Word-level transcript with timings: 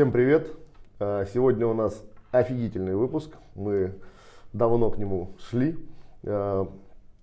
Всем 0.00 0.12
привет! 0.12 0.50
А, 0.98 1.26
Сегодня 1.26 1.66
у 1.66 1.74
нас 1.74 2.02
офигительный 2.30 2.96
выпуск. 2.96 3.36
Мы 3.54 3.92
давно 4.54 4.88
к 4.88 4.96
нему 4.96 5.32
шли. 5.38 5.76
А, 6.24 6.66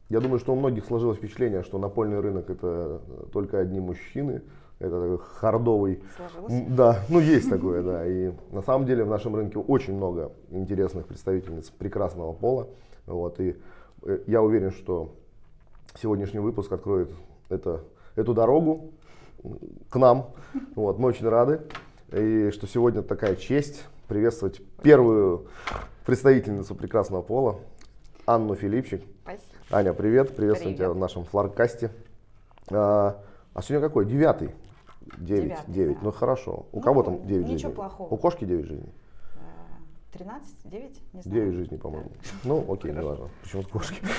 Я 0.10 0.20
думаю, 0.20 0.38
что 0.38 0.54
у 0.54 0.56
многих 0.56 0.86
сложилось 0.86 1.18
впечатление, 1.18 1.64
что 1.64 1.80
напольный 1.80 2.20
рынок 2.20 2.52
это 2.52 3.02
только 3.34 3.58
одни 3.58 3.80
мужчины. 3.80 4.44
Это 4.78 5.02
такой 5.02 5.18
хардовый. 5.18 6.04
Сложилось? 6.16 6.54
Да, 6.70 7.00
ну 7.10 7.20
есть 7.20 7.50
такое, 7.50 7.82
да. 7.82 8.06
И 8.06 8.32
на 8.52 8.62
самом 8.62 8.86
деле 8.86 9.06
в 9.06 9.10
нашем 9.10 9.36
рынке 9.36 9.58
очень 9.58 9.96
много 9.96 10.32
интересных 10.52 11.08
представительниц 11.08 11.72
прекрасного 11.72 12.32
пола. 12.32 12.68
Вот, 13.08 13.40
и 13.40 13.58
э, 14.04 14.20
я 14.28 14.44
уверен, 14.44 14.70
что 14.70 15.16
сегодняшний 16.00 16.42
выпуск 16.42 16.72
откроет 16.72 17.10
это, 17.50 17.86
эту 18.16 18.36
дорогу 18.36 18.92
к 19.90 19.96
нам. 19.96 20.28
Вот, 20.76 21.00
мы 21.00 21.08
очень 21.08 21.28
рады. 21.28 21.62
И 22.12 22.52
что 22.52 22.68
сегодня 22.68 23.02
такая 23.02 23.36
честь 23.36 23.84
приветствовать 24.08 24.62
первую 24.82 25.48
представительницу 26.06 26.74
прекрасного 26.74 27.22
пола, 27.22 27.60
Анну 28.26 28.56
Филипчик. 28.56 29.02
Спасибо. 29.24 29.44
Аня, 29.72 29.94
привет, 29.94 30.34
приветствуем 30.36 30.76
Привет. 30.76 30.78
тебя 30.78 30.94
в 30.94 30.98
нашем 30.98 31.26
фларкасте. 31.26 31.92
А, 32.72 33.22
а 33.54 33.62
сегодня 33.62 33.86
какой? 33.88 34.06
Девятый? 34.06 34.52
Девять. 35.18 35.58
Девять. 35.68 35.96
да. 35.98 36.04
Ну 36.04 36.12
хорошо. 36.12 36.66
У 36.72 36.78
Ну, 36.78 36.82
кого 36.82 37.04
там 37.04 37.28
девять 37.28 37.46
ничего 37.48 37.58
жизней? 37.58 37.74
плохого. 37.76 38.08
У 38.14 38.18
кошки 38.18 38.46
девять 38.46 38.66
жизней? 38.68 38.94
Э, 39.36 40.18
13, 40.18 40.48
9, 40.64 41.02
не 41.14 41.22
знаю. 41.22 41.36
Девять 41.42 41.54
жизней, 41.56 41.78
по-моему. 41.78 42.12
Ну, 42.46 42.66
окей, 42.72 42.92
не 42.94 43.02
важно. 43.02 43.28
Почему-то 43.44 43.70
кошки. 43.70 44.02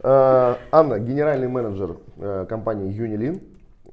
А, 0.00 0.58
Анна, 0.70 0.98
генеральный 0.98 1.48
менеджер 1.48 1.96
э, 2.18 2.44
компании 2.48 2.94
Unilin. 2.94 3.42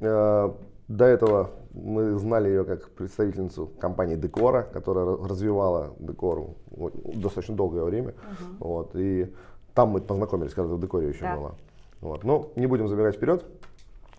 Э, 0.01 0.51
До 0.89 1.05
этого 1.05 1.51
мы 1.73 2.17
знали 2.19 2.49
ее 2.49 2.65
как 2.65 2.89
представительницу 2.91 3.67
компании 3.79 4.15
Декора, 4.15 4.63
которая 4.63 5.05
ра- 5.05 5.27
развивала 5.27 5.93
Декор 5.99 6.51
вот, 6.71 6.93
достаточно 7.19 7.55
долгое 7.55 7.83
время. 7.83 8.13
Вот, 8.59 8.95
и 8.95 9.33
там 9.73 9.89
мы 9.89 10.01
познакомились, 10.01 10.53
когда 10.53 10.73
в 10.75 10.79
Декоре 10.79 11.09
еще 11.09 11.21
Да. 11.21 11.35
была. 11.35 11.55
Вот. 12.01 12.23
Ну, 12.23 12.51
не 12.55 12.67
будем 12.67 12.87
забегать 12.87 13.15
вперед. 13.15 13.45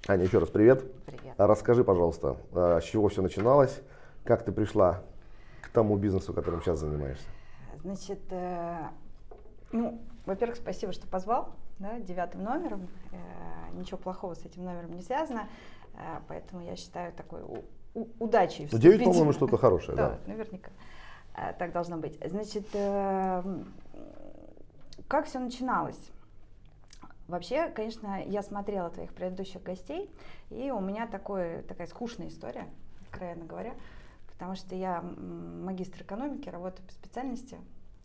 Аня, 0.08 0.24
еще 0.24 0.38
раз 0.38 0.48
привет. 0.50 0.84
Привет. 1.06 1.34
Расскажи, 1.38 1.84
пожалуйста, 1.84 2.36
а, 2.52 2.80
с 2.80 2.84
чего 2.84 3.08
все 3.08 3.22
начиналось, 3.22 3.80
как 4.24 4.44
ты 4.44 4.52
пришла 4.52 5.02
к 5.62 5.68
тому 5.70 5.96
бизнесу, 5.96 6.32
которым 6.34 6.60
сейчас 6.60 6.78
занимаешься? 6.80 7.24
Значит, 7.82 8.20
э, 8.30 8.78
ну, 9.72 10.00
во-первых, 10.26 10.56
спасибо, 10.56 10.92
что 10.92 11.06
позвал, 11.06 11.50
да, 11.78 11.98
девятым 12.00 12.42
номером. 12.42 12.88
Э, 13.12 13.76
ничего 13.78 13.98
плохого 13.98 14.34
с 14.34 14.44
этим 14.44 14.64
номером 14.64 14.94
не 14.94 15.02
связано, 15.02 15.48
поэтому 16.28 16.62
я 16.62 16.76
считаю 16.76 17.12
такой 17.12 17.42
удачей 18.18 18.68
Ну, 18.72 18.78
9, 18.78 18.82
вступить. 18.98 19.04
по-моему, 19.04 19.32
что-то 19.32 19.56
хорошее, 19.56 19.96
да. 19.96 20.18
наверняка. 20.26 20.70
Э, 21.36 21.52
Так 21.58 21.72
должно 21.72 21.96
быть. 21.96 22.18
Значит, 22.24 22.66
э, 22.74 23.42
как 25.08 25.26
все 25.26 25.38
начиналось? 25.38 26.10
Вообще, 27.28 27.68
конечно, 27.68 28.22
я 28.24 28.42
смотрела 28.42 28.90
твоих 28.90 29.14
предыдущих 29.14 29.62
гостей, 29.62 30.10
и 30.50 30.70
у 30.70 30.80
меня 30.80 31.06
такой, 31.06 31.62
такая 31.62 31.86
скучная 31.86 32.28
история, 32.28 32.66
откровенно 33.02 33.46
говоря, 33.46 33.74
потому 34.32 34.54
что 34.56 34.74
я 34.74 35.00
магистр 35.00 36.02
экономики, 36.02 36.48
работаю 36.50 36.86
по 36.86 36.92
специальности, 36.92 37.56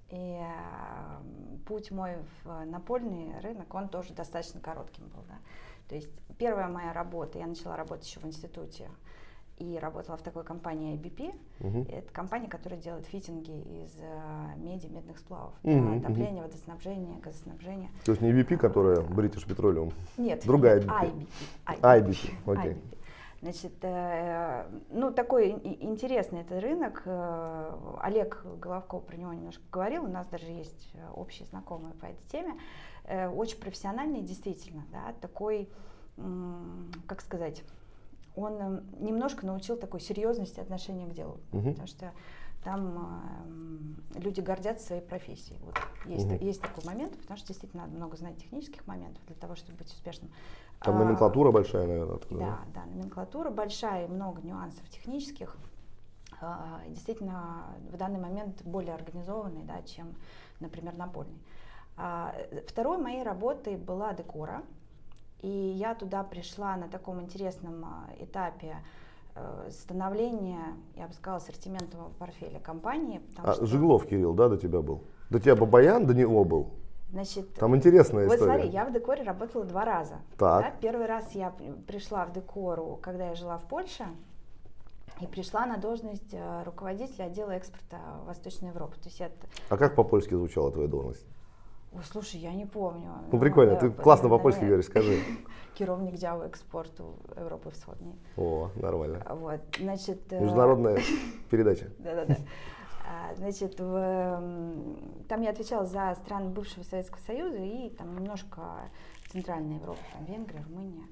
и 0.10 0.40
э, 0.42 1.64
путь 1.68 1.92
мой 1.92 2.16
в 2.44 2.66
напольный 2.66 3.38
рынок, 3.42 3.74
он 3.74 3.90
тоже 3.90 4.14
достаточно 4.14 4.60
коротким 4.62 5.08
был. 5.10 5.24
Да? 5.28 5.36
То 5.90 5.96
есть 5.96 6.12
первая 6.38 6.68
моя 6.68 6.94
работа, 6.94 7.40
я 7.40 7.48
начала 7.48 7.76
работать 7.76 8.08
еще 8.08 8.20
в 8.20 8.26
институте, 8.26 8.88
и 9.58 9.78
работала 9.78 10.16
в 10.16 10.22
такой 10.22 10.46
компании 10.46 10.96
IBP. 10.96 11.36
Мгм. 11.60 11.82
Это 11.90 12.14
компания, 12.14 12.48
которая 12.48 12.80
делает 12.80 13.06
фитинги 13.08 13.52
из 13.52 13.92
э, 14.00 14.58
меди, 14.58 14.88
медных 14.88 15.18
сплавов. 15.18 15.54
Мгм, 15.64 16.00
для 16.00 16.08
отопления, 16.08 16.42
водоснабжения, 16.44 17.20
газоснабжения. 17.20 17.90
То 18.06 18.12
есть 18.12 18.22
не 18.22 18.32
VP, 18.32 18.56
которая 18.56 19.02
British 19.02 19.46
Petroleum. 19.46 19.92
Нет, 20.18 20.44
Другая 20.46 20.80
нет, 20.80 20.88
IBP. 20.88 21.28
IBP. 21.66 21.82
IBP, 21.82 22.30
окей. 22.46 22.72
IBP. 22.72 22.78
Значит, 23.42 23.74
э, 23.82 24.66
ну 24.92 25.12
такой 25.12 25.50
интересный 25.52 26.42
это 26.42 26.62
рынок. 26.62 27.02
Э, 27.06 27.72
Олег 28.00 28.46
Головков 28.62 29.06
про 29.06 29.18
него 29.18 29.34
немножко 29.34 29.64
говорил, 29.72 30.06
у 30.06 30.10
нас 30.10 30.28
даже 30.28 30.46
есть 30.46 30.92
э, 30.94 31.10
общие 31.16 31.48
знакомые 31.48 31.96
по 31.96 32.06
этой 32.06 32.24
теме. 32.32 32.54
Э, 32.54 32.89
Очень 33.10 33.60
профессиональный, 33.60 34.22
действительно, 34.22 34.86
да, 34.92 35.14
такой, 35.20 35.68
как 37.08 37.22
сказать, 37.22 37.64
он 38.36 38.54
э, 38.54 38.82
немножко 39.00 39.46
научил 39.46 39.78
такой 39.78 40.00
серьезности 40.00 40.60
отношения 40.60 41.08
к 41.08 41.14
делу, 41.14 41.40
Мгм. 41.52 41.72
потому 41.72 41.88
что 41.88 42.14
там 42.64 43.98
э, 44.16 44.20
люди 44.20 44.42
гордятся 44.42 44.86
своей 44.88 45.02
профессией. 45.02 45.60
Вот 45.64 45.76
есть, 46.06 46.26
Мгм. 46.28 46.38
есть 46.46 46.62
такой 46.62 46.84
момент, 46.86 47.18
потому 47.20 47.38
что 47.38 47.48
действительно 47.48 47.84
надо 47.84 47.96
много 47.96 48.18
знать 48.18 48.38
технических 48.38 48.86
моментов 48.86 49.24
для 49.26 49.36
того, 49.36 49.56
чтобы 49.56 49.78
быть 49.80 49.88
успешным. 49.88 50.30
Там 50.82 50.96
А, 50.96 51.00
номенклатура 51.04 51.52
большая, 51.52 51.88
наверное. 51.88 52.16
оттуда, 52.18 52.40
Да, 52.40 52.60
да, 52.74 52.86
номенклатура 52.86 53.50
большая, 53.50 54.08
много 54.08 54.42
нюансов 54.42 54.88
технических. 54.90 55.58
А, 56.42 56.82
Действительно, 56.88 57.66
в 57.92 57.98
данный 57.98 58.20
момент 58.20 58.62
более 58.64 58.94
организованный, 58.94 59.64
да, 59.64 59.82
чем, 59.82 60.16
например, 60.60 60.96
напольный. 60.96 61.40
А, 62.00 62.34
Второй 62.68 62.98
моей 62.98 63.24
работой 63.24 63.76
была 63.76 64.14
декора. 64.14 64.64
И 65.42 65.48
я 65.48 65.96
туда 65.96 66.24
пришла 66.24 66.76
на 66.76 66.88
таком 66.90 67.22
интересном 67.22 67.86
а, 67.86 68.10
этапе 68.20 68.76
э, 69.36 69.70
становления, 69.72 70.76
я 70.96 71.08
бы 71.08 71.14
сказала, 71.14 71.38
ассортиментного 71.38 72.10
портфеля 72.20 72.60
компании. 72.60 73.22
А 73.38 73.54
что, 73.54 73.66
Жиглов 73.66 74.06
Кирилл, 74.06 74.34
да, 74.34 74.50
до 74.50 74.58
тебя 74.58 74.82
был? 74.82 75.04
До 75.30 75.40
тебя 75.40 75.56
Бабаян 75.56 76.06
до 76.06 76.14
него 76.14 76.44
был? 76.44 76.72
Значит, 77.12 77.54
Там 77.56 77.76
интересная 77.76 78.28
Вот 78.28 78.34
история. 78.36 78.52
смотри, 78.54 78.70
я 78.70 78.86
в 78.86 78.92
декоре 78.94 79.24
работала 79.24 79.64
два 79.66 79.86
раза. 79.86 80.16
Так. 80.38 80.62
Да, 80.64 80.72
Первый 80.82 81.06
раз 81.06 81.32
я 81.32 81.52
при- 81.52 81.72
пришла 81.72 82.26
в 82.26 82.34
декору, 82.34 83.00
когда 83.02 83.30
я 83.30 83.36
жила 83.36 83.58
в 83.58 83.64
Польше, 83.64 84.06
и 85.22 85.26
пришла 85.26 85.66
на 85.66 85.78
должность 85.78 86.34
э, 86.34 86.64
руководителя 86.64 87.26
отдела 87.26 87.52
экспорта 87.52 87.98
в 88.24 88.28
Восточную 88.28 88.74
Европу. 88.74 88.96
То 89.02 89.06
есть 89.08 89.22
это, 89.22 89.34
А 89.70 89.78
как 89.78 89.96
по-польски 89.96 90.34
звучала 90.34 90.72
твоя 90.72 90.88
должность? 90.90 91.26
Ой, 91.94 92.04
слушай, 92.04 92.40
я 92.40 92.54
не 92.54 92.66
помню. 92.66 93.12
Ну, 93.32 93.40
прикольно, 93.40 93.76
ты 93.76 93.90
по- 93.90 94.02
классно 94.04 94.30
по-польски 94.30 94.64
говоришь, 94.66 94.86
скажи. 94.86 95.20
Керовник 95.76 96.16
дяу 96.16 96.42
экспорту 96.42 97.16
Европы 97.38 97.70
Всходней. 97.72 98.16
О, 98.38 98.70
нормально. 98.76 99.26
Вот, 99.30 99.62
значит... 99.80 100.22
э, 100.32 100.40
Международная 100.42 101.00
передача. 101.50 101.90
Да-да-да. 102.00 102.36
А, 103.06 103.34
Значит, 103.36 103.80
в, 103.80 104.74
там 105.28 105.42
я 105.42 105.50
отвечала 105.50 105.86
за 105.86 106.16
страны 106.24 106.50
бывшего 106.50 106.84
Советского 106.84 107.20
Союза 107.22 107.58
и 107.58 107.90
там 107.92 108.14
немножко 108.16 108.62
Центральная 109.32 109.78
Европа, 109.78 110.00
там 110.14 110.26
Венгрия, 110.26 110.64
Румыния. 110.68 111.06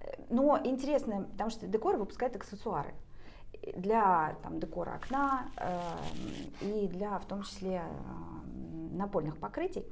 Э, 0.00 0.06
Но 0.30 0.58
интересно, 0.64 1.26
потому 1.32 1.50
что 1.50 1.66
декор 1.66 1.96
выпускает 1.96 2.34
аксессуары 2.36 2.94
для 3.76 4.36
там, 4.42 4.58
декора 4.60 4.94
окна 4.94 5.46
э, 5.56 5.80
и 6.62 6.88
для, 6.88 7.18
в 7.18 7.26
том 7.26 7.42
числе, 7.42 7.82
э, 7.82 8.96
напольных 8.96 9.36
покрытий. 9.38 9.84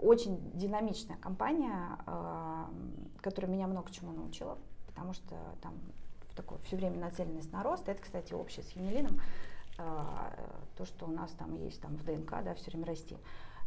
Очень 0.00 0.50
динамичная 0.52 1.16
компания, 1.16 1.98
э, 2.06 2.64
которая 3.20 3.50
меня 3.50 3.66
много 3.66 3.90
чему 3.92 4.12
научила, 4.12 4.58
потому 4.86 5.12
что 5.12 5.36
там 5.62 5.74
такой 6.34 6.58
все 6.64 6.76
время 6.76 6.98
нацеленность 6.98 7.52
на 7.52 7.62
рост. 7.62 7.88
Это, 7.88 8.02
кстати, 8.02 8.32
общее 8.32 8.64
с 8.64 8.70
Юнилином. 8.72 9.20
Э, 9.78 9.82
То, 10.76 10.84
что 10.84 11.06
у 11.06 11.10
нас 11.10 11.30
там 11.32 11.54
есть 11.54 11.80
там 11.80 11.96
в 11.96 12.04
ДНК, 12.04 12.42
да, 12.44 12.54
все 12.54 12.70
время 12.70 12.86
расти. 12.86 13.16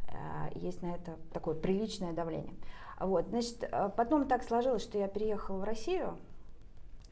Э, 0.10 0.50
Есть 0.56 0.82
на 0.82 0.88
это 0.96 1.18
такое 1.32 1.56
приличное 1.56 2.14
давление. 2.14 2.54
Вот, 3.00 3.28
значит, 3.28 3.64
э, 3.64 3.90
потом 3.96 4.28
так 4.28 4.44
сложилось, 4.44 4.84
что 4.84 4.98
я 4.98 5.08
переехала 5.08 5.58
в 5.58 5.64
Россию, 5.64 6.18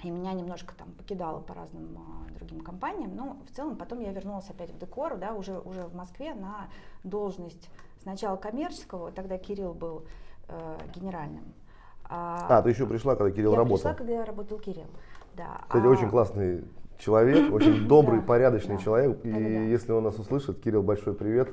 и 0.04 0.10
меня 0.10 0.34
немножко 0.34 0.76
там 0.76 0.92
покидало 0.92 1.40
по 1.40 1.54
разным 1.54 1.98
а, 1.98 2.34
другим 2.34 2.62
компаниям. 2.62 3.16
Но 3.16 3.38
в 3.50 3.56
целом 3.56 3.78
потом 3.78 4.02
я 4.02 4.12
вернулась 4.12 4.50
опять 4.50 4.72
в 4.72 4.78
декор, 4.78 5.18
да, 5.18 5.34
уже, 5.34 5.58
уже 5.60 5.84
в 5.84 5.96
Москве 5.96 6.34
на 6.34 6.68
должность 7.04 7.70
сначала 8.06 8.36
коммерческого, 8.38 9.12
тогда 9.12 9.38
Кирилл 9.40 9.74
был 9.74 10.06
э, 10.48 10.78
генеральным. 10.94 11.44
А, 12.08 12.62
ты 12.62 12.70
еще 12.70 12.86
пришла, 12.86 13.16
когда 13.16 13.32
Кирилл 13.32 13.52
я 13.54 13.58
работал. 13.58 13.78
пришла, 13.78 13.94
когда 13.96 14.24
работал 14.26 14.60
Кирилл. 14.60 14.86
Да. 15.36 15.62
Кстати, 15.68 15.86
А, 15.86 15.90
очень 15.90 16.10
классный 16.10 16.64
человек, 17.00 17.52
очень 17.54 17.88
добрый, 17.88 18.20
Да, 18.20 18.26
порядочный 18.28 18.76
да. 18.78 18.82
человек. 18.84 19.26
И 19.26 19.32
Да-да-да. 19.32 19.50
если 19.50 19.92
он 19.92 20.04
нас 20.04 20.20
услышит, 20.20 20.62
Кирилл, 20.62 20.84
большой 20.84 21.16
привет. 21.16 21.50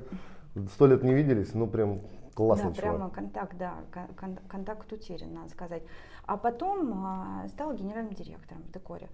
Сто 0.75 0.87
лет 0.87 1.03
не 1.03 1.15
виделись, 1.15 1.55
ну 1.55 1.67
прям 1.67 2.01
классный 2.35 2.69
да, 2.75 2.77
прямо 2.81 2.97
чувак. 2.99 3.13
контакт, 3.15 3.57
да, 3.57 3.75
кон- 3.95 4.15
кон- 4.15 4.39
контакт 4.47 4.93
утерян, 4.93 5.33
надо 5.33 5.49
сказать. 5.49 5.83
А 6.27 6.37
потом 6.37 6.93
а, 7.07 7.49
стала 7.49 7.73
генеральным 7.75 8.13
директором 8.13 8.63
в 8.65 8.71
декоре. 8.73 9.09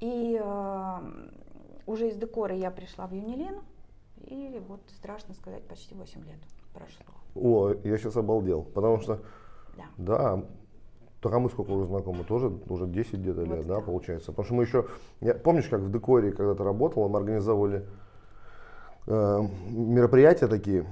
И 0.00 0.38
а, 0.44 1.02
уже 1.86 2.08
из 2.10 2.16
декора 2.16 2.54
я 2.54 2.70
пришла 2.70 3.06
в 3.06 3.12
Юнилин, 3.14 3.60
и 4.18 4.62
вот 4.68 4.80
страшно 4.98 5.32
сказать, 5.32 5.66
почти 5.66 5.94
8 5.94 6.20
лет 6.26 6.38
прошло. 6.74 7.04
О, 7.34 7.74
я 7.84 7.98
сейчас 7.98 8.16
обалдел, 8.16 8.62
потому 8.62 8.98
что, 9.00 9.20
Да. 9.76 9.84
да, 9.98 10.42
Так 11.20 11.32
а 11.32 11.38
мы 11.38 11.48
сколько 11.48 11.70
уже 11.70 11.86
знакомы? 11.86 12.22
Тоже 12.24 12.52
уже 12.68 12.86
10 12.86 13.14
где-то 13.14 13.40
Вот 13.46 13.48
лет, 13.48 13.66
да, 13.66 13.76
да. 13.76 13.80
получается. 13.80 14.26
Потому 14.30 14.44
что 14.44 14.54
мы 14.56 14.62
еще, 14.64 14.84
я- 15.22 15.32
помнишь, 15.32 15.66
как 15.68 15.80
в 15.80 15.90
декоре, 15.90 16.32
когда 16.32 16.54
ты 16.54 16.62
работала, 16.62 17.08
мы 17.08 17.18
организовывали 17.18 17.86
э, 19.06 19.40
мероприятия 19.70 20.46
такие 20.48 20.84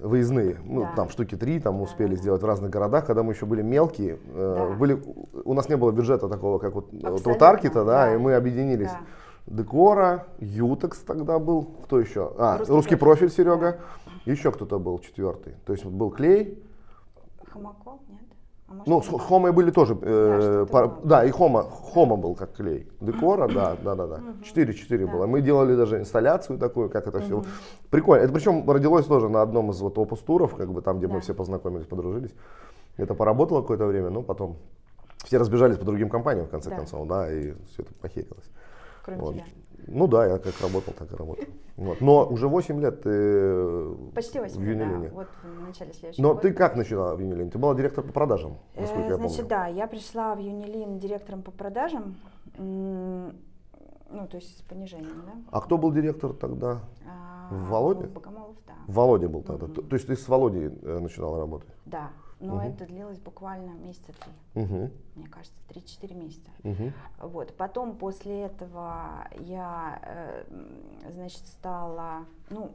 выездные, 0.00 0.56
ну 0.64 0.82
Да. 0.82 0.92
там 0.96 1.08
штуки 1.10 1.34
три, 1.36 1.60
там 1.60 1.80
успели 1.82 2.14
да, 2.14 2.20
сделать 2.20 2.42
в 2.42 2.46
разных 2.46 2.70
городах, 2.70 3.06
когда 3.06 3.22
мы 3.22 3.32
еще 3.34 3.44
были 3.46 3.60
мелкие, 3.62 4.18
э, 4.34 4.54
Да. 4.70 4.74
были, 4.76 5.02
у 5.44 5.52
нас 5.54 5.68
не 5.68 5.76
было 5.76 5.90
бюджета 5.92 6.28
такого, 6.28 6.58
как 6.58 6.74
вот, 6.74 6.90
вот 6.92 7.02
у 7.04 7.06
Абсолютно, 7.06 7.34
Таркета, 7.34 7.84
да, 7.84 8.06
да. 8.06 8.14
и 8.14 8.18
мы 8.18 8.34
объединились. 8.34 8.90
Да. 8.90 9.00
Декора, 9.46 10.26
Ютекс 10.38 10.98
тогда 11.00 11.38
был, 11.38 11.64
кто 11.84 12.00
еще? 12.00 12.32
А, 12.38 12.58
Русский 12.58 12.72
русский, 12.72 12.96
профиль. 12.96 13.28
профиль, 13.28 13.36
Серега, 13.36 13.78
еще 14.24 14.50
кто-то 14.50 14.78
был 14.78 14.98
четвертый. 15.00 15.54
То 15.66 15.72
есть 15.72 15.84
был 15.84 16.10
клей, 16.10 16.62
Хомаков, 17.52 18.00
нет? 18.08 18.20
А 18.68 18.72
может, 18.72 18.86
ну, 18.88 19.02
с 19.02 19.08
да. 19.08 19.18
Хомой 19.18 19.52
были 19.52 19.70
тоже, 19.70 19.96
э, 20.00 20.40
что-то 20.40 20.72
пар- 20.72 20.88
было. 20.88 21.00
да, 21.04 21.24
и 21.24 21.30
Хома, 21.30 21.62
Хома 21.64 22.16
был 22.16 22.34
как 22.34 22.54
клей. 22.54 22.88
Декора, 23.00 23.46
да, 23.52 23.76
да, 23.84 23.94
да, 23.94 24.06
да. 24.06 24.20
Четыре-четыре 24.42 25.04
Да. 25.06 25.12
было. 25.12 25.26
Мы 25.26 25.42
делали 25.42 25.76
даже 25.76 25.98
инсталляцию 25.98 26.58
такую, 26.58 26.88
как 26.88 27.06
это 27.06 27.20
все. 27.20 27.44
Прикольно. 27.90 28.22
Это 28.24 28.32
причем 28.32 28.68
родилось 28.68 29.04
тоже 29.04 29.28
на 29.28 29.42
одном 29.42 29.70
из 29.70 29.80
вот 29.80 29.98
опус-туров, 29.98 30.54
как 30.56 30.72
бы 30.72 30.80
там, 30.80 30.98
где 30.98 31.06
мы 31.06 31.14
Да. 31.16 31.20
все 31.20 31.34
познакомились, 31.34 31.86
подружились. 31.86 32.34
Это 32.96 33.12
поработало 33.14 33.60
какое-то 33.60 33.84
время, 33.86 34.08
но 34.08 34.22
потом 34.22 34.56
все 35.24 35.36
разбежались 35.36 35.76
по 35.76 35.84
другим 35.84 36.08
компаниям, 36.08 36.46
в 36.46 36.50
конце 36.50 36.70
Да. 36.70 36.76
концов, 36.76 37.06
да, 37.06 37.30
и 37.30 37.52
все 37.68 37.82
это 37.82 37.92
похерилось. 38.00 38.50
Кроме 39.04 39.20
Вот. 39.20 39.34
тебя. 39.34 39.44
Ну 39.86 40.06
да, 40.06 40.26
я 40.26 40.38
как 40.38 40.58
работал, 40.62 40.94
так 40.94 41.12
и 41.12 41.16
работал. 41.16 41.44
Вот. 41.76 42.00
Но 42.00 42.26
уже 42.26 42.48
8 42.48 42.80
лет 42.80 43.02
ты 43.02 43.10
э, 43.12 43.94
Почти 44.14 44.38
8 44.40 44.56
в 44.58 44.62
Юнилине. 44.64 45.08
да. 45.10 45.14
Вот 45.14 45.26
в 45.42 45.60
начале 45.66 45.92
следующего 45.92 46.22
Но 46.22 46.28
года. 46.30 46.40
ты 46.40 46.52
как 46.54 46.76
начала 46.76 47.14
в 47.14 47.20
Юнилине? 47.20 47.50
Ты 47.50 47.58
была 47.58 47.74
директор 47.74 48.02
по 48.02 48.12
продажам, 48.12 48.56
Э, 48.74 48.80
насколько 48.80 49.08
я 49.08 49.16
Значит, 49.16 49.36
помню. 49.36 49.48
да, 49.50 49.66
я 49.66 49.86
пришла 49.86 50.34
в 50.34 50.38
Юнилин 50.38 50.98
директором 50.98 51.42
по 51.42 51.50
продажам, 51.50 52.16
ну, 52.56 54.26
то 54.28 54.36
есть 54.36 54.58
с 54.58 54.62
понижением, 54.62 55.22
да. 55.26 55.32
А 55.50 55.60
кто 55.60 55.76
был 55.76 55.92
директор 55.92 56.32
тогда? 56.32 56.80
А, 57.06 57.48
Володя? 57.68 58.06
Богомолов, 58.06 58.56
да. 58.66 58.72
Володя 58.86 59.28
был 59.28 59.42
тогда. 59.42 59.66
Мгм. 59.66 59.74
То, 59.74 59.82
то 59.82 59.94
есть 59.96 60.06
ты 60.06 60.16
с 60.16 60.28
Володей 60.28 60.70
э, 60.82 60.98
начинала 61.00 61.38
работать? 61.38 61.68
Да, 61.84 62.10
но 62.44 62.56
Мгм. 62.56 62.64
это 62.66 62.86
длилось 62.86 63.18
буквально 63.18 63.70
месяца 63.70 64.12
три, 64.12 64.62
Угу, 64.62 64.90
мне 65.16 65.26
кажется, 65.28 65.56
3-4 65.68 66.14
месяца. 66.14 66.50
угу. 66.62 66.92
Вот, 67.20 67.56
потом 67.56 67.96
после 67.96 68.42
этого 68.42 69.26
я, 69.40 69.98
э, 70.02 70.44
значит, 71.12 71.46
стала, 71.46 72.26
ну, 72.50 72.72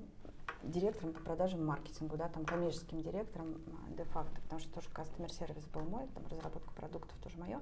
директором 0.63 1.13
по 1.13 1.21
продажам 1.21 1.65
маркетингу, 1.65 2.17
да, 2.17 2.27
там 2.27 2.43
коммерческим 2.45 3.01
директором 3.01 3.55
а, 3.67 3.91
де-факто, 3.95 4.41
потому 4.41 4.59
что 4.59 4.73
тоже 4.73 4.89
customer 4.89 5.29
сервис 5.31 5.63
был 5.67 5.81
мой, 5.83 6.07
там 6.13 6.23
разработка 6.29 6.71
продуктов 6.73 7.17
тоже 7.23 7.37
мое. 7.37 7.59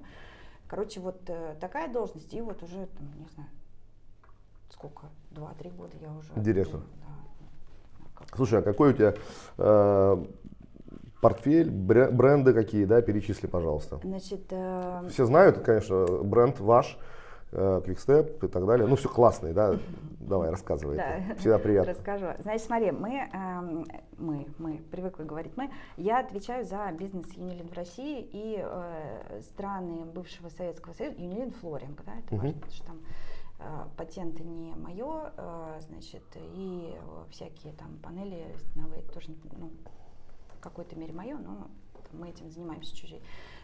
Короче, 0.66 1.00
вот 1.00 1.20
э, 1.28 1.56
такая 1.60 1.92
должность, 1.92 2.32
и 2.34 2.40
вот 2.40 2.62
уже, 2.62 2.86
там, 2.86 3.06
не 3.20 3.28
знаю, 3.28 3.48
сколько, 4.70 5.06
2-3 5.32 5.76
года 5.76 5.96
я 6.00 6.12
уже... 6.12 6.32
Директор. 6.36 6.80
Да. 6.80 8.26
Слушай, 8.34 8.58
а 8.58 8.62
какой 8.62 8.90
у 8.90 8.92
тебя 8.94 9.14
э, 9.58 10.24
портфель, 11.20 11.70
бре- 11.70 12.10
бренды 12.10 12.52
какие, 12.52 12.84
да, 12.84 13.02
перечисли, 13.02 13.46
пожалуйста. 13.46 13.98
Значит, 14.02 14.46
э, 14.50 15.08
Все 15.10 15.24
знают, 15.24 15.58
конечно, 15.58 16.06
бренд 16.22 16.60
ваш, 16.60 16.98
э, 17.52 17.80
Quickstep 17.84 18.44
и 18.44 18.48
так 18.48 18.66
далее. 18.66 18.86
Ну, 18.86 18.96
все 18.96 19.08
классный, 19.08 19.52
да? 19.52 19.76
Давай, 20.20 20.50
рассказывай. 20.50 20.96
Да. 20.96 21.34
Всегда 21.38 21.58
приятно. 21.58 21.92
Расскажу. 21.92 22.26
Значит, 22.40 22.66
смотри, 22.66 22.90
мы, 22.92 23.28
эм, 23.32 23.86
мы, 24.18 24.46
мы, 24.58 24.82
привыкла 24.90 25.24
говорить 25.24 25.52
мы. 25.56 25.70
Я 25.96 26.20
отвечаю 26.20 26.64
за 26.64 26.90
бизнес 26.92 27.26
Юнилин 27.32 27.68
в 27.68 27.72
России 27.72 28.28
и 28.32 28.62
э, 28.62 29.40
страны 29.40 30.04
бывшего 30.04 30.50
Советского 30.50 30.92
Союза, 30.92 31.16
Юнилин 31.18 31.50
Флоринг, 31.52 32.04
да, 32.04 32.12
это 32.18 32.36
важно, 32.36 32.52
потому 32.52 32.72
что 32.72 32.86
там 32.86 32.98
э, 33.60 33.64
патенты 33.96 34.44
не 34.44 34.74
мое, 34.76 35.32
э, 35.36 35.78
значит, 35.88 36.22
и 36.36 36.94
э, 36.94 37.30
всякие 37.30 37.72
там 37.72 37.96
панели 38.02 38.44
новые 38.74 39.02
тоже, 39.14 39.30
ну, 39.56 39.70
в 40.58 40.60
какой-то 40.60 40.96
мере 40.96 41.12
мое, 41.12 41.36
но 41.36 41.68
мы 42.12 42.28
этим 42.30 42.50
занимаемся 42.50 42.94
чужие. 42.96 43.20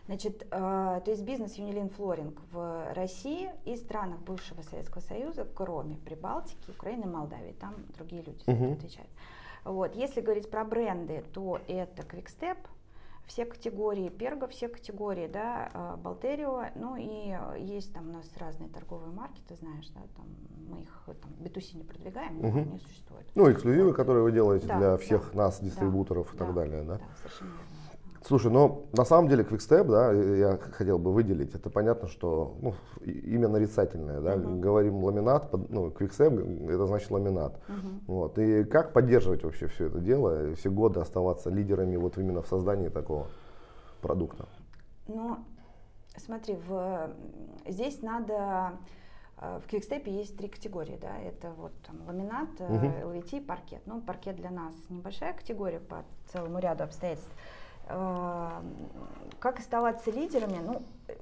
Значит, 0.07 0.43
э, 0.43 0.47
то 0.51 1.11
есть 1.11 1.23
бизнес 1.25 1.55
Юнилин 1.55 1.89
Флоринг 1.89 2.39
в 2.53 2.93
России 2.93 3.51
и 3.65 3.75
странах 3.77 4.21
бывшего 4.21 4.63
Советского 4.63 5.01
Союза, 5.01 5.47
кроме 5.55 5.97
Прибалтики, 5.97 6.71
Украины, 6.71 7.07
Молдавии, 7.07 7.53
там 7.53 7.75
другие 7.97 8.23
люди 8.23 8.43
за 8.45 8.53
это 8.53 8.63
Мгм. 8.63 8.73
отвечают. 8.75 9.11
Вот. 9.65 9.97
Если 9.97 10.21
говорить 10.21 10.51
про 10.51 10.63
бренды, 10.65 11.25
то 11.33 11.59
это 11.67 12.03
Quickstep, 12.03 12.59
все 13.27 13.45
категории 13.45 14.09
Перго, 14.09 14.47
все 14.49 14.69
категории, 14.69 15.27
да, 15.27 15.71
э, 15.73 15.97
Болтерио, 15.97 16.67
ну 16.75 16.97
и 16.97 17.31
э, 17.31 17.61
есть 17.61 17.93
там 17.93 18.11
у 18.11 18.13
нас 18.13 18.27
разные 18.37 18.69
торговые 18.69 19.11
марки, 19.13 19.41
ты 19.49 19.57
знаешь, 19.57 19.89
да, 19.89 20.01
там 20.17 20.27
мы 20.69 20.83
их 20.83 21.03
э, 21.07 21.15
там 21.15 21.33
B2C 21.41 21.77
не 21.79 21.85
продвигаем, 21.85 22.41
но 22.41 22.49
Мгм. 22.49 22.59
они 22.59 22.79
существуют. 22.81 23.27
Ну, 23.35 23.51
эксклюзивы, 23.51 23.95
которые 23.95 24.23
вы 24.23 24.33
делаете 24.33 24.67
Да, 24.67 24.79
для 24.79 24.91
да, 24.93 24.97
всех 24.99 25.35
нас, 25.35 25.59
да, 25.61 25.67
дистрибуторов 25.67 26.35
и 26.35 26.37
да, 26.37 26.45
так 26.45 26.55
далее, 26.55 26.83
да? 26.83 26.99
Да, 26.99 27.05
совершенно 27.17 27.51
верно. 27.51 27.74
Слушай, 28.27 28.51
ну 28.51 28.87
на 28.95 29.05
самом 29.05 29.29
деле 29.29 29.45
Quickstep, 29.45 29.85
да, 29.85 30.11
я 30.13 30.57
хотел 30.57 30.99
бы 30.99 31.13
выделить, 31.13 31.55
это 31.55 31.69
понятно, 31.69 32.09
что 32.09 32.57
ну, 32.63 32.75
имя 33.05 33.49
нарицательное, 33.49 34.21
да, 34.23 34.37
Мгм. 34.37 34.63
говорим 34.63 35.05
ламинат, 35.05 35.53
ну, 35.69 35.89
Quickstep 35.89 36.71
это 36.71 36.87
значит 36.87 37.11
ламинат. 37.11 37.61
Мгм. 37.69 38.01
Вот. 38.07 38.39
И 38.39 38.65
как 38.65 38.95
поддерживать 38.95 39.45
вообще 39.45 39.67
все 39.67 39.89
это 39.89 39.99
дело, 39.99 40.53
и 40.53 40.55
все 40.55 40.71
годы 40.71 41.01
оставаться 41.01 41.51
лидерами 41.51 41.97
вот 41.97 42.17
именно 42.17 42.41
в 42.41 42.47
создании 42.47 42.89
такого 42.89 43.27
продукта? 44.01 44.47
Ну, 45.07 45.37
смотри, 46.17 46.57
в, 46.67 47.11
здесь 47.69 48.01
надо 48.01 48.73
э, 49.39 49.61
в 49.63 49.71
Quickstep 49.71 50.09
есть 50.09 50.39
три 50.39 50.49
категории, 50.49 50.99
да, 50.99 51.19
это 51.19 51.53
вот 51.59 51.73
там 51.87 52.01
ламинат, 52.07 52.49
э, 52.59 52.73
Мгм. 52.73 52.87
LVT, 53.11 53.45
паркет. 53.45 53.83
Ну, 53.85 54.01
паркет 54.01 54.37
для 54.37 54.51
нас 54.51 54.75
небольшая 54.89 55.35
категория 55.35 55.81
по 55.81 56.05
целому 56.33 56.59
ряду 56.59 56.85
обстоятельств. 56.85 57.31
Э, 57.89 58.63
Как 59.41 59.59
оставаться 59.59 60.11
лидерами? 60.11 60.59
Ну, 60.65 60.83
э, 61.09 61.15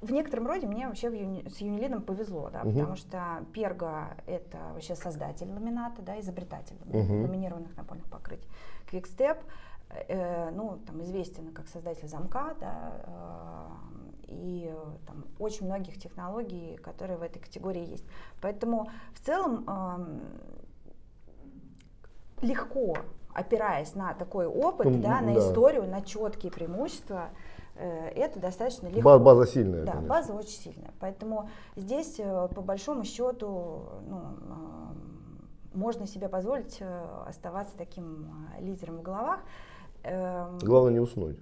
в 0.00 0.10
некотором 0.10 0.46
роде 0.46 0.66
мне 0.66 0.86
вообще 0.86 1.08
Юни- 1.08 1.46
с 1.48 1.58
Юнилином 1.58 2.02
повезло, 2.02 2.48
да, 2.50 2.60
Мгм. 2.64 2.72
потому 2.74 2.96
что 2.96 3.44
Перго 3.52 4.16
это 4.26 4.58
вообще 4.72 4.94
создатель 4.94 5.50
ламината, 5.52 6.00
да, 6.02 6.18
изобретатель 6.20 6.76
Мгм. 6.84 7.22
ламинированных 7.22 7.76
напольных 7.76 8.06
покрытий. 8.08 8.48
Квикстеп, 8.86 9.38
э, 10.08 10.50
ну, 10.50 10.78
там 10.86 11.02
известен 11.02 11.52
как 11.52 11.68
создатель 11.68 12.08
замка, 12.08 12.54
да, 12.60 12.92
э, 13.04 14.28
и 14.28 14.72
э, 14.74 14.96
там 15.06 15.24
очень 15.38 15.66
многих 15.66 15.98
технологий, 15.98 16.76
которые 16.78 17.18
в 17.18 17.22
этой 17.22 17.38
категории 17.40 17.84
есть. 17.86 18.04
Поэтому 18.40 18.88
в 19.12 19.20
целом 19.20 19.64
эм, 19.68 20.20
легко, 22.42 22.96
опираясь 23.36 23.94
на 23.94 24.14
такой 24.14 24.46
опыт, 24.46 24.86
Ну, 24.86 24.98
да, 25.02 25.20
на 25.20 25.34
да. 25.34 25.38
историю, 25.40 25.86
на 25.88 26.00
четкие 26.00 26.50
преимущества, 26.50 27.28
э, 27.76 28.08
это 28.14 28.40
достаточно 28.40 28.86
легко. 28.88 29.02
Ба- 29.02 29.18
База 29.18 29.46
сильная, 29.46 29.84
Да, 29.84 29.92
конечно. 29.92 30.08
база 30.08 30.32
очень 30.32 30.58
сильная. 30.58 30.90
Поэтому 31.00 31.50
здесь, 31.76 32.16
э, 32.18 32.48
по 32.54 32.62
большому 32.62 33.04
счету, 33.04 33.82
ну, 34.08 34.18
э, 34.18 35.76
можно 35.76 36.06
себе 36.06 36.28
позволить 36.30 36.80
оставаться 37.26 37.76
таким 37.76 38.30
лидером 38.60 38.96
в 38.96 39.02
головах. 39.02 39.40
Эм, 40.04 40.58
Главное 40.58 40.92
не 40.94 41.00
уснуть. 41.00 41.38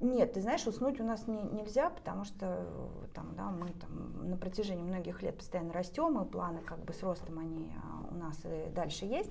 Нет, 0.00 0.34
ты 0.34 0.40
знаешь, 0.42 0.64
уснуть 0.66 1.00
у 1.00 1.04
нас 1.04 1.26
не- 1.26 1.42
нельзя, 1.42 1.88
потому 1.90 2.24
что 2.24 2.66
там, 3.14 3.34
да, 3.36 3.50
мы 3.50 3.68
там, 3.80 4.28
на 4.30 4.36
протяжении 4.36 4.82
многих 4.84 5.22
лет 5.22 5.36
постоянно 5.38 5.72
растем, 5.72 6.20
и 6.20 6.24
планы 6.24 6.60
как 6.60 6.78
бы 6.84 6.92
с 6.92 7.02
ростом 7.02 7.38
они 7.38 7.72
у 8.10 8.14
нас 8.14 8.36
и 8.44 8.70
дальше 8.74 9.06
есть. 9.06 9.30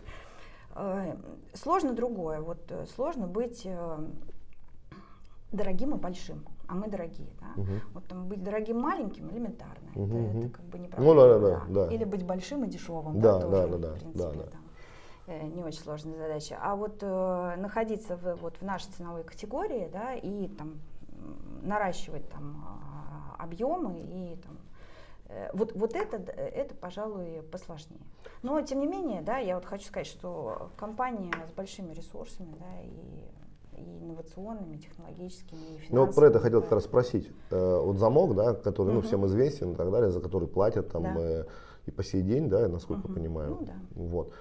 Э, 0.76 1.16
Сложно 1.54 1.94
другое. 1.94 2.42
Вот 2.42 2.72
э, 2.72 2.86
сложно 2.96 3.28
быть 3.28 3.62
э, 3.66 3.98
дорогим 5.52 5.96
и 5.96 5.98
большим, 5.98 6.46
а 6.68 6.76
мы 6.76 6.88
дорогие. 6.88 7.30
Да? 7.40 7.62
Мгм. 7.62 7.82
Вот 7.94 8.08
там 8.08 8.28
быть 8.28 8.44
дорогим 8.44 8.80
маленьким 8.80 9.30
элементарно. 9.30 9.92
Мгм, 9.96 10.16
это, 10.16 10.38
это 10.40 10.50
как 10.50 10.66
бы 10.66 10.80
не 10.80 10.90
Ну 10.98 11.16
да, 11.16 11.40
да, 11.40 11.40
да, 11.40 11.62
да. 11.70 11.94
Или 11.94 12.04
быть 12.04 12.26
большим 12.26 12.64
и 12.64 12.68
дешевым. 12.68 13.20
Да, 13.20 13.40
тоже, 13.40 13.48
да, 13.50 13.68
да, 13.68 13.78
да, 13.78 13.90
в 13.90 14.00
принципе, 14.00 14.24
да, 14.24 14.32
да. 14.32 14.50
там, 14.50 14.62
э, 15.28 15.48
не 15.48 15.64
очень 15.64 15.82
сложная 15.82 16.18
задача. 16.18 16.58
А 16.60 16.76
вот 16.76 16.98
э, 17.02 17.56
находиться 17.58 18.18
в, 18.18 18.36
вот, 18.36 18.58
в 18.58 18.64
нашей 18.64 18.92
ценовой 18.92 19.24
категории, 19.24 19.90
да, 19.92 20.16
и 20.16 20.48
там 20.48 20.80
наращивать 21.62 22.28
там 22.30 22.64
а, 22.68 23.44
объемы 23.44 24.00
и 24.02 24.36
там 24.38 24.58
вот, 25.54 25.74
вот 25.74 25.96
это, 25.96 26.20
д- 26.20 26.32
это, 26.32 26.76
пожалуй, 26.76 27.42
посложнее. 27.52 28.02
Но, 28.42 28.62
тем 28.62 28.80
не 28.80 28.88
менее, 28.88 29.22
да, 29.22 29.38
я 29.38 29.56
вот 29.56 29.66
хочу 29.66 29.86
сказать, 29.88 30.08
что 30.08 30.70
компания 30.78 31.32
с 31.48 31.52
большими 31.52 31.94
ресурсами, 31.94 32.56
да, 32.60 32.82
и, 32.82 33.82
и 33.82 33.98
инновационными, 34.04 34.78
технологическими, 34.78 35.60
и 35.60 35.78
финансовыми. 35.78 36.06
Ну, 36.08 36.14
про 36.14 36.28
это 36.28 36.40
хотел 36.40 36.62
как 36.62 36.72
раз 36.74 36.84
спросить. 36.84 37.30
Э, 37.52 37.80
Вот 37.80 37.98
замок, 37.98 38.36
да, 38.36 38.54
который 38.54 38.90
ну, 38.94 39.00
Мгм. 39.00 39.08
всем 39.08 39.26
известен 39.26 39.72
и 39.74 39.76
так 39.76 39.92
далее, 39.92 40.12
за 40.12 40.20
который 40.22 40.48
платят 40.48 40.90
там 40.92 41.04
Да. 41.04 41.16
э, 41.18 41.46
и 41.86 41.92
по 41.92 42.04
сей 42.04 42.22
день, 42.22 42.50
да, 42.50 42.68
насколько 42.68 43.08
Мгм. 43.08 43.14
понимаю. 43.16 43.50
Ну 43.60 43.66
да. 43.66 43.74
Вот. 43.96 44.32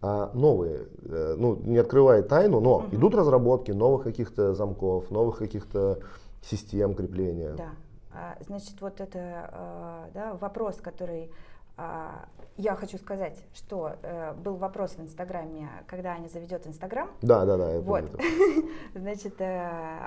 А 0.00 0.30
новые, 0.34 0.86
э, 1.02 1.34
ну, 1.36 1.56
не 1.56 1.78
открывая 1.78 2.22
тайну, 2.22 2.60
но 2.60 2.78
Мгм. 2.80 2.96
идут 2.96 3.14
разработки 3.16 3.72
новых 3.72 4.04
каких-то 4.04 4.54
замков, 4.54 5.10
новых 5.10 5.38
каких-то 5.38 5.98
систем 6.42 6.94
крепления. 6.94 7.54
Да. 7.54 7.70
А, 8.18 8.36
значит, 8.40 8.80
вот 8.80 9.00
это 9.00 9.18
а, 9.52 10.10
да, 10.12 10.34
вопрос, 10.34 10.76
который 10.82 11.30
а, 11.76 12.26
я 12.56 12.74
хочу 12.74 12.98
сказать, 12.98 13.38
что 13.54 13.92
э, 14.02 14.32
был 14.32 14.56
вопрос 14.56 14.96
в 14.96 15.00
Инстаграме, 15.00 15.68
когда 15.86 16.10
Аня 16.10 16.26
заведет 16.26 16.66
Инстаграм. 16.66 17.08
Да, 17.22 17.44
да, 17.44 17.56
да. 17.56 17.78
Вот. 17.78 18.20
Значит, 18.96 19.40
э, 19.40 19.44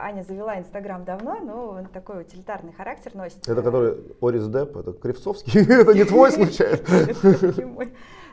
Аня 0.01 0.23
завела 0.23 0.59
Инстаграм 0.59 1.05
давно, 1.05 1.39
но 1.39 1.69
он 1.69 1.85
такой 1.85 2.23
утилитарный 2.23 2.73
характер 2.73 3.15
носит. 3.15 3.47
Это 3.47 3.61
который 3.61 3.95
Орис 4.19 4.47
Деп, 4.47 4.75
это 4.75 4.91
Кривцовский, 4.91 5.61
это 5.81 5.93
не 5.93 6.03
твой 6.03 6.31
случайно? 6.33 7.87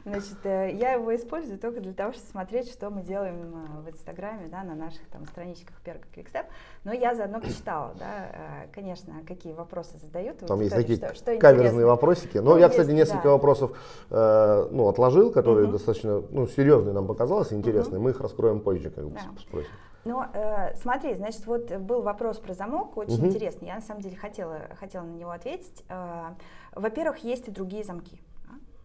Значит, 0.05 0.39
э, 0.45 0.73
я 0.75 0.93
его 0.93 1.15
использую 1.15 1.59
только 1.59 1.81
для 1.81 1.93
того, 1.93 2.13
чтобы 2.13 2.27
смотреть, 2.29 2.71
что 2.71 2.91
мы 2.91 3.03
делаем 3.03 3.55
э, 3.55 3.83
в 3.83 3.91
Инстаграме, 3.91 4.49
да, 4.49 4.63
на 4.63 4.75
наших 4.75 5.07
там 5.09 5.27
страничках 5.27 5.77
Перга 5.83 6.07
Квикстеп. 6.15 6.47
Но 6.85 6.93
я 6.93 7.15
заодно 7.15 7.41
почитала, 7.41 7.95
да, 7.99 8.31
э, 8.33 8.67
конечно, 8.73 9.15
какие 9.27 9.53
вопросы 9.53 9.99
задают. 9.99 10.39
Там 10.39 10.61
есть 10.61 10.75
такие 10.75 10.97
что, 10.97 11.15
что 11.15 11.37
каверзные 11.39 11.87
вопросики. 11.87 12.39
Но 12.39 12.55
ну, 12.55 12.59
я, 12.59 12.69
кстати, 12.69 12.91
несколько 12.91 13.25
да. 13.25 13.31
вопросов 13.31 13.79
э, 14.11 14.69
ну, 14.71 14.89
отложил, 14.89 15.31
которые 15.31 15.67
угу. 15.67 15.73
достаточно 15.73 16.23
ну, 16.31 16.47
серьезные 16.47 16.93
нам 16.95 17.07
показалось, 17.07 17.53
интересные. 17.53 17.99
Угу. 17.99 18.05
Мы 18.05 18.11
их 18.11 18.21
раскроем 18.21 18.61
позже, 18.61 18.91
как 18.91 19.05
бы 19.05 19.15
да. 19.15 19.21
спросим. 19.39 19.71
Ну, 20.05 20.23
э, 20.33 20.75
смотри, 20.77 21.15
значит, 21.15 21.47
вот 21.47 21.71
был 21.77 22.03
вопрос 22.03 22.39
про 22.39 22.55
замок, 22.55 22.97
очень 22.97 23.19
угу. 23.19 23.27
интересный. 23.27 23.69
Я 23.69 23.75
на 23.77 23.81
самом 23.81 24.01
деле 24.01 24.17
хотела, 24.17 24.61
хотела 24.79 25.03
на 25.03 25.15
него 25.15 25.31
ответить. 25.31 25.85
Э, 25.89 26.35
во-первых, 26.75 27.19
есть 27.19 27.49
и 27.49 27.51
другие 27.51 27.85
замки. 27.85 28.21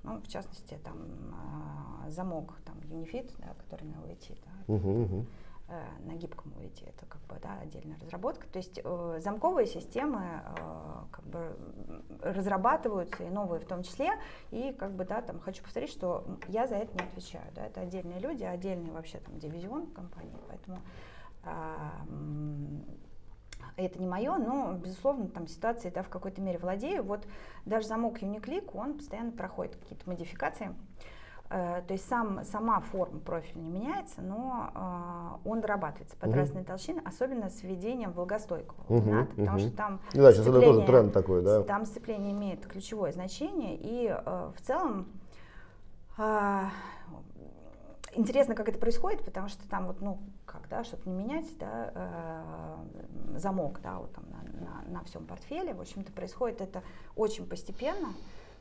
Ну, 0.03 0.19
в 0.19 0.27
частности, 0.27 0.77
там 0.83 0.97
а, 1.33 2.09
замок, 2.09 2.55
там 2.65 2.77
Unifit, 2.79 3.31
да, 3.39 3.53
который 3.53 3.85
на 3.85 3.95
UIT, 3.95 4.37
да, 4.45 4.73
uh-huh. 4.73 5.25
Э, 5.69 5.81
на 6.05 6.15
гибком 6.15 6.51
UIT, 6.59 6.89
это 6.89 7.05
как 7.05 7.21
бы 7.21 7.39
да, 7.41 7.57
отдельная 7.61 7.97
разработка. 7.97 8.45
То 8.47 8.57
есть 8.57 8.81
э, 8.83 9.19
замковые 9.23 9.65
системы 9.65 10.21
э, 10.21 11.03
как 11.09 11.25
бы 11.25 11.57
разрабатываются 12.21 13.23
и 13.23 13.29
новые 13.29 13.61
в 13.61 13.65
том 13.65 13.81
числе. 13.81 14.11
И 14.51 14.73
как 14.73 14.91
бы 14.91 15.05
да, 15.05 15.21
там 15.21 15.39
хочу 15.39 15.63
повторить, 15.63 15.89
что 15.89 16.25
я 16.49 16.67
за 16.67 16.75
это 16.75 16.93
не 16.93 17.07
отвечаю. 17.07 17.45
Да, 17.55 17.65
это 17.65 17.79
отдельные 17.79 18.19
люди, 18.19 18.43
отдельный 18.43 18.91
вообще 18.91 19.19
там 19.19 19.39
дивизион 19.39 19.87
компании, 19.87 20.37
поэтому 20.49 20.81
э, 21.43 21.89
это 23.75 23.99
не 23.99 24.07
мое, 24.07 24.37
но, 24.37 24.73
безусловно, 24.73 25.27
там 25.27 25.47
ситуации 25.47 25.89
да, 25.89 26.03
в 26.03 26.09
какой-то 26.09 26.41
мере 26.41 26.59
владею. 26.59 27.03
Вот 27.03 27.25
даже 27.65 27.87
замок 27.87 28.21
Uniclick, 28.21 28.71
он 28.73 28.95
постоянно 28.95 29.31
проходит 29.31 29.75
какие-то 29.75 30.09
модификации. 30.09 30.73
Э, 31.49 31.81
то 31.87 31.93
есть 31.93 32.07
сам, 32.07 32.43
сама 32.45 32.79
форма 32.79 33.19
профиля 33.19 33.61
не 33.61 33.69
меняется, 33.69 34.21
но 34.21 34.71
э, 34.73 35.47
он 35.49 35.61
дорабатывается 35.61 36.15
под 36.17 36.29
угу. 36.29 36.37
разные 36.37 36.63
толщины, 36.63 37.01
особенно 37.05 37.49
с 37.49 37.61
введением 37.61 38.11
влагостойкого 38.11 38.79
угу, 38.87 38.95
ламината, 38.95 39.31
угу. 39.33 39.41
потому 39.41 39.59
что 39.59 39.71
там 39.71 39.99
да, 40.13 40.31
сейчас 40.31 40.47
это 40.47 40.61
тоже 40.61 40.85
тренд 40.85 41.13
такой, 41.13 41.43
да? 41.43 41.63
Там 41.63 41.85
сцепление 41.85 42.31
имеет 42.31 42.65
ключевое 42.65 43.11
значение, 43.11 43.77
и 43.79 44.07
э, 44.07 44.51
в 44.55 44.61
целом 44.61 45.07
э, 46.17 46.63
интересно, 48.15 48.55
как 48.55 48.69
это 48.69 48.79
происходит, 48.79 49.23
потому 49.23 49.47
что 49.47 49.67
там 49.69 49.87
вот, 49.87 50.01
ну, 50.01 50.19
как, 50.53 50.69
да, 50.69 50.83
чтобы 50.83 51.09
не 51.09 51.15
менять, 51.15 51.57
да, 51.57 51.91
э, 51.95 53.39
замок, 53.39 53.79
да, 53.81 53.97
вот 53.97 54.13
там 54.13 54.23
на, 54.29 54.65
на, 54.65 54.99
на 54.99 55.03
всем 55.05 55.25
портфеле, 55.25 55.73
в 55.73 55.81
общем-то, 55.81 56.11
происходит 56.11 56.61
это 56.61 56.83
очень 57.15 57.47
постепенно, 57.47 58.13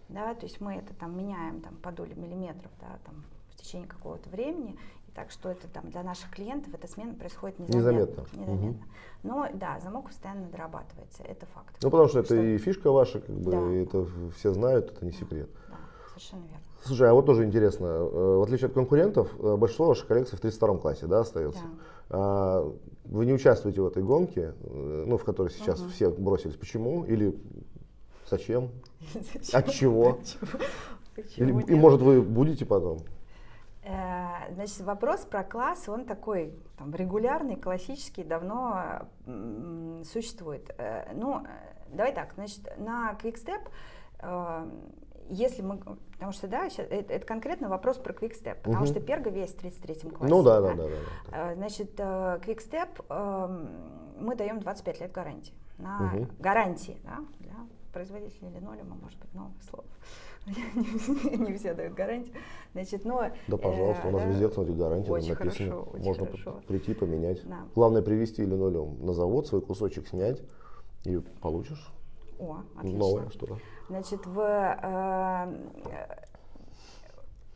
да, 0.09 0.35
то 0.35 0.47
есть 0.47 0.61
мы 0.61 0.77
это 0.77 0.95
там 0.95 1.17
меняем 1.17 1.61
там 1.61 1.77
по 1.77 1.93
доле 1.93 2.15
миллиметров, 2.15 2.71
да, 2.81 2.99
там 3.05 3.23
в 3.51 3.57
течение 3.57 3.87
какого-то 3.87 4.31
времени, 4.31 4.79
и 5.07 5.11
так 5.13 5.31
что 5.31 5.51
это 5.51 5.69
там 5.69 5.91
для 5.91 6.03
наших 6.03 6.31
клиентов 6.31 6.73
эта 6.73 6.89
смена 6.89 7.13
происходит 7.13 7.59
незаметно. 7.59 7.91
Незаметно. 7.91 8.41
незаметно. 8.41 8.69
Угу. 8.71 8.77
Но 9.25 9.49
да, 9.53 9.79
замок 9.81 10.07
постоянно 10.07 10.49
дорабатывается, 10.49 11.23
это 11.25 11.45
факт. 11.47 11.77
Ну 11.83 11.91
потому 11.91 12.09
что, 12.09 12.25
что 12.25 12.35
это 12.35 12.43
и 12.43 12.57
фишка 12.57 12.91
ваша, 12.91 13.21
как 13.21 13.37
бы, 13.37 13.51
да. 13.51 13.73
это 13.75 14.07
все 14.39 14.53
знают, 14.55 14.93
это 14.93 15.05
не 15.05 15.13
секрет. 15.13 15.51
Да, 15.69 15.77
совершенно 16.09 16.45
верно. 16.45 16.72
Слушай, 16.85 17.11
а 17.11 17.15
вот 17.15 17.27
тоже 17.27 17.45
интересно, 17.45 17.87
э, 17.87 18.37
в 18.39 18.43
отличие 18.43 18.67
от 18.67 18.75
конкурентов, 18.75 19.33
э, 19.39 19.57
большинство 19.57 19.87
ваших 19.87 20.09
коллекций 20.09 20.37
в 20.37 20.41
32 20.41 20.79
классе, 20.79 21.07
да, 21.07 21.21
остается. 21.21 21.61
Да. 21.61 21.69
А, 22.11 22.73
вы 23.05 23.25
не 23.25 23.33
участвуете 23.33 23.81
в 23.81 23.87
этой 23.87 24.03
гонке, 24.03 24.55
э, 24.61 25.05
ну, 25.07 25.17
в 25.17 25.25
которой 25.25 25.51
сейчас 25.51 25.81
угу. 25.81 25.91
все 25.91 26.11
бросились. 26.11 26.57
Почему? 26.57 27.05
Или 27.05 27.39
зачем? 28.29 28.71
От 29.53 29.71
чего? 29.71 30.19
И 31.37 31.75
может 31.75 32.01
вы 32.01 32.21
будете 32.21 32.67
потом? 32.67 32.99
Значит, 34.55 34.81
вопрос 34.83 35.21
про 35.21 35.43
класс, 35.43 35.89
он 35.89 36.05
такой 36.05 36.55
там, 36.79 36.95
регулярный, 36.95 37.57
классический, 37.57 38.23
давно 38.23 39.09
существует. 40.05 40.73
Ну, 41.15 41.43
давай 41.89 42.15
так, 42.15 42.33
значит, 42.35 42.61
на 42.79 43.19
Quickstep 43.21 43.61
если 45.29 45.63
мы, 45.63 45.79
потому 46.13 46.33
что, 46.33 46.49
да, 46.49 46.69
сейчас, 46.69 46.87
это, 46.91 47.13
это 47.13 47.27
конкретно 47.27 47.69
вопрос 47.69 47.99
про 47.99 48.13
Quickstep, 48.13 48.57
потому 48.63 48.85
угу. 48.85 48.87
что 48.87 49.01
Перга 49.01 49.31
весь 49.31 49.51
в 49.51 49.65
33-м 49.65 50.11
классе. 50.11 50.35
Ну 50.35 50.43
да, 50.43 50.61
да, 50.61 50.75
да. 50.75 50.85
да, 50.85 50.91
да. 51.31 51.55
Значит, 51.55 51.93
э, 51.99 52.41
Quickstep 52.45 53.05
эм, 53.09 53.69
мы 54.19 54.37
даем 54.37 54.61
25 54.61 55.01
лет 55.01 55.13
гарантии. 55.13 55.55
На 55.79 56.13
угу. 56.15 56.27
гарантии, 56.39 56.99
да, 57.05 57.19
для 57.41 57.55
производителя 57.93 58.51
линолеума, 58.51 58.97
может 59.01 59.19
быть, 59.19 59.33
новое 59.35 59.61
слово. 59.69 59.85
не 60.47 61.55
все 61.55 61.73
дают 61.73 61.95
гарантию. 61.95 62.35
Значит, 62.73 63.05
но, 63.05 63.31
да, 63.47 63.57
пожалуйста, 63.57 64.03
э, 64.05 64.09
у 64.09 64.13
нас 64.13 64.23
да, 64.23 64.29
везде, 64.29 64.49
кстати, 64.49 64.71
гарантия 64.71 65.13
очень 65.13 65.29
написано. 65.31 65.71
Хорошо, 65.71 65.91
очень 65.93 66.05
Можно 66.05 66.27
прийти, 66.67 66.95
поменять. 66.95 67.47
Да. 67.47 67.61
Главное 67.75 68.03
привезти 68.03 68.45
линолеум 68.45 69.05
на 69.05 69.13
завод, 69.13 69.47
свой 69.47 69.61
кусочек 69.61 70.09
снять, 70.09 70.43
и 71.05 71.19
получишь 71.41 71.93
О, 72.41 72.59
отлично. 72.77 72.99
новое 72.99 73.31
что-то. 73.31 73.59
Значит, 73.93 74.25
в, 74.25 74.41
э, 74.41 75.53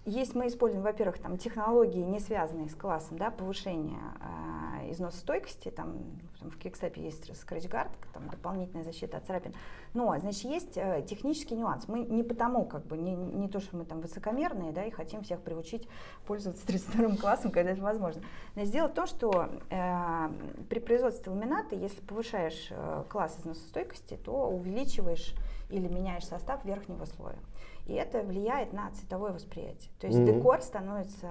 есть 0.05 0.35
мы 0.35 0.49
используем, 0.49 0.85
во-первых, 0.85 1.19
там 1.19 1.39
технологии, 1.39 2.03
не 2.03 2.21
связанные 2.21 2.69
с 2.69 2.75
классом, 2.75 3.17
да, 3.17 3.31
повышения 3.31 4.03
э, 4.21 4.93
износостойкости, 4.93 5.71
там, 5.71 5.97
там 6.39 6.51
в 6.51 6.59
Кикстепе 6.59 7.03
есть 7.03 7.27
Guard, 7.27 7.89
там 8.13 8.29
дополнительная 8.29 8.85
защита 8.85 9.17
от 9.17 9.27
царапин. 9.27 9.55
Но, 9.95 10.15
значит, 10.19 10.45
есть 10.45 10.77
э, 10.77 11.07
технический 11.09 11.55
нюанс. 11.55 11.89
Мы 11.89 12.01
не 12.01 12.23
потому, 12.23 12.67
как 12.67 12.85
бы, 12.85 12.99
не, 12.99 13.15
не 13.15 13.49
то, 13.49 13.59
что 13.59 13.79
мы 13.79 13.87
там 13.87 14.03
высокомерные, 14.03 14.73
да, 14.73 14.85
и 14.85 14.91
хотим 14.91 15.23
всех 15.23 15.41
приучить 15.41 15.89
пользоваться 16.27 16.67
32 16.67 17.17
классом, 17.17 17.51
когда 17.51 17.71
это 17.71 17.81
возможно. 17.81 18.21
Но 18.57 18.65
дело 18.67 18.89
в 18.89 18.93
том, 18.93 19.07
что 19.07 19.49
э, 19.71 20.29
при 20.69 20.81
производстве 20.81 21.33
ламината, 21.33 21.75
если 21.75 22.03
повышаешь 22.03 22.69
э, 22.71 23.05
класс 23.09 23.39
износостойкости, 23.41 24.19
то 24.23 24.51
увеличиваешь 24.51 25.35
или 25.69 25.89
меняешь 25.89 26.27
состав 26.27 26.65
верхнего 26.65 27.05
слоя. 27.05 27.39
И 27.87 27.93
это 27.93 28.23
влияет 28.23 28.73
на 28.73 28.91
цветовое 28.91 29.33
восприятие. 29.33 29.93
То 30.01 30.09
есть 30.09 30.19
mm-hmm. 30.19 30.39
декор 30.39 30.61
становится, 30.61 31.31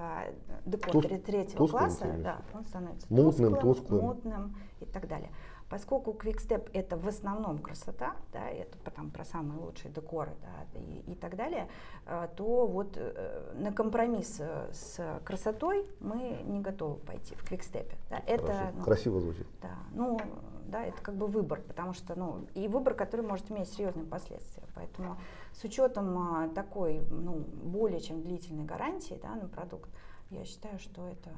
декор 0.64 0.92
Тус, 0.92 1.06
третьего 1.22 1.66
класса, 1.66 2.14
да, 2.18 2.38
он 2.54 2.64
становится 2.64 3.06
мутным, 3.12 3.54
тусклым, 3.56 3.60
тусклым. 3.60 4.04
мутным 4.04 4.56
и 4.80 4.86
так 4.86 5.06
далее. 5.06 5.30
Поскольку 5.68 6.12
Quickstep 6.12 6.70
это 6.72 6.96
в 6.96 7.08
основном 7.08 7.58
красота, 7.58 8.14
да, 8.32 8.48
это 8.48 8.78
там, 8.90 9.10
про 9.10 9.24
самые 9.24 9.58
лучшие 9.60 9.92
декоры 9.92 10.32
да, 10.40 10.78
и, 10.78 11.12
и 11.12 11.14
так 11.16 11.34
далее, 11.34 11.68
э, 12.06 12.28
то 12.36 12.66
вот 12.66 12.96
э, 12.96 13.52
на 13.54 13.72
компромисс 13.72 14.36
э, 14.38 14.70
с 14.72 15.20
красотой 15.24 15.84
мы 15.98 16.40
не 16.44 16.60
готовы 16.60 16.98
пойти 16.98 17.34
в 17.34 17.50
Quickstep. 17.50 17.92
Да. 18.10 18.22
Это, 18.26 18.72
ну, 18.76 18.84
Красиво 18.84 19.20
звучит. 19.20 19.46
Да, 19.60 19.76
ну, 19.92 20.18
да, 20.68 20.84
это 20.84 21.00
как 21.02 21.16
бы 21.16 21.26
выбор, 21.26 21.60
потому 21.60 21.92
что, 21.92 22.18
ну, 22.18 22.46
и 22.54 22.68
выбор, 22.68 22.94
который 22.94 23.24
может 23.24 23.50
иметь 23.50 23.68
серьезные 23.68 24.06
последствия. 24.06 24.64
Поэтому 24.74 25.16
с 25.52 25.64
учетом 25.64 26.16
а, 26.18 26.48
такой, 26.48 27.00
ну, 27.10 27.44
более 27.62 28.00
чем 28.00 28.22
длительной 28.22 28.64
гарантии, 28.64 29.18
да, 29.22 29.34
на 29.34 29.48
продукт, 29.48 29.88
я 30.30 30.44
считаю, 30.44 30.78
что 30.78 31.06
это 31.08 31.30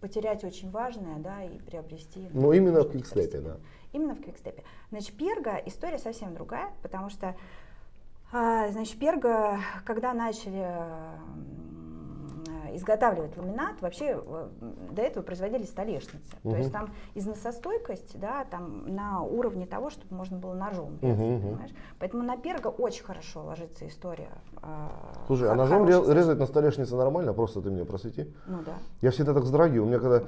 потерять 0.00 0.44
очень 0.44 0.70
важное, 0.70 1.18
да, 1.18 1.42
и 1.42 1.58
приобрести. 1.58 2.28
Ну, 2.32 2.52
именно 2.52 2.82
в 2.82 2.90
квикстепе, 2.90 3.40
да. 3.40 3.56
Именно 3.92 4.14
в 4.14 4.20
квикстепе. 4.20 4.62
Значит, 4.90 5.16
перга 5.16 5.56
история 5.66 5.98
совсем 5.98 6.34
другая, 6.34 6.70
потому 6.82 7.08
что, 7.08 7.34
а, 8.32 8.68
значит, 8.70 8.98
перга, 8.98 9.58
когда 9.84 10.12
начали 10.12 10.68
изготавливать 12.76 13.36
ламинат, 13.36 13.80
вообще 13.80 14.20
э, 14.24 14.48
до 14.92 15.02
этого 15.02 15.22
производили 15.22 15.64
столешницы. 15.64 16.36
Угу. 16.44 16.52
То 16.52 16.58
есть 16.58 16.72
там 16.72 16.90
износостойкость, 17.14 18.18
да, 18.18 18.44
там 18.50 18.94
на 18.94 19.22
уровне 19.22 19.66
того, 19.66 19.90
чтобы 19.90 20.14
можно 20.14 20.38
было 20.38 20.54
ножом 20.54 20.98
резать, 21.00 21.20
угу. 21.20 21.48
понимаешь? 21.48 21.70
Поэтому 21.98 22.22
на 22.22 22.36
перго 22.36 22.68
очень 22.68 23.04
хорошо 23.04 23.42
ложится 23.42 23.86
история. 23.86 24.30
Э, 24.62 24.88
Слушай, 25.26 25.50
а 25.50 25.54
ножом 25.54 25.88
рез, 25.88 26.08
резать 26.08 26.38
на 26.38 26.46
столешнице 26.46 26.94
нормально? 26.96 27.32
Просто 27.32 27.60
ты 27.60 27.70
мне 27.70 27.84
просвети. 27.84 28.32
Ну 28.46 28.58
да. 28.64 28.74
Я 29.00 29.10
всегда 29.10 29.34
так 29.34 29.44
вздрагиваю. 29.44 29.84
У 29.84 29.86
меня 29.86 29.98
когда 29.98 30.22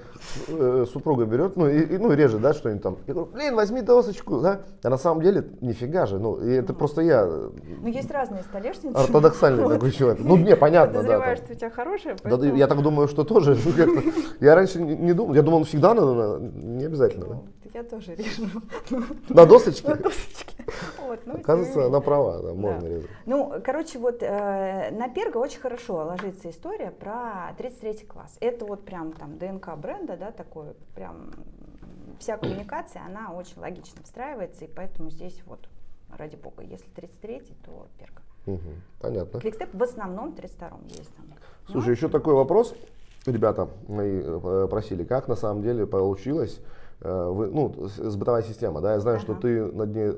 э, 0.48 0.86
супруга 0.90 1.26
берет, 1.26 1.56
ну 1.56 1.68
и, 1.68 1.80
и 1.80 1.98
ну 1.98 2.12
режет, 2.12 2.40
да, 2.40 2.54
что-нибудь 2.54 2.82
там. 2.82 2.96
Я 3.06 3.14
говорю, 3.14 3.30
блин, 3.32 3.54
возьми 3.54 3.82
досочку, 3.82 4.40
да. 4.40 4.62
А 4.82 4.88
на 4.88 4.98
самом 4.98 5.22
деле 5.22 5.48
нифига 5.60 6.06
же, 6.06 6.18
ну 6.18 6.40
и 6.40 6.52
это 6.52 6.72
угу. 6.72 6.78
просто 6.78 7.02
я. 7.02 7.26
Ну 7.26 7.86
есть 7.86 8.10
разные 8.10 8.42
столешницы. 8.42 8.96
Ортодоксальный 8.96 9.68
такой 9.74 9.90
человек. 9.90 10.20
Ну 10.24 10.36
не, 10.36 10.56
понятно, 10.56 10.94
да. 10.94 10.98
Подозреваю, 10.98 11.36
что 11.36 11.52
у 11.52 11.54
тебя 11.54 11.70
хорошая, 11.70 12.16
да, 12.22 12.30
я 12.46 12.66
так 12.66 12.82
думаю, 12.82 13.08
что 13.08 13.24
тоже. 13.24 13.56
Я 14.40 14.54
раньше 14.54 14.80
не 14.80 15.12
думал, 15.12 15.34
я 15.34 15.42
думал, 15.42 15.64
всегда 15.64 15.94
надо, 15.94 16.38
не 16.40 16.84
обязательно. 16.86 17.26
Ну, 17.26 17.44
я 17.74 17.82
тоже 17.82 18.14
режу. 18.14 18.46
На 19.28 19.46
досочке? 19.46 19.88
На 19.88 19.94
досочке. 19.96 20.64
Вот, 21.06 21.20
ну, 21.26 21.34
Оказывается, 21.36 21.86
она 21.86 22.00
права, 22.00 22.42
да, 22.42 22.52
можно 22.54 22.80
Да. 22.80 22.88
резать. 22.88 23.10
Ну, 23.26 23.54
короче, 23.64 23.98
вот 23.98 24.22
э, 24.22 24.90
на 24.92 25.08
Перго 25.08 25.38
очень 25.38 25.60
хорошо 25.60 25.96
ложится 26.04 26.50
история 26.50 26.90
про 26.90 27.54
33 27.56 28.06
класс. 28.06 28.36
Это 28.40 28.64
вот 28.66 28.84
прям 28.84 29.12
там 29.12 29.38
ДНК 29.38 29.76
бренда, 29.76 30.16
да, 30.16 30.30
такой 30.30 30.66
прям 30.94 31.30
вся 32.18 32.36
коммуникация, 32.36 33.02
она 33.06 33.32
очень 33.32 33.58
логично 33.60 34.02
встраивается, 34.02 34.64
и 34.64 34.68
поэтому 34.68 35.10
здесь 35.10 35.40
вот, 35.46 35.60
ради 36.16 36.36
бога, 36.36 36.62
если 36.62 36.88
33 36.90 37.42
то 37.64 37.86
Перго. 37.98 38.22
Мгм, 38.46 38.82
Понятно. 39.00 39.40
Квикстеп 39.40 39.74
в 39.74 39.82
основном 39.82 40.32
32 40.32 40.70
есть 40.88 41.14
там. 41.16 41.26
Слушай, 41.70 41.94
еще 41.94 42.08
такой 42.08 42.34
вопрос. 42.34 42.74
Ребята 43.26 43.68
мои 43.88 44.22
э, 44.24 44.68
просили, 44.70 45.04
как 45.04 45.28
на 45.28 45.36
самом 45.36 45.62
деле 45.62 45.86
получилось, 45.86 46.60
э, 47.02 47.28
вы- 47.30 47.48
ну, 47.48 47.74
с, 47.86 48.16
бытовая 48.16 48.42
система, 48.42 48.80
да, 48.80 48.94
я 48.94 49.00
знаю, 49.00 49.20
что 49.20 49.32
Ага. 49.32 49.40
ты 49.42 49.64
над 49.72 49.94
ней, 49.94 50.12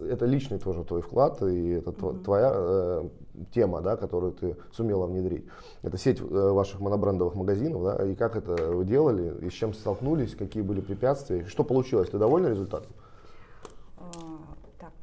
это 0.00 0.24
личный 0.26 0.58
тоже 0.58 0.82
твой 0.82 1.00
вклад, 1.00 1.40
и 1.42 1.74
это 1.74 1.90
тво- 1.90 2.20
твоя 2.24 2.50
э, 2.54 3.08
тема, 3.54 3.82
да, 3.82 3.96
которую 3.96 4.32
ты 4.32 4.56
сумела 4.72 5.06
внедрить. 5.06 5.44
Это 5.82 5.96
сеть 5.96 6.20
э, 6.20 6.24
ваших 6.24 6.80
монобрендовых 6.80 7.36
магазинов, 7.36 7.84
да, 7.84 8.04
и 8.04 8.16
как 8.16 8.34
это 8.34 8.72
вы 8.72 8.84
делали, 8.84 9.46
и 9.46 9.50
с 9.50 9.52
чем 9.52 9.72
столкнулись, 9.74 10.34
какие 10.34 10.62
были 10.64 10.80
препятствия, 10.80 11.44
что 11.46 11.62
получилось, 11.62 12.10
ты 12.10 12.18
довольна 12.18 12.48
результатом? 12.48 12.90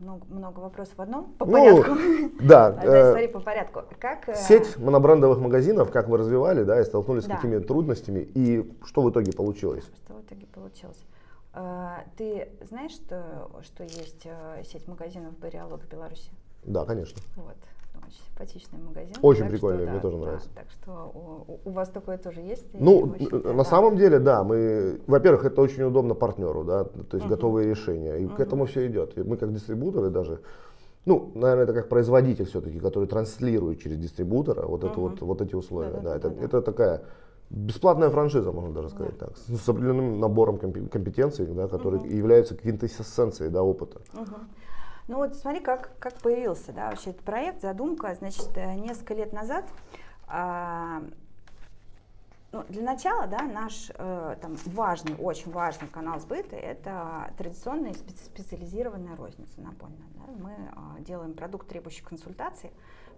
Много, 0.04 0.26
много 0.30 0.60
вопросов 0.60 0.98
в 0.98 1.02
одном. 1.02 1.32
По 1.38 1.46
Ну, 1.46 1.52
порядку. 1.54 1.96
Да, 2.42 2.78
э, 2.84 3.12
смотри, 3.12 3.28
по 3.30 3.40
порядку. 3.40 3.84
Как, 4.00 4.28
э, 4.28 4.36
Сеть 4.36 4.78
монобрендовых 4.78 5.40
магазинов, 5.40 5.92
как 5.92 6.10
вы 6.10 6.18
развивали, 6.18 6.64
да, 6.64 6.82
и 6.82 6.84
столкнулись 6.84 7.24
Да. 7.24 7.34
с 7.34 7.36
какими 7.38 7.60
трудностями, 7.60 8.20
и 8.20 8.70
что 8.84 9.02
в 9.02 9.10
итоге 9.10 9.32
получилось? 9.32 9.86
Что 10.06 10.16
в 10.16 10.22
итоге 10.22 10.46
получилось? 10.48 11.02
Э, 11.54 12.00
Ты 12.18 12.50
знаешь, 12.70 12.92
что, 12.92 13.50
что 13.64 13.84
есть 13.84 14.28
сеть 14.70 14.88
магазинов 14.90 15.38
Бариалог 15.40 15.82
в 15.82 15.88
Беларуси? 15.88 16.32
Да, 16.66 16.84
конечно. 16.86 17.22
Вот. 17.38 17.56
Очень 18.14 18.60
симпатичный 18.60 18.80
магазин. 18.80 19.14
Очень 19.22 19.48
прикольный, 19.50 19.82
что, 19.82 19.90
мне 19.90 19.96
да, 19.98 20.02
тоже 20.02 20.18
да, 20.18 20.24
нравится. 20.24 20.50
Так 20.56 20.66
что 20.70 21.12
у, 21.14 21.70
у- 21.70 21.72
вас 21.72 21.90
такое 21.90 22.18
тоже 22.18 22.42
есть? 22.42 22.68
Ну, 22.74 23.16
на 23.32 23.54
да. 23.54 23.64
самом 23.64 23.98
деле, 23.98 24.20
да, 24.20 24.44
мы, 24.44 25.00
во-первых, 25.08 25.46
это 25.46 25.62
очень 25.62 25.84
удобно 25.84 26.14
партнеру, 26.16 26.64
да, 26.64 26.84
то 26.84 27.18
есть 27.18 27.26
Мгм. 27.26 27.30
готовые 27.30 27.70
решения, 27.70 28.18
и 28.18 28.28
к 28.28 28.32
Мгм. 28.32 28.42
этому 28.42 28.66
все 28.66 28.88
идет. 28.88 29.18
И 29.18 29.24
мы 29.24 29.38
как 29.38 29.54
дистрибуторы 29.54 30.10
даже, 30.10 30.42
ну, 31.06 31.32
наверное, 31.36 31.64
это 31.64 31.74
как 31.74 31.90
производитель 31.90 32.46
все-таки, 32.46 32.80
который 32.80 33.08
транслирует 33.08 33.80
через 33.82 33.98
дистрибутора 33.98 34.66
вот, 34.66 34.84
это 34.84 35.00
Мгм. 35.00 35.10
вот, 35.10 35.22
вот 35.22 35.42
эти 35.42 35.56
условия, 35.56 36.00
да, 36.02 36.16
это, 36.16 36.30
это 36.30 36.62
такая 36.62 37.02
бесплатная 37.50 38.10
франшиза, 38.10 38.52
можно 38.52 38.74
даже 38.74 38.90
сказать 38.90 39.18
так, 39.18 39.38
с 39.38 39.70
определенным 39.70 40.20
набором 40.20 40.58
компе- 40.58 40.88
компетенций, 40.88 41.46
да, 41.46 41.68
которые 41.68 42.02
Мгм. 42.02 42.16
являются 42.16 42.56
квинтэссенцией, 42.56 43.52
да, 43.52 43.64
опыта. 43.64 44.02
Мгм. 44.14 44.48
Ну 45.08 45.18
вот 45.18 45.36
смотри, 45.36 45.60
как, 45.60 45.98
как 46.00 46.14
появился 46.16 46.72
да, 46.72 46.90
вообще 46.90 47.10
этот 47.10 47.24
проект, 47.24 47.62
задумка. 47.62 48.16
Значит, 48.16 48.50
э, 48.56 48.76
несколько 48.76 49.14
лет 49.14 49.34
назад, 49.34 49.66
а, 50.28 51.04
ну, 52.54 52.64
для 52.70 52.84
начала, 52.84 53.26
да, 53.26 53.42
наш 53.42 53.92
э, 53.96 54.36
там, 54.40 54.56
важный, 54.68 55.16
очень 55.16 55.52
важный 55.52 55.88
канал 55.88 56.20
сбыта– 56.20 56.56
это 56.58 57.34
традиционная 57.38 57.94
специ- 57.94 58.26
специализированная 58.26 59.16
розница 59.16 59.60
напольная. 59.60 60.08
Да? 60.16 60.32
Мы 60.40 60.56
а, 60.76 61.00
делаем 61.00 61.34
продукт, 61.34 61.68
требующий 61.68 62.04
консультации, 62.04 62.72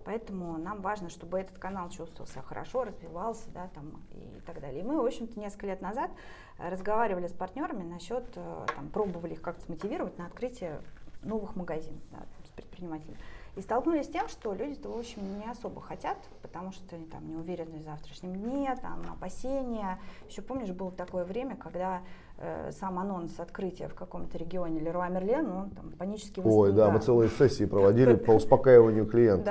поэтому 0.05 0.57
нам 0.57 0.81
важно, 0.81 1.09
чтобы 1.09 1.37
этот 1.37 1.57
канал 1.57 1.89
чувствовал 1.89 2.27
себя 2.27 2.43
хорошо, 2.43 2.85
развивался 2.85 3.49
да, 3.49 3.67
там, 3.75 4.01
и 4.11 4.39
так 4.45 4.61
далее. 4.61 4.79
И 4.79 4.83
мы, 4.83 5.01
в 5.01 5.05
общем-то, 5.05 5.37
несколько 5.37 5.67
лет 5.67 5.81
назад 5.81 6.09
э, 6.57 6.69
разговаривали 6.69 7.27
с 7.27 7.33
партнерами 7.33 7.83
насчет, 7.83 8.23
э, 8.37 8.65
там, 8.73 8.87
пробовали 8.87 9.33
их 9.33 9.41
как-то 9.41 9.69
мотивировать 9.69 10.17
на 10.17 10.27
открытие 10.27 10.81
новых 11.25 11.55
магазинов 11.55 12.01
да, 12.11 12.19
с 12.45 12.49
предпринимателями. 12.51 13.17
И 13.55 13.61
столкнулись 13.61 14.05
с 14.05 14.09
тем, 14.09 14.27
что 14.27 14.53
люди-то, 14.53 14.89
в 14.89 14.97
общем, 14.97 15.39
не 15.39 15.45
особо 15.49 15.79
хотят, 15.79 16.17
потому 16.41 16.71
что 16.73 16.95
они 16.95 17.05
там 17.05 17.25
не 17.27 17.35
уверены 17.35 17.79
в 17.79 17.83
завтрашнем 17.83 18.35
дне, 18.35 18.75
там 18.81 19.01
опасения. 19.09 19.99
Еще 20.29 20.41
помнишь, 20.41 20.71
было 20.71 20.91
такое 20.91 21.23
время, 21.23 21.55
когда 21.55 22.01
э, 22.37 22.71
сам 22.71 22.99
анонс 22.99 23.39
открытия 23.39 23.87
в 23.87 23.95
каком-то 23.95 24.37
регионе 24.37 24.79
Леруа 24.79 25.09
Мерлен, 25.09 25.49
он 25.49 25.69
там 25.71 25.91
панически 25.91 26.41
Ой, 26.43 26.73
да, 26.73 26.89
мы 26.91 26.99
целые 26.99 27.29
сессии 27.29 27.65
проводили 27.65 28.15
по 28.15 28.31
успокаиванию 28.31 29.05
клиента. 29.05 29.43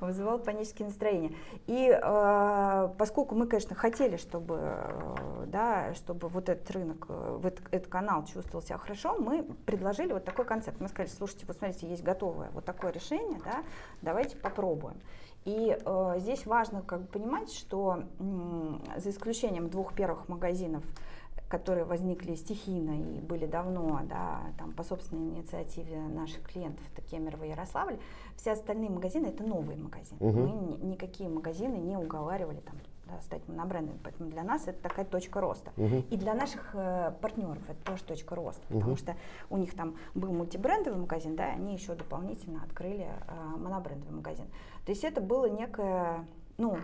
да, 0.00 0.06
вызывал 0.06 0.38
панические 0.38 0.88
настроения. 0.88 1.32
И 1.66 1.90
э, 1.90 2.88
поскольку 2.98 3.34
мы, 3.34 3.46
конечно, 3.46 3.74
хотели, 3.74 4.16
чтобы, 4.16 4.58
э, 4.60 5.44
да, 5.46 5.94
чтобы 5.94 6.28
вот 6.28 6.48
этот 6.48 6.70
рынок, 6.70 7.06
э, 7.08 7.38
вот 7.40 7.60
этот 7.70 7.88
канал 7.88 8.24
чувствовал 8.24 8.62
себя 8.62 8.78
хорошо, 8.78 9.16
мы 9.18 9.42
предложили 9.66 10.12
вот 10.12 10.24
такой 10.24 10.44
концепт. 10.44 10.80
Мы 10.80 10.88
сказали, 10.88 11.08
слушайте, 11.10 11.44
вот 11.46 11.56
смотрите, 11.56 11.86
есть 11.88 12.02
готовое 12.02 12.50
вот 12.52 12.64
такое 12.64 12.90
решение, 12.92 13.38
да, 13.44 13.62
давайте 14.02 14.36
попробуем. 14.36 14.96
И 15.44 15.76
э, 15.78 16.14
здесь 16.18 16.46
важно 16.46 16.80
как 16.82 17.02
бы 17.02 17.06
понимать, 17.06 17.52
что 17.52 18.04
м, 18.18 18.82
за 18.96 19.10
исключением 19.10 19.68
двух 19.68 19.92
первых 19.94 20.26
магазинов, 20.28 20.82
которые 21.48 21.84
возникли 21.84 22.34
стихийно 22.34 23.00
и 23.00 23.20
были 23.20 23.46
давно, 23.46 24.00
да, 24.08 24.40
там, 24.58 24.72
по 24.72 24.82
собственной 24.82 25.36
инициативе 25.36 25.98
наших 26.00 26.42
клиентов, 26.42 26.84
это 26.92 27.02
Кемерово 27.02 27.44
и 27.44 27.50
Ярославль, 27.50 27.98
все 28.36 28.52
остальные 28.52 28.90
магазины 28.90 29.26
это 29.26 29.44
новые 29.44 29.78
магазины. 29.78 30.18
Мгм. 30.20 30.42
Мы 30.42 30.50
ни- 30.52 30.84
никакие 30.92 31.28
магазины 31.28 31.76
не 31.76 31.96
уговаривали 31.96 32.60
там, 32.60 32.76
да, 33.06 33.20
стать 33.20 33.46
монобрендами, 33.46 33.98
поэтому 34.02 34.30
для 34.30 34.42
нас 34.42 34.66
это 34.66 34.82
такая 34.82 35.04
точка 35.04 35.40
роста. 35.40 35.70
Мгм. 35.76 36.04
И 36.10 36.16
для 36.16 36.34
наших 36.34 36.70
э, 36.74 37.12
партнеров 37.20 37.62
это 37.68 37.78
тоже 37.84 38.02
точка 38.04 38.34
роста, 38.34 38.62
Мгм. 38.70 38.78
потому 38.78 38.96
что 38.96 39.14
у 39.50 39.58
них 39.58 39.74
там 39.74 39.96
был 40.14 40.32
мультибрендовый 40.32 40.98
магазин, 40.98 41.36
да, 41.36 41.44
они 41.52 41.74
еще 41.74 41.94
дополнительно 41.94 42.62
открыли 42.64 43.06
э, 43.06 43.56
монобрендовый 43.58 44.16
магазин. 44.16 44.46
То 44.86 44.92
есть 44.92 45.04
это 45.04 45.20
было 45.20 45.46
некое, 45.46 46.26
ну, 46.56 46.78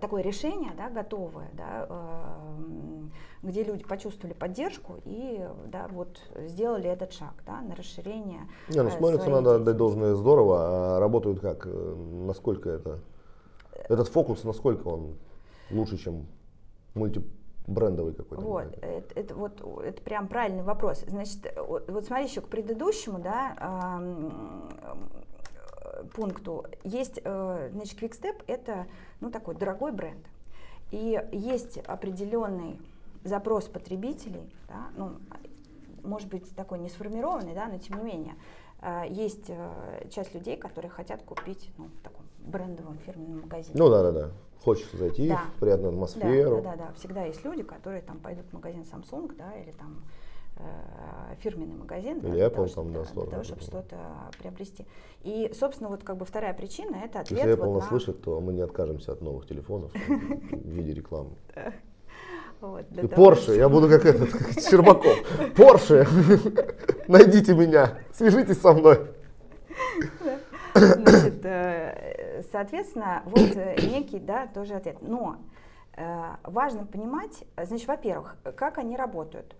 такое 0.00 0.22
решение, 0.22 0.72
да, 0.76 0.90
готовое, 0.90 1.48
да, 1.52 1.86
э, 1.88 2.56
м, 2.58 3.12
где 3.42 3.62
люди 3.62 3.84
почувствовали 3.84 4.34
поддержку 4.34 4.96
и, 5.04 5.46
да, 5.66 5.88
вот 5.90 6.20
сделали 6.36 6.88
этот 6.88 7.12
шаг, 7.12 7.34
да, 7.46 7.60
на 7.60 7.74
расширение. 7.74 8.48
Не, 8.68 8.82
ну 8.82 8.88
э, 8.88 8.92
смотрится, 8.92 9.30
надо 9.30 9.56
отдать 9.56 9.76
должное 9.76 10.14
здорово, 10.14 10.96
а 10.96 11.00
работают 11.00 11.40
как, 11.40 11.66
э, 11.66 11.94
насколько 12.26 12.70
это, 12.70 12.98
этот 13.88 14.08
фокус, 14.08 14.44
насколько 14.44 14.88
он 14.88 15.16
лучше, 15.70 15.98
чем 15.98 16.26
мультибрендовый 16.94 18.14
какой-то. 18.14 18.42
Вот, 18.44 18.78
это, 18.82 19.20
это 19.20 19.34
вот 19.34 19.60
это 19.84 20.02
прям 20.02 20.28
правильный 20.28 20.62
вопрос. 20.62 21.04
Значит, 21.06 21.54
вот, 21.56 21.90
вот 21.90 22.04
смотри 22.04 22.24
еще 22.26 22.40
к 22.40 22.48
предыдущему, 22.48 23.18
да, 23.18 23.56
ам, 23.58 24.68
э, 24.82 25.17
пункту. 26.14 26.64
Есть, 26.84 27.20
э, 27.22 27.70
значит, 27.72 28.00
Quickstep 28.00 28.42
это, 28.46 28.86
ну, 29.20 29.30
такой 29.30 29.54
дорогой 29.54 29.92
бренд. 29.92 30.24
И 30.90 31.22
есть 31.32 31.78
определенный 31.78 32.78
запрос 33.24 33.64
потребителей, 33.64 34.50
да, 34.68 34.88
ну, 34.96 35.12
может 36.02 36.28
быть, 36.28 36.54
такой 36.54 36.78
не 36.78 36.88
сформированный, 36.88 37.54
да, 37.54 37.66
но 37.66 37.78
тем 37.78 37.98
не 37.98 38.04
менее, 38.04 38.34
э, 38.80 39.04
есть 39.10 39.46
э, 39.48 40.08
часть 40.10 40.34
людей, 40.34 40.56
которые 40.56 40.90
хотят 40.90 41.22
купить, 41.22 41.70
ну, 41.76 41.86
в 41.86 42.02
таком 42.02 42.22
брендовом 42.38 42.98
фирменном 42.98 43.42
магазине. 43.42 43.74
Ну 43.78 43.90
да, 43.90 44.02
да, 44.02 44.12
да. 44.12 44.30
Хочется 44.64 44.96
зайти 44.96 45.28
Да. 45.28 45.42
в 45.56 45.60
приятную 45.60 45.92
атмосферу. 45.92 46.62
Да, 46.62 46.76
да, 46.76 46.86
да, 46.86 46.92
Всегда 46.94 47.24
есть 47.24 47.44
люди, 47.44 47.62
которые 47.62 48.02
там 48.02 48.18
пойдут 48.18 48.46
в 48.46 48.52
магазин 48.54 48.82
Samsung, 48.82 49.34
да, 49.36 49.52
или 49.54 49.70
там 49.72 50.02
фирменный 51.40 51.76
магазин, 51.76 52.20
да, 52.20 52.28
Или 52.28 52.44
Apple 52.44 52.50
того, 52.50 52.68
там, 52.68 52.92
да, 52.92 53.02
для 53.04 53.24
того, 53.26 53.44
чтобы 53.44 53.60
что-то 53.60 53.96
приобрести. 54.38 54.86
И, 55.22 55.52
собственно, 55.54 55.88
вот 55.88 56.02
как 56.02 56.16
бы 56.16 56.24
вторая 56.24 56.52
причина 56.54 56.96
это 56.96 57.20
ответ 57.20 57.38
Если 57.38 57.54
Apple 57.54 57.66
вот 57.66 57.74
нас 57.74 57.82
на- 57.84 57.88
слышит, 57.90 58.22
то 58.22 58.40
мы 58.40 58.52
не 58.52 58.62
откажемся 58.62 59.12
от 59.12 59.20
новых 59.20 59.46
телефонов 59.46 59.92
в 60.08 60.68
виде 60.68 60.92
рекламы. 60.94 61.30
вот, 62.60 62.84
И 62.90 63.06
Porsche, 63.06 63.56
я 63.56 63.68
буду 63.68 63.88
как 63.88 64.04
этот, 64.04 64.30
как 64.32 64.52
Щербаков. 64.60 65.16
Porsche, 65.56 66.04
найдите 67.08 67.54
меня, 67.54 67.98
свяжитесь 68.12 68.60
со 68.60 68.72
мной. 68.72 69.06
Значит, 70.74 71.44
э, 71.44 72.42
соответственно, 72.52 73.22
вот 73.26 73.56
э, 73.56 73.76
некий, 73.90 74.18
да, 74.18 74.46
тоже 74.46 74.74
ответ. 74.74 74.98
Но 75.02 75.36
э, 75.96 76.04
важно 76.44 76.86
понимать, 76.86 77.44
э, 77.56 77.64
значит, 77.66 77.88
во-первых, 77.88 78.36
как 78.56 78.78
они 78.78 78.96
работают. 78.96 79.54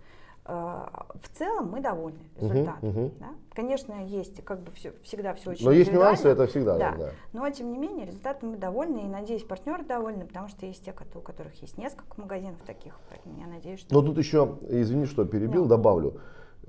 Э, 0.48 0.86
В 1.20 1.36
целом 1.36 1.70
мы 1.70 1.80
довольны 1.80 2.18
результатом. 2.36 2.88
мгм. 2.88 3.12
да. 3.20 3.26
Конечно, 3.52 3.92
есть 4.06 4.42
как 4.44 4.60
бы 4.60 4.72
все, 4.72 4.92
всегда 5.02 5.34
все 5.34 5.50
очень 5.50 5.64
Но 5.66 5.72
есть 5.72 5.92
нюансы, 5.92 6.26
это 6.28 6.46
всегда, 6.46 6.78
да. 6.78 6.94
Да. 6.96 7.10
Но, 7.34 7.50
тем 7.50 7.70
не 7.70 7.76
менее, 7.76 8.06
результатом 8.06 8.50
мы 8.50 8.56
довольны, 8.56 9.00
и, 9.00 9.06
надеюсь, 9.06 9.42
партнеры 9.42 9.84
довольны, 9.84 10.24
потому 10.24 10.48
что 10.48 10.64
есть 10.64 10.82
те, 10.84 10.94
у 11.14 11.20
которых 11.20 11.54
есть 11.60 11.76
несколько 11.76 12.18
магазинов 12.18 12.56
таких, 12.66 12.94
поэтому 13.10 13.38
я 13.38 13.46
надеюсь, 13.46 13.80
что... 13.80 13.94
Но 13.94 14.00
тут 14.00 14.16
еще, 14.16 14.56
извини, 14.68 15.04
что 15.04 15.24
перебил, 15.26 15.64
Да. 15.64 15.76
добавлю. 15.76 16.20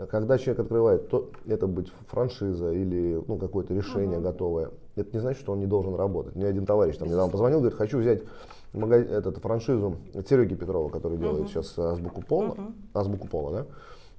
когда 0.10 0.38
человек 0.38 0.60
открывает, 0.62 1.10
то 1.10 1.30
это 1.46 1.68
быть 1.68 1.92
франшиза 2.08 2.72
или 2.72 3.22
ну, 3.28 3.38
какое-то 3.38 3.74
решение 3.74 4.20
uh-huh. 4.20 4.24
готовое, 4.24 4.72
это 4.96 5.10
не 5.14 5.20
значит, 5.20 5.42
что 5.42 5.54
он 5.54 5.60
не 5.60 5.68
должен 5.68 5.96
работать. 5.96 6.36
Мне 6.36 6.48
один 6.48 6.66
товарищ 6.66 6.98
там 6.98 7.08
недавно 7.08 7.32
позвонил, 7.32 7.60
говорит, 7.60 7.78
хочу 7.78 7.98
взять 8.00 8.24
магазин, 8.74 9.12
этот, 9.12 9.38
франшизу 9.38 9.96
Сереги 10.28 10.56
Петрова, 10.56 10.90
который 10.90 11.18
uh-huh. 11.18 11.22
делает 11.22 11.48
сейчас 11.50 11.78
азбуку 11.78 12.22
пола, 12.22 12.56
uh-huh. 12.56 12.74
азбуку 12.94 13.28
пола, 13.28 13.52
да? 13.52 13.66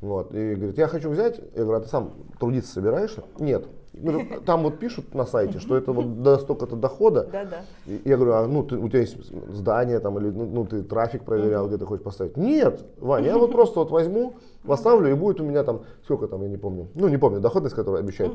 Вот, 0.00 0.34
и 0.34 0.54
говорит, 0.54 0.78
я 0.78 0.88
хочу 0.88 1.10
взять, 1.10 1.40
я 1.54 1.62
говорю, 1.62 1.78
а 1.78 1.82
ты 1.82 1.88
сам 1.88 2.12
трудиться 2.38 2.72
собираешься? 2.72 3.22
Нет. 3.38 3.66
Говорю, 3.92 4.40
там 4.46 4.62
вот 4.62 4.78
пишут 4.78 5.14
на 5.14 5.26
сайте, 5.26 5.58
что 5.58 5.76
это 5.76 5.92
вот 5.92 6.22
до 6.22 6.38
столько-то 6.38 6.76
дохода. 6.76 7.28
Да, 7.30 7.44
да. 7.44 7.62
Я 8.04 8.16
говорю, 8.16 8.34
а 8.34 8.46
ну 8.46 8.62
ты, 8.62 8.76
у 8.76 8.88
тебя 8.88 9.00
есть 9.00 9.16
здание 9.52 9.98
там 9.98 10.16
или 10.18 10.30
ну, 10.30 10.46
ну 10.46 10.64
ты 10.64 10.82
трафик 10.82 11.24
проверял, 11.24 11.66
где 11.66 11.76
ты 11.76 11.84
хочешь 11.84 12.04
поставить? 12.04 12.36
Нет, 12.36 12.84
Ваня, 12.98 13.26
я 13.26 13.38
вот 13.38 13.50
просто 13.50 13.80
вот 13.80 13.90
возьму, 13.90 14.34
поставлю 14.62 15.10
и 15.10 15.14
будет 15.14 15.40
у 15.40 15.44
меня 15.44 15.64
там 15.64 15.82
сколько 16.04 16.28
там 16.28 16.42
я 16.42 16.48
не 16.48 16.56
помню, 16.56 16.88
ну 16.94 17.08
не 17.08 17.16
помню 17.16 17.40
доходность, 17.40 17.74
которую 17.74 18.00
обещают. 18.00 18.34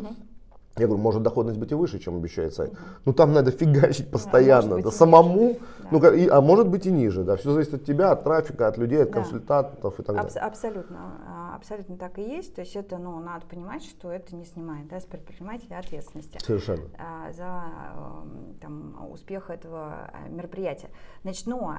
Я 0.77 0.87
говорю, 0.87 1.01
может 1.01 1.23
доходность 1.23 1.57
быть 1.57 1.71
и 1.71 1.75
выше, 1.75 1.99
чем 1.99 2.17
обещает 2.17 2.53
сайт. 2.53 2.73
Ну 3.05 3.13
там 3.13 3.31
надо 3.31 3.51
фигачить 3.51 4.11
постоянно, 4.11 4.81
да, 4.81 4.91
самому, 4.91 5.57
да. 5.79 5.87
ну, 5.91 6.13
и, 6.13 6.27
а 6.27 6.41
может 6.41 6.67
быть 6.67 6.85
и 6.85 6.91
ниже, 6.91 7.23
да. 7.23 7.37
Все 7.37 7.53
зависит 7.53 7.75
от 7.75 7.85
тебя, 7.85 8.11
от 8.11 8.25
трафика, 8.25 8.67
от 8.67 8.77
людей, 8.77 9.03
от 9.03 9.09
да. 9.09 9.21
консультантов 9.21 9.97
и 9.97 10.03
так 10.03 10.15
далее. 10.17 10.41
абсолютно, 10.41 10.97
а, 11.27 11.55
абсолютно 11.55 11.95
так 11.95 12.19
и 12.19 12.23
есть. 12.23 12.55
То 12.55 12.61
есть 12.61 12.75
это, 12.75 12.97
ну, 12.97 13.17
надо 13.19 13.45
понимать, 13.45 13.85
что 13.85 14.11
это 14.11 14.35
не 14.35 14.43
снимает, 14.43 14.89
да, 14.89 14.99
с 14.99 15.05
предпринимателя 15.05 15.77
ответственности. 15.77 16.39
Совершенно. 16.43 16.83
А, 16.97 17.31
за 17.31 17.63
эм, 17.95 18.55
там, 18.59 19.11
успех 19.11 19.49
этого 19.49 20.11
э, 20.11 20.29
мероприятия. 20.29 20.89
Значит, 21.21 21.47
но 21.47 21.77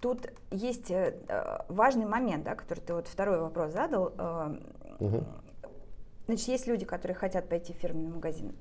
тут 0.00 0.32
есть 0.50 0.90
э, 0.90 1.14
важный 1.68 2.06
момент, 2.06 2.44
да, 2.44 2.54
который 2.54 2.80
ты 2.80 2.94
вот 2.94 3.06
второй 3.06 3.38
вопрос 3.38 3.72
задал. 3.74 4.14
Угу 4.98 5.24
Значит, 6.26 6.48
есть 6.48 6.66
люди, 6.66 6.84
которые 6.84 7.14
хотят 7.14 7.48
пойти 7.48 7.72
в 7.72 7.76
фирменный 7.76 8.10
магазин, 8.10 8.52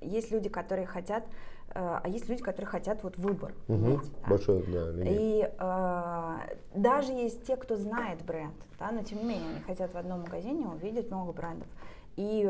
есть 0.00 0.30
люди, 0.30 0.48
которые 0.48 0.86
хотят, 0.86 1.24
э, 1.70 1.98
а 2.02 2.06
есть 2.08 2.28
люди, 2.28 2.42
которые 2.42 2.66
хотят 2.66 3.02
вот 3.02 3.16
выбор. 3.16 3.54
Угу, 3.68 3.76
иметь, 3.76 4.12
да? 4.22 4.28
Большой, 4.28 4.62
да. 4.66 4.90
И 5.04 5.50
э, 5.58 6.56
даже 6.74 7.12
есть 7.12 7.46
те, 7.46 7.56
кто 7.56 7.76
знает 7.76 8.22
бренд, 8.24 8.54
да, 8.78 8.90
но 8.90 9.02
тем 9.02 9.18
не 9.18 9.24
менее 9.24 9.50
они 9.50 9.60
хотят 9.60 9.92
в 9.94 9.96
одном 9.96 10.20
магазине 10.20 10.66
увидеть 10.66 11.10
много 11.10 11.32
брендов. 11.32 11.68
И 12.16 12.48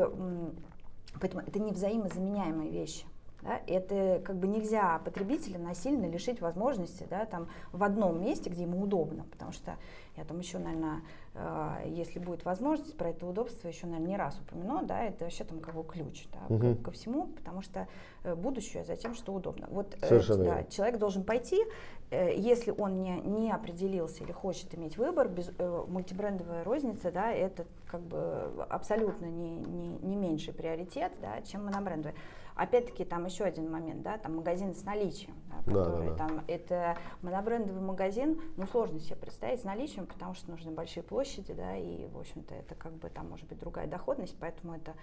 поэтому 1.19 1.43
это 1.45 1.59
не 1.59 1.71
взаимозаменяемые 1.71 2.69
вещи. 2.69 3.05
Да, 3.45 3.61
это 3.67 4.21
как 4.25 4.37
бы 4.37 4.47
нельзя 4.47 4.99
потребителя 5.05 5.59
насильно 5.59 6.07
лишить 6.07 6.41
возможности 6.41 7.05
да, 7.07 7.25
там, 7.25 7.47
в 7.71 7.83
одном 7.83 8.19
месте, 8.19 8.49
где 8.49 8.63
ему 8.63 8.81
удобно, 8.81 9.25
потому 9.29 9.51
что 9.51 9.77
я 10.17 10.23
там 10.23 10.39
еще, 10.39 10.57
наверное, 10.57 11.01
э, 11.35 11.83
если 11.89 12.17
будет 12.17 12.43
возможность, 12.43 12.97
про 12.97 13.09
это 13.09 13.27
удобство 13.27 13.67
еще, 13.67 13.85
наверное, 13.85 14.07
не 14.07 14.17
раз 14.17 14.39
упомяну, 14.39 14.83
да, 14.83 15.03
это 15.03 15.25
вообще 15.25 15.43
там 15.43 15.59
как 15.59 15.75
бы 15.75 15.83
ключ 15.83 16.25
да, 16.31 16.55
угу. 16.55 16.75
ко, 16.75 16.83
ко 16.85 16.91
всему, 16.91 17.27
потому 17.27 17.61
что 17.61 17.87
э, 18.23 18.33
будущее 18.33 18.83
за 18.83 18.95
тем, 18.95 19.13
что 19.13 19.31
удобно. 19.31 19.67
Вот 19.69 19.95
э, 20.01 20.21
да, 20.37 20.63
человек 20.63 20.97
должен 20.97 21.23
пойти, 21.23 21.63
э, 22.09 22.35
если 22.35 22.71
он 22.71 23.03
не, 23.03 23.21
не 23.21 23.51
определился 23.51 24.23
или 24.23 24.31
хочет 24.31 24.73
иметь 24.73 24.97
выбор, 24.97 25.27
без, 25.27 25.51
э, 25.55 25.83
мультибрендовая 25.87 26.63
розница, 26.63 27.11
да, 27.11 27.31
это 27.31 27.67
как 27.85 28.01
бы 28.01 28.65
абсолютно 28.69 29.25
не, 29.25 29.57
не, 29.57 29.89
не 29.89 30.15
меньший 30.15 30.53
приоритет, 30.53 31.11
да, 31.21 31.41
чем 31.43 31.65
монобрендовая. 31.65 32.15
Опять-таки, 32.55 33.03
там 33.03 33.25
еще 33.25 33.43
один 33.43 33.69
момент, 33.69 34.01
да, 34.01 34.17
там 34.17 34.37
магазин 34.37 34.73
с 34.73 34.83
наличием, 34.83 35.35
да, 35.49 35.57
который 35.57 36.09
да, 36.09 36.13
да, 36.13 36.17
там, 36.17 36.43
это 36.47 36.97
монобрендовый 37.21 37.81
магазин, 37.81 38.41
ну, 38.55 38.65
сложно 38.65 38.99
себе 38.99 39.17
представить 39.17 39.61
с 39.61 39.63
наличием, 39.65 40.05
потому 40.05 40.33
что 40.33 40.51
нужны 40.51 40.71
большие 40.71 41.03
площади, 41.03 41.53
да, 41.53 41.75
и, 41.75 42.07
в 42.07 42.17
общем-то, 42.17 42.55
это 42.55 42.73
как 42.75 42.93
бы 42.93 43.09
там 43.09 43.29
может 43.29 43.47
быть 43.47 43.59
другая 43.59 43.87
доходность, 43.87 44.37
поэтому 44.39 44.73
это 44.73 44.93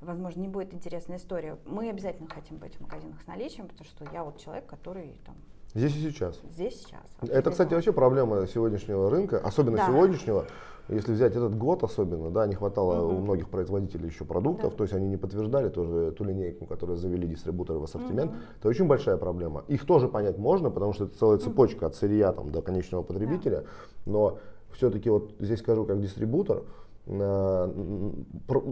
возможно, 0.00 0.40
не 0.40 0.48
будет 0.48 0.74
интересная 0.74 1.18
история. 1.18 1.58
Мы 1.64 1.90
обязательно 1.90 2.28
хотим 2.28 2.58
быть 2.58 2.74
в 2.76 2.80
магазинах 2.80 3.20
с 3.22 3.26
наличием, 3.26 3.68
потому 3.68 3.84
что 3.88 4.04
я 4.12 4.24
вот 4.24 4.38
человек, 4.38 4.66
который 4.66 5.14
там 5.24 5.36
Здесь 5.74 5.96
и 5.96 6.10
сейчас. 6.10 6.40
Здесь 6.52 6.80
сейчас. 6.82 7.00
Это, 7.30 7.50
кстати, 7.50 7.74
вообще 7.74 7.92
проблема 7.92 8.46
сегодняшнего 8.46 9.08
рынка, 9.10 9.38
особенно 9.38 9.76
да. 9.76 9.86
сегодняшнего. 9.86 10.46
Если 10.88 11.12
взять 11.12 11.36
этот 11.36 11.56
год 11.56 11.84
особенно, 11.84 12.30
да, 12.30 12.48
не 12.48 12.56
хватало 12.56 13.06
угу. 13.06 13.14
у 13.14 13.20
многих 13.20 13.48
производителей 13.48 14.08
еще 14.08 14.24
продуктов, 14.24 14.72
да. 14.72 14.76
то 14.78 14.82
есть 14.82 14.92
они 14.92 15.06
не 15.06 15.16
подтверждали 15.16 15.68
тоже 15.68 16.10
ту 16.10 16.24
линейку, 16.24 16.66
которую 16.66 16.96
завели 16.96 17.28
дистрибуторы 17.28 17.78
в 17.78 17.84
ассортимент. 17.84 18.32
Угу. 18.32 18.40
Это 18.58 18.68
очень 18.68 18.86
большая 18.88 19.16
проблема. 19.16 19.64
Их 19.68 19.86
тоже 19.86 20.08
понять 20.08 20.38
можно, 20.38 20.70
потому 20.70 20.92
что 20.92 21.04
это 21.04 21.16
целая 21.16 21.38
цепочка 21.38 21.86
от 21.86 21.94
сырья 21.94 22.32
там, 22.32 22.50
до 22.50 22.60
конечного 22.60 23.04
потребителя. 23.04 23.58
Да. 23.58 23.66
Но 24.06 24.38
все-таки 24.72 25.10
вот 25.10 25.30
здесь 25.38 25.60
скажу 25.60 25.84
как 25.84 26.00
дистрибутор, 26.00 26.64
ну 27.06 28.14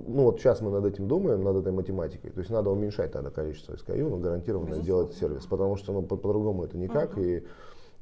вот 0.06 0.38
сейчас 0.38 0.60
мы 0.60 0.70
над 0.70 0.84
этим 0.84 1.08
думаем, 1.08 1.42
над 1.42 1.56
этой 1.56 1.72
математикой. 1.72 2.30
То 2.30 2.40
есть 2.40 2.50
надо 2.50 2.70
уменьшать 2.70 3.12
тогда 3.12 3.30
количество 3.30 3.74
SKU, 3.74 4.08
но 4.08 4.18
гарантированно 4.18 4.76
Безусловно. 4.76 4.86
делать 4.86 5.14
сервис, 5.14 5.46
потому 5.46 5.76
что 5.76 5.92
ну, 5.92 6.02
по-другому 6.02 6.64
это 6.64 6.76
никак. 6.76 7.12
Угу. 7.12 7.20
И 7.20 7.42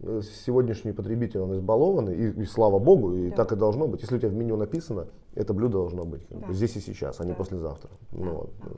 э, 0.00 0.20
сегодняшний 0.44 0.92
потребитель, 0.92 1.40
он 1.40 1.54
избалованный, 1.54 2.16
и, 2.16 2.42
и 2.42 2.44
слава 2.44 2.78
богу, 2.78 3.14
и 3.14 3.30
да. 3.30 3.36
так 3.36 3.52
и 3.52 3.56
должно 3.56 3.86
быть. 3.86 4.02
Если 4.02 4.16
у 4.16 4.18
тебя 4.18 4.30
в 4.30 4.34
меню 4.34 4.56
написано, 4.56 5.06
это 5.34 5.54
блюдо 5.54 5.78
должно 5.78 6.04
быть 6.04 6.26
да. 6.28 6.52
здесь 6.52 6.76
и 6.76 6.80
сейчас, 6.80 7.20
а 7.20 7.24
не 7.24 7.32
послезавтра. 7.32 7.90
Да. 8.12 8.24
Ну, 8.24 8.32
вот. 8.32 8.50
да 8.62 8.70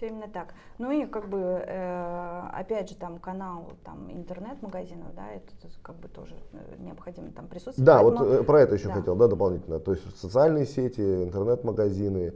все 0.00 0.08
именно 0.08 0.28
так. 0.28 0.54
Ну 0.78 0.90
и 0.90 1.04
как 1.04 1.28
бы, 1.28 1.38
э, 1.38 2.42
опять 2.52 2.88
же, 2.88 2.96
там 2.96 3.18
канал 3.18 3.72
там, 3.84 4.10
интернет-магазинов, 4.10 5.14
да, 5.14 5.30
это 5.30 5.52
как 5.82 5.96
бы 5.96 6.08
тоже 6.08 6.34
э, 6.52 6.76
необходимо 6.78 7.30
там 7.32 7.46
присутствовать. 7.48 7.84
Да, 7.84 8.02
Поэтому, 8.02 8.24
вот 8.24 8.40
э, 8.40 8.42
про 8.44 8.60
это 8.62 8.74
еще 8.76 8.88
да. 8.88 8.94
хотел, 8.94 9.14
да, 9.14 9.28
дополнительно. 9.28 9.78
То 9.78 9.92
есть 9.92 10.18
социальные 10.18 10.64
сети, 10.64 11.00
интернет-магазины, 11.00 12.32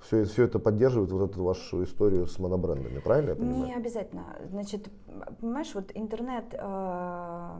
все, 0.00 0.24
все 0.24 0.44
это 0.44 0.58
поддерживает 0.58 1.12
вот 1.12 1.30
эту 1.30 1.44
вашу 1.44 1.84
историю 1.84 2.26
с 2.26 2.38
монобрендами, 2.40 2.98
правильно 2.98 3.30
я 3.30 3.36
понимаю? 3.36 3.64
Не 3.64 3.74
обязательно. 3.74 4.24
Значит, 4.50 4.88
понимаешь, 5.40 5.72
вот 5.74 5.92
интернет... 5.94 6.46
Э, 6.52 7.50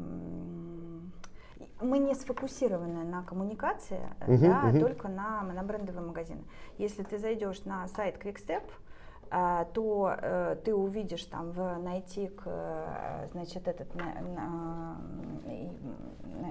мы 1.80 1.98
не 1.98 2.14
сфокусированы 2.14 3.04
на 3.04 3.22
коммуникации, 3.22 4.00
uh-huh, 4.26 4.38
да, 4.38 4.70
uh-huh. 4.70 4.80
только 4.80 5.08
на 5.08 5.42
монобрендовые 5.42 6.06
магазины. 6.06 6.42
Если 6.78 7.02
ты 7.02 7.18
зайдешь 7.18 7.64
на 7.64 7.86
сайт 7.88 8.16
Quickstep, 8.16 8.62
то 9.72 10.14
э, 10.16 10.56
ты 10.64 10.74
увидишь 10.74 11.24
там 11.24 11.50
в 11.50 11.78
найти 11.78 12.28
к, 12.28 12.42
э, 12.46 13.26
значит, 13.32 13.66
этот 13.66 13.92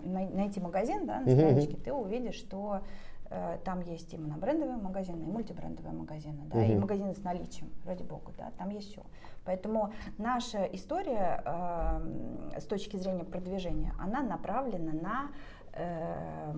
найти 0.04 0.60
магазин, 0.60 1.06
да, 1.06 1.22
на 1.22 1.32
страничке, 1.32 1.78
ты 1.78 1.94
увидишь, 1.94 2.36
что 2.36 2.82
э, 3.30 3.58
там 3.64 3.82
есть 3.82 4.14
и 4.14 4.18
монобрендовые 4.18 4.78
магазины, 4.78 5.24
и 5.24 5.26
мультибрендовые 5.26 5.94
магазины, 5.94 6.44
да, 6.46 6.64
и 6.64 6.76
магазины 6.76 7.16
с 7.16 7.24
наличием, 7.24 7.70
ради 7.86 8.04
бога, 8.04 8.34
да, 8.38 8.52
там 8.58 8.70
есть 8.70 8.92
все. 8.92 9.02
Поэтому 9.46 9.94
наша 10.18 10.64
история 10.66 11.42
э, 11.46 12.60
с 12.60 12.66
точки 12.66 12.98
зрения 12.98 13.24
продвижения, 13.24 13.94
она 14.00 14.22
направлена 14.24 14.92
на 14.94 15.32
э, 15.74 16.54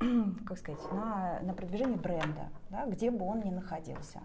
как 0.46 0.58
сказать, 0.58 0.92
на, 0.92 1.40
на 1.42 1.54
продвижение 1.54 1.98
бренда, 1.98 2.48
да, 2.70 2.86
где 2.86 3.10
бы 3.10 3.24
он 3.24 3.40
ни 3.40 3.50
находился. 3.50 4.20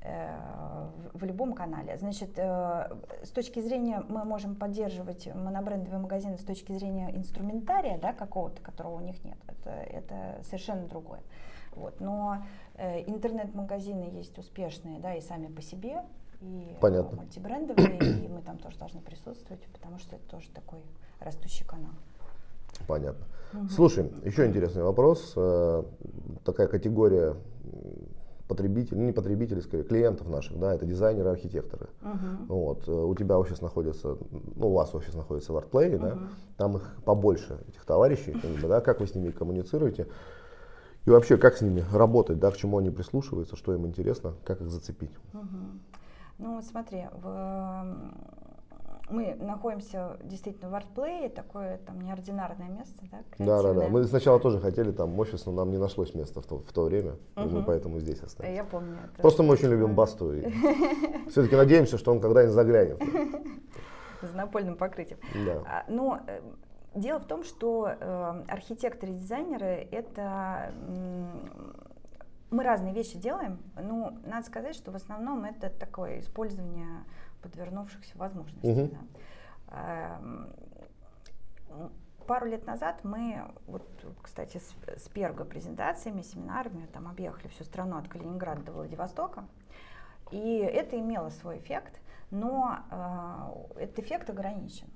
Э, 0.00 0.88
в 1.12 1.24
любом 1.24 1.54
канале. 1.54 1.96
Значит, 1.98 2.38
э, 2.38 2.88
с 3.24 3.30
точки 3.30 3.60
зрения, 3.60 4.04
мы 4.08 4.24
можем 4.24 4.54
поддерживать 4.54 5.26
монобрендовые 5.34 6.00
магазины 6.00 6.38
с 6.38 6.44
точки 6.44 6.70
зрения 6.72 7.10
инструментария, 7.16 7.98
да, 7.98 8.12
какого-то, 8.12 8.62
которого 8.62 8.96
у 8.96 9.00
них 9.00 9.24
нет. 9.24 9.36
Это, 9.48 9.70
это 9.70 10.40
совершенно 10.44 10.86
другое. 10.86 11.20
Вот. 11.74 12.00
Но 12.00 12.44
э, 12.74 13.02
интернет-магазины 13.10 14.04
есть 14.12 14.38
успешные, 14.38 15.00
да, 15.00 15.14
и 15.14 15.20
сами 15.20 15.48
по 15.48 15.62
себе, 15.62 16.04
и 16.40 16.76
Понятно. 16.80 17.16
мультибрендовые, 17.16 17.98
и 18.24 18.28
мы 18.28 18.40
там 18.42 18.58
тоже 18.58 18.78
должны 18.78 19.00
присутствовать, 19.00 19.62
потому 19.72 19.98
что 19.98 20.14
это 20.14 20.28
тоже 20.28 20.48
такой 20.50 20.80
растущий 21.18 21.66
канал. 21.66 21.92
Понятно. 22.86 23.26
Угу. 23.52 23.68
Слушай, 23.70 24.12
еще 24.24 24.46
интересный 24.46 24.84
вопрос. 24.84 25.32
Такая 26.44 26.68
категория 26.68 27.34
потребителей, 28.48 28.98
ну 28.98 29.06
не 29.06 29.12
потребителей, 29.12 29.62
скорее, 29.62 29.84
клиентов 29.84 30.28
наших, 30.28 30.58
да, 30.58 30.74
это 30.74 30.86
дизайнеры, 30.86 31.28
архитекторы. 31.28 31.88
Uh-huh. 32.02 32.46
Вот, 32.48 32.88
э, 32.88 32.92
у 32.92 33.14
тебя 33.14 33.38
офис 33.38 33.60
находится, 33.60 34.16
ну, 34.56 34.70
у 34.70 34.72
вас 34.72 34.94
офис 34.94 35.14
находится 35.14 35.52
в 35.52 35.56
ArtPlay, 35.58 35.92
uh-huh. 35.92 35.98
да, 35.98 36.18
там 36.56 36.76
их 36.76 36.96
побольше, 37.04 37.58
этих 37.68 37.84
товарищей, 37.84 38.34
да, 38.62 38.80
как 38.80 39.00
вы 39.00 39.06
с 39.06 39.14
ними 39.14 39.30
коммуницируете, 39.30 40.08
и 41.04 41.10
вообще, 41.10 41.36
как 41.36 41.56
с 41.56 41.60
ними 41.60 41.84
работать, 41.92 42.38
да, 42.38 42.50
к 42.50 42.56
чему 42.56 42.78
они 42.78 42.90
прислушиваются, 42.90 43.56
что 43.56 43.74
им 43.74 43.86
интересно, 43.86 44.34
как 44.44 44.60
их 44.60 44.70
зацепить. 44.70 45.12
Uh-huh. 45.32 45.78
Ну, 46.38 46.62
смотри, 46.62 47.06
в 47.12 47.96
мы 49.10 49.34
находимся 49.34 50.16
действительно 50.22 50.70
в 50.70 50.74
артплее, 50.74 51.28
такое 51.28 51.78
там 51.78 52.00
неординарное 52.00 52.68
место, 52.68 53.02
да? 53.10 53.18
Да, 53.38 53.62
да, 53.62 53.74
да. 53.74 53.88
Мы 53.88 54.04
сначала 54.04 54.38
тоже 54.40 54.60
хотели 54.60 54.90
там 54.92 55.18
офис, 55.18 55.46
но 55.46 55.52
нам 55.52 55.70
не 55.70 55.78
нашлось 55.78 56.14
места 56.14 56.40
в 56.40 56.46
то, 56.46 56.58
в 56.58 56.72
то 56.72 56.84
время, 56.84 57.12
угу. 57.36 57.44
и 57.44 57.52
мы 57.52 57.62
поэтому 57.62 57.98
здесь 58.00 58.20
остались. 58.22 58.54
Я 58.54 58.64
помню. 58.64 58.98
Это. 59.12 59.22
Просто 59.22 59.42
мы 59.42 59.52
очень 59.52 59.68
любим 59.68 59.94
Басту 59.94 60.32
и 60.32 60.48
все-таки 61.30 61.56
надеемся, 61.56 61.98
что 61.98 62.12
он 62.12 62.20
когда-нибудь 62.20 62.54
заглянет. 62.54 63.02
С 64.22 64.32
напольным 64.34 64.76
покрытием. 64.76 65.18
Да. 65.46 65.62
А, 65.64 65.84
ну, 65.88 66.18
дело 66.94 67.20
в 67.20 67.26
том, 67.26 67.44
что 67.44 67.88
э, 67.88 68.44
архитекторы 68.48 69.12
и 69.12 69.14
дизайнеры 69.14 69.88
это 69.92 70.72
мы 72.50 72.62
разные 72.62 72.94
вещи 72.94 73.18
делаем, 73.18 73.58
но 73.76 74.14
надо 74.24 74.46
сказать, 74.46 74.74
что 74.74 74.90
в 74.90 74.96
основном 74.96 75.44
это 75.44 75.68
такое 75.68 76.20
использование 76.20 77.04
подвернувшихся 77.42 78.16
возможностей. 78.18 78.68
Uh-huh. 78.68 78.96
Да. 79.68 80.20
Э, 81.70 81.88
пару 82.26 82.46
лет 82.46 82.66
назад 82.66 83.04
мы, 83.04 83.42
вот, 83.66 83.88
кстати, 84.22 84.58
с, 84.58 85.02
с 85.02 85.08
Перго 85.08 85.44
презентациями, 85.44 86.22
семинарами, 86.22 86.86
там 86.92 87.08
объехали 87.08 87.48
всю 87.48 87.64
страну 87.64 87.96
от 87.96 88.08
Калининграда 88.08 88.62
до 88.62 88.72
Владивостока, 88.72 89.44
и 90.30 90.58
это 90.58 90.98
имело 90.98 91.30
свой 91.30 91.58
эффект, 91.58 92.00
но 92.30 92.78
э, 92.90 93.82
этот 93.82 94.00
эффект 94.00 94.30
ограничен 94.30 94.88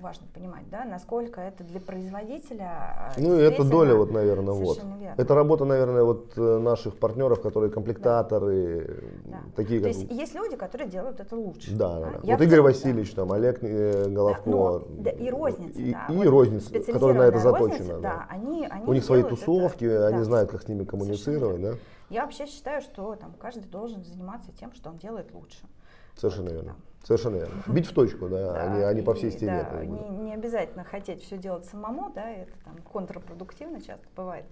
важно 0.00 0.26
понимать, 0.34 0.68
да, 0.70 0.84
насколько 0.84 1.40
это 1.40 1.64
для 1.64 1.80
производителя. 1.80 2.64
А, 2.64 3.12
ну, 3.18 3.34
это 3.34 3.64
доля, 3.64 3.94
вот, 3.94 4.10
наверное, 4.10 4.54
вот. 4.54 4.78
Верно. 4.78 5.14
Это 5.16 5.34
работа, 5.34 5.64
наверное, 5.64 6.02
вот 6.02 6.32
э, 6.36 6.58
наших 6.58 6.96
партнеров, 6.96 7.40
которые 7.40 7.70
комплектаторы, 7.70 9.04
да. 9.24 9.40
такие. 9.54 9.80
То 9.80 9.88
как... 9.88 9.96
есть 9.96 10.10
есть 10.10 10.34
люди, 10.34 10.56
которые 10.56 10.88
делают 10.88 11.20
это 11.20 11.36
лучше. 11.36 11.74
Да, 11.76 12.00
да. 12.00 12.10
да. 12.10 12.32
Вот 12.32 12.40
Игорь 12.40 12.60
Васильевич, 12.60 13.14
да. 13.14 13.22
там, 13.22 13.32
Олег 13.32 13.58
э, 13.62 14.08
Головко. 14.08 14.42
Да, 14.44 14.50
но, 14.50 14.82
да, 14.88 15.10
и 15.10 15.30
розница, 15.30 15.78
и, 15.80 15.92
да. 15.92 16.06
И 16.08 16.16
вот 16.16 16.26
розница, 16.26 16.80
которая 16.92 17.18
на 17.18 17.22
это 17.22 17.38
заточена. 17.38 17.68
Розница, 17.68 17.94
да. 17.94 18.00
Да, 18.00 18.26
они, 18.30 18.66
они 18.66 18.86
У 18.86 18.92
них 18.92 19.04
свои 19.04 19.22
тусовки, 19.22 19.84
это, 19.84 20.08
они 20.08 20.18
да. 20.18 20.24
знают, 20.24 20.50
как 20.50 20.62
с 20.62 20.68
ними 20.68 20.84
коммуницировать, 20.84 21.60
да. 21.60 21.74
Я 22.10 22.24
вообще 22.24 22.46
считаю, 22.46 22.82
что 22.82 23.14
там 23.14 23.32
каждый 23.38 23.64
должен 23.68 24.04
заниматься 24.04 24.50
тем, 24.58 24.72
что 24.74 24.90
он 24.90 24.98
делает 24.98 25.32
лучше. 25.32 25.66
Совершенно 26.16 26.50
вот, 26.50 26.54
верно. 26.54 26.72
Да. 26.72 26.91
Совершенно 27.04 27.36
верно. 27.36 27.62
Бить 27.66 27.86
в 27.86 27.94
точку, 27.94 28.28
да, 28.28 28.52
да 28.52 28.62
а 28.62 28.76
не, 28.76 28.82
а 28.84 28.94
не 28.94 29.02
по 29.02 29.14
всей 29.14 29.30
стене. 29.32 29.66
Да, 29.70 29.84
не, 29.84 30.08
не 30.08 30.34
обязательно 30.34 30.84
хотеть 30.84 31.22
все 31.22 31.36
делать 31.36 31.64
самому, 31.64 32.10
да, 32.10 32.30
это 32.30 32.52
там 32.64 32.76
контрпродуктивно 32.78 33.80
часто 33.80 34.06
бывает. 34.14 34.44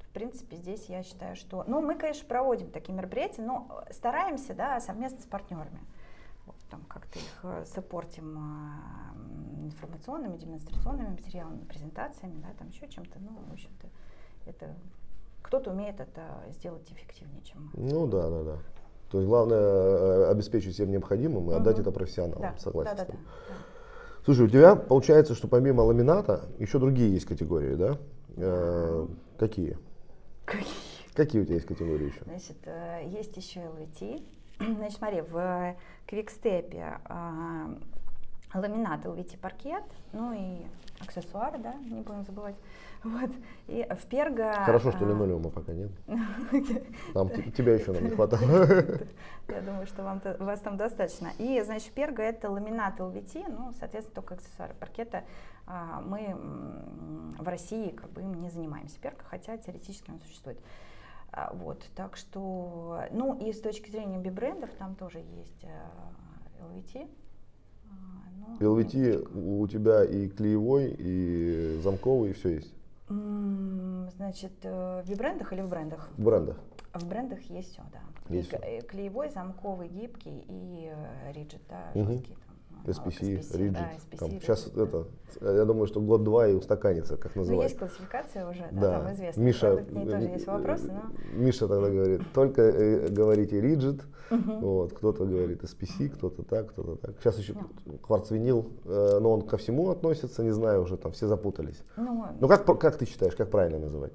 В 0.00 0.12
принципе, 0.14 0.56
здесь 0.56 0.86
я 0.86 1.02
считаю, 1.02 1.34
что... 1.34 1.64
Ну, 1.66 1.80
мы, 1.80 1.96
конечно, 1.96 2.26
проводим 2.28 2.70
такие 2.70 2.94
мероприятия, 2.94 3.42
но 3.42 3.84
стараемся, 3.90 4.54
да, 4.54 4.80
совместно 4.80 5.20
с 5.20 5.26
партнерами. 5.26 5.80
Вот, 6.46 6.56
там 6.70 6.82
как-то 6.88 7.18
их 7.18 7.40
э, 7.42 7.64
саппортим 7.66 8.38
э, 8.38 9.64
информационными, 9.64 10.36
демонстрационными 10.36 11.08
материалами, 11.08 11.64
презентациями, 11.64 12.40
да, 12.42 12.48
там 12.58 12.68
еще 12.68 12.86
чем-то. 12.86 13.18
Ну, 13.18 13.30
в 13.48 13.52
общем-то, 13.52 13.88
это 14.46 14.74
кто-то 15.42 15.70
умеет 15.70 16.00
это 16.00 16.22
сделать 16.50 16.90
эффективнее, 16.92 17.42
чем 17.42 17.70
мы. 17.72 17.90
Ну 17.90 18.06
да, 18.06 18.30
да, 18.30 18.42
да. 18.42 18.58
То 19.14 19.18
есть 19.18 19.28
главное 19.28 19.60
э, 19.60 20.30
обеспечить 20.32 20.74
всем 20.74 20.90
необходимым 20.90 21.44
и 21.44 21.46
угу. 21.52 21.54
отдать 21.54 21.78
это 21.78 21.92
профессионалам. 21.92 22.42
Да. 22.42 22.54
Согласен. 22.58 22.96
Да, 22.96 23.04
да, 23.04 23.12
да. 23.12 23.18
Слушай, 24.24 24.46
у 24.46 24.48
тебя 24.48 24.74
получается, 24.74 25.36
что 25.36 25.46
помимо 25.46 25.82
ламината 25.82 26.46
еще 26.58 26.80
другие 26.80 27.12
есть 27.12 27.24
категории, 27.24 27.76
да? 27.76 27.96
Э, 28.36 29.06
какие? 29.38 29.78
Какие? 30.44 30.66
Какие 31.14 31.42
у 31.42 31.44
тебя 31.44 31.54
есть 31.54 31.66
категории 31.68 32.06
еще? 32.06 32.24
Значит, 32.24 32.56
э, 32.64 33.02
есть 33.06 33.36
еще 33.36 33.60
LVT. 33.60 34.20
Значит, 34.58 34.98
смотри, 34.98 35.20
в 35.20 35.76
квикстепе 36.08 36.98
э, 37.08 37.74
ламинат 38.52 39.04
LVT 39.04 39.38
паркет, 39.38 39.84
ну 40.12 40.32
и 40.32 40.66
аксессуары, 40.98 41.58
да, 41.58 41.74
не 41.74 42.00
будем 42.00 42.24
забывать. 42.24 42.56
Вот. 43.04 43.30
И 43.66 43.86
в 43.90 44.06
Перго... 44.06 44.52
Хорошо, 44.64 44.90
что 44.90 45.04
а, 45.04 45.08
линолеума 45.08 45.50
пока 45.50 45.74
нет. 45.74 45.90
Там 47.12 47.28
тебя 47.52 47.74
еще 47.74 47.92
нам 47.92 48.04
не 48.04 48.10
хватало. 48.16 48.42
Я 49.48 49.60
думаю, 49.60 49.86
что 49.86 50.02
вам 50.02 50.22
вас 50.38 50.60
там 50.60 50.78
достаточно. 50.78 51.30
И, 51.38 51.60
значит, 51.60 51.92
Перго 51.92 52.22
это 52.22 52.50
ламинат 52.50 52.98
LVT, 52.98 53.44
ну, 53.48 53.72
соответственно, 53.78 54.14
только 54.14 54.34
аксессуары 54.34 54.74
паркета. 54.80 55.24
А, 55.66 56.00
мы 56.00 56.34
в 57.38 57.46
России 57.46 57.90
как 57.90 58.10
бы 58.10 58.22
им 58.22 58.34
не 58.34 58.48
занимаемся 58.48 58.98
Перго, 58.98 59.22
хотя 59.24 59.58
теоретически 59.58 60.10
он 60.10 60.20
существует. 60.20 60.58
А, 61.30 61.52
вот, 61.52 61.84
так 61.94 62.16
что, 62.16 63.02
ну 63.10 63.38
и 63.38 63.52
с 63.52 63.60
точки 63.60 63.90
зрения 63.90 64.18
би-брендов 64.18 64.70
там 64.78 64.94
тоже 64.94 65.18
есть 65.18 65.66
LVT, 66.60 67.08
ну, 68.60 68.80
LVT 68.80 69.62
у 69.62 69.66
тебя 69.68 70.04
и 70.04 70.28
клеевой, 70.28 70.94
и 70.98 71.80
замковый, 71.82 72.30
и 72.30 72.32
все 72.32 72.48
есть? 72.56 72.72
Значит, 73.08 74.52
э, 74.62 75.02
в 75.04 75.16
брендах 75.16 75.52
или 75.52 75.60
в 75.60 75.68
брендах? 75.68 76.08
В 76.16 76.24
брендах. 76.24 76.56
В 76.94 77.06
брендах 77.06 77.40
есть 77.42 77.72
все, 77.72 77.82
да. 77.92 78.00
Есть 78.34 78.52
и 78.52 78.56
все. 78.56 78.80
Клеевой, 78.82 79.28
замковый, 79.28 79.88
гибкий 79.88 80.44
и 80.48 80.92
риджит, 81.32 81.62
э, 81.68 81.90
да, 81.94 82.00
угу. 82.00 82.12
жесткий. 82.12 82.36
SPC, 82.90 83.40
SPC 83.40 83.70
Да, 83.70 83.92
SPC, 83.92 84.18
там, 84.18 84.30
сейчас 84.30 84.70
да. 84.70 84.82
это, 84.84 85.06
я 85.40 85.64
думаю, 85.64 85.86
что 85.86 86.00
год-два 86.00 86.48
и 86.48 86.54
устаканится, 86.54 87.16
как 87.16 87.34
называется. 87.36 87.54
Ну, 87.54 87.62
есть 87.62 87.78
классификация 87.78 88.48
уже, 88.48 88.68
да, 88.72 88.80
да 88.80 89.00
там 89.00 89.12
известно. 89.12 89.40
Миша, 89.40 89.74
Правда, 89.74 90.10
тоже 90.10 90.22
есть 90.24 90.46
вопросы, 90.46 90.92
но... 90.92 91.02
Миша 91.34 91.68
тогда 91.68 91.90
говорит, 91.90 92.20
только 92.32 92.62
э, 92.62 93.08
говорите 93.08 93.60
rigid, 93.60 94.02
uh 94.30 94.60
вот, 94.60 94.92
кто-то 94.92 95.24
говорит 95.24 95.62
SPC, 95.62 96.08
кто-то 96.08 96.42
так, 96.42 96.70
кто-то 96.70 96.96
так. 96.96 97.16
Сейчас 97.20 97.38
еще 97.38 97.54
ну. 97.54 97.98
кварцвинил, 97.98 98.70
э, 98.84 99.18
но 99.20 99.32
он 99.32 99.42
ко 99.42 99.56
всему 99.56 99.90
относится, 99.90 100.42
не 100.42 100.52
знаю, 100.52 100.82
уже 100.82 100.96
там 100.96 101.12
все 101.12 101.26
запутались. 101.26 101.82
Ну, 101.96 102.26
ну 102.40 102.48
как, 102.48 102.64
как 102.78 102.96
ты 102.96 103.06
считаешь, 103.06 103.34
как 103.34 103.50
правильно 103.50 103.78
называть? 103.78 104.12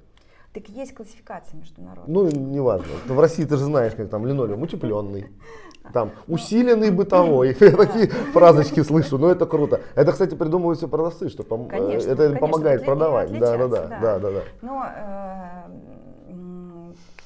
Так 0.52 0.68
есть 0.68 0.94
классификация 0.94 1.60
международная. 1.60 2.12
Ну, 2.12 2.28
неважно. 2.28 2.88
В 3.06 3.20
России 3.20 3.44
ты 3.44 3.56
же 3.56 3.64
знаешь, 3.64 3.94
как 3.94 4.10
там 4.10 4.26
линолеум 4.26 4.62
утепленный. 4.62 5.26
Там 5.92 6.12
усиленный 6.28 6.90
бытовой. 6.90 7.48
Я 7.60 7.72
такие 7.72 8.08
фразочки 8.08 8.82
слышу, 8.82 9.18
но 9.18 9.30
это 9.30 9.46
круто. 9.46 9.80
Это, 9.94 10.12
кстати, 10.12 10.34
придумывают 10.34 10.78
все 10.78 10.88
продавцы, 10.88 11.28
что 11.28 11.42
конечно, 11.42 12.10
это 12.10 12.36
помогает 12.36 12.84
продавать. 12.84 13.32
Да, 13.38 13.56
да, 13.56 13.68
да, 13.68 14.18
да, 14.18 14.18
да. 14.18 14.42
Но 14.62 14.86
э, 14.86 15.64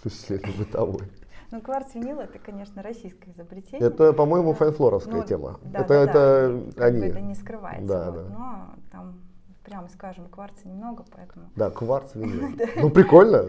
усиленный 0.05 0.55
бытовой. 0.59 1.03
Ну, 1.51 1.61
кварц 1.61 1.95
винил 1.95 2.19
это, 2.19 2.39
конечно, 2.41 2.83
российское 2.83 3.31
изобретение. 3.31 3.87
Это, 3.87 4.13
по-моему, 4.13 4.55
файнфлоровская 4.55 5.21
ну, 5.21 5.25
тема. 5.25 5.61
Да, 5.63 5.81
это, 5.81 5.89
да, 5.89 6.03
это 6.03 6.63
да. 6.77 6.85
они. 6.87 7.07
Это 7.07 7.21
не 7.21 7.35
скрывается. 7.37 7.87
Да, 7.87 8.11
вот. 8.11 8.17
да. 8.17 8.23
Но 8.37 8.75
там 8.91 9.21
прямо 9.65 9.89
скажем, 9.89 10.29
кварца 10.29 10.69
немного, 10.69 11.05
поэтому... 11.11 11.47
Да, 11.57 11.71
кварц 11.71 12.11
винил. 12.15 12.57
Ну, 12.77 12.91
прикольно, 12.91 13.49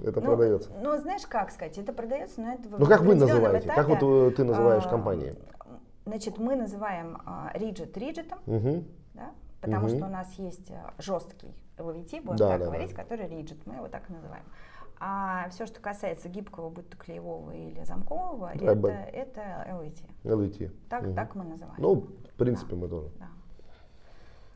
это 0.00 0.20
ну, 0.20 0.26
продается. 0.26 0.70
Ну, 0.80 0.98
знаешь, 0.98 1.26
как 1.26 1.50
сказать, 1.50 1.78
это 1.78 1.92
продается, 1.92 2.40
но 2.40 2.54
это 2.54 2.68
Ну, 2.68 2.86
как 2.86 3.02
вы 3.02 3.14
называете? 3.14 3.68
Как 3.68 3.88
вот 3.88 4.34
ты 4.36 4.44
называешь 4.44 4.84
а, 4.86 4.90
компании? 4.90 5.34
Значит, 6.04 6.38
мы 6.38 6.56
называем 6.56 7.18
риджит 7.54 7.96
риджитом, 7.96 8.38
потому 9.60 9.88
что 9.88 10.06
у 10.06 10.10
нас 10.10 10.32
есть 10.34 10.70
э, 10.70 10.82
жесткий 10.98 11.54
LVT, 11.78 12.22
будем 12.22 12.38
так 12.38 12.60
говорить, 12.60 12.92
который 12.92 13.28
риджит, 13.28 13.64
мы 13.66 13.76
его 13.76 13.88
так 13.88 14.10
и 14.10 14.12
называем. 14.12 14.44
А 15.04 15.48
все, 15.50 15.66
что 15.66 15.80
касается 15.80 16.28
гибкого, 16.28 16.70
будь 16.70 16.88
то 16.88 16.96
клеевого 16.96 17.50
или 17.50 17.82
замкового, 17.82 18.52
это, 18.54 18.88
это 18.88 19.40
LVT. 19.68 19.98
LVT. 20.22 20.70
Так, 20.88 21.02
угу. 21.02 21.14
так 21.14 21.34
мы 21.34 21.44
называем. 21.44 21.76
Ну, 21.78 21.94
в 21.94 22.34
принципе, 22.36 22.76
да. 22.76 22.76
мы 22.76 22.88
тоже. 22.88 23.08
Да. 23.18 23.26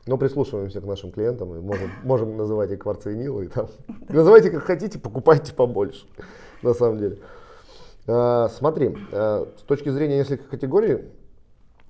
Но 0.07 0.17
прислушиваемся 0.17 0.79
к 0.79 0.85
нашим 0.85 1.11
клиентам 1.11 1.53
и 1.55 1.59
можем, 1.59 1.91
можем 2.03 2.37
называть 2.37 2.71
и 2.71 2.77
кварцы, 2.77 3.13
и 3.13 3.17
нилы. 3.17 3.45
И 3.45 3.47
там. 3.49 3.67
Называйте 4.09 4.49
как 4.49 4.63
хотите, 4.63 4.97
покупайте 4.97 5.53
побольше, 5.53 6.05
на 6.61 6.73
самом 6.73 6.97
деле. 6.97 7.19
А, 8.07 8.47
смотри, 8.49 8.95
а, 9.11 9.47
с 9.57 9.61
точки 9.63 9.89
зрения 9.89 10.17
нескольких 10.19 10.47
категорий, 10.47 11.05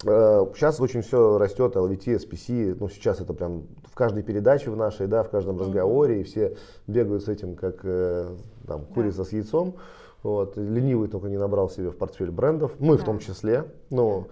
а, 0.06 0.52
сейчас 0.56 0.80
очень 0.80 1.02
все 1.02 1.38
растет, 1.38 1.76
LVT, 1.76 2.16
SPC, 2.16 2.76
ну 2.80 2.90
сейчас 2.90 3.22
это 3.22 3.34
прям 3.34 3.68
в 3.84 3.94
каждой 3.94 4.24
передаче 4.24 4.72
в 4.72 4.76
нашей, 4.76 5.06
да, 5.06 5.22
в 5.22 5.30
каждом 5.30 5.60
разговоре, 5.60 6.22
и 6.22 6.24
все 6.24 6.58
бегают 6.88 7.24
с 7.24 7.28
этим, 7.28 7.56
как 7.56 7.82
э, 7.84 8.36
там, 8.66 8.86
курица 8.86 9.20
да. 9.20 9.26
с 9.26 9.32
яйцом. 9.32 9.76
Вот. 10.24 10.58
Ленивый 10.58 11.08
только 11.08 11.30
не 11.30 11.38
набрал 11.38 11.70
себе 11.70 11.92
в 11.92 11.98
портфель 11.98 12.32
брендов, 12.32 12.72
мы 12.80 12.98
да. 12.98 13.04
в 13.04 13.06
том 13.06 13.20
числе. 13.20 13.66
Но 13.92 14.28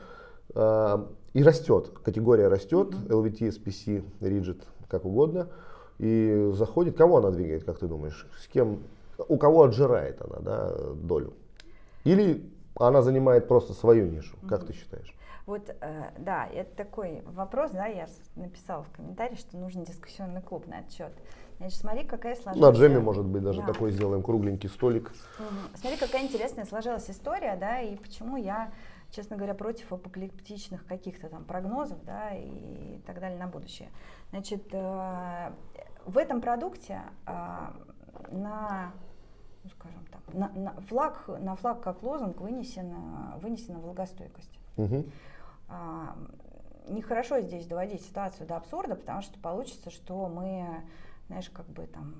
и 1.35 1.43
растет, 1.43 1.89
категория 2.01 2.47
растет, 2.47 2.93
LVT, 2.93 3.49
SPC, 3.49 4.05
Rigid, 4.21 4.63
как 4.87 5.03
угодно. 5.03 5.49
И 5.99 6.51
заходит, 6.53 6.95
кого 6.95 7.17
она 7.17 7.29
двигает, 7.29 7.65
как 7.65 7.77
ты 7.77 7.87
думаешь? 7.87 8.25
С 8.41 8.47
кем, 8.47 8.79
у 9.17 9.37
кого 9.37 9.63
отжирает 9.63 10.21
она 10.21 10.39
да, 10.39 10.73
долю? 10.93 11.33
Или 12.05 12.49
она 12.79 13.01
занимает 13.01 13.49
просто 13.49 13.73
свою 13.73 14.07
нишу, 14.07 14.37
как 14.47 14.65
ты 14.65 14.71
считаешь? 14.71 15.13
Вот, 15.45 15.75
э, 15.81 16.03
да, 16.17 16.47
это 16.47 16.73
такой 16.73 17.21
вопрос, 17.25 17.71
да, 17.71 17.85
я 17.85 18.07
написала 18.37 18.83
в 18.83 18.91
комментарии, 18.91 19.35
что 19.35 19.57
нужен 19.57 19.83
дискуссионный 19.83 20.41
клуб 20.41 20.67
на 20.67 20.79
отчет. 20.79 21.11
Значит, 21.57 21.79
смотри, 21.79 22.05
какая 22.05 22.35
сложилась... 22.35 22.75
На 22.75 22.79
джеме, 22.79 22.99
может 22.99 23.25
быть, 23.25 23.43
даже 23.43 23.59
да. 23.59 23.67
такой 23.67 23.91
сделаем 23.91 24.23
кругленький 24.23 24.69
столик. 24.69 25.11
Угу. 25.37 25.79
Смотри, 25.81 25.97
какая 25.97 26.23
интересная 26.23 26.65
сложилась 26.65 27.09
история, 27.09 27.57
да, 27.59 27.81
и 27.81 27.97
почему 27.97 28.37
я 28.37 28.71
честно 29.15 29.37
говоря, 29.37 29.53
против 29.53 29.91
апокалиптичных 29.91 30.85
каких-то 30.85 31.29
там 31.29 31.45
прогнозов, 31.45 32.03
да, 32.03 32.31
и 32.35 32.99
так 33.05 33.19
далее 33.19 33.39
на 33.39 33.47
будущее. 33.47 33.89
Значит, 34.31 34.67
э, 34.73 35.51
в 36.05 36.17
этом 36.17 36.41
продукте 36.41 37.01
э, 37.25 37.31
на 38.31 38.91
ну, 39.63 39.69
скажем 39.71 40.05
так, 40.11 40.33
на, 40.33 40.49
на 40.49 40.81
флаг, 40.81 41.27
на 41.27 41.55
флаг 41.55 41.81
как 41.81 42.03
лозунг 42.03 42.39
вынесена, 42.39 43.39
вынесена 43.41 43.79
влагостойкость. 43.79 44.59
Угу. 44.77 45.05
А, 45.69 46.15
нехорошо 46.87 47.41
здесь 47.41 47.65
доводить 47.65 48.03
ситуацию 48.03 48.47
до 48.47 48.57
абсурда, 48.57 48.95
потому 48.95 49.23
что 49.23 49.39
получится, 49.39 49.89
что 49.89 50.27
мы 50.27 50.83
знаешь, 51.27 51.49
как 51.49 51.65
бы 51.67 51.87
там 51.87 52.15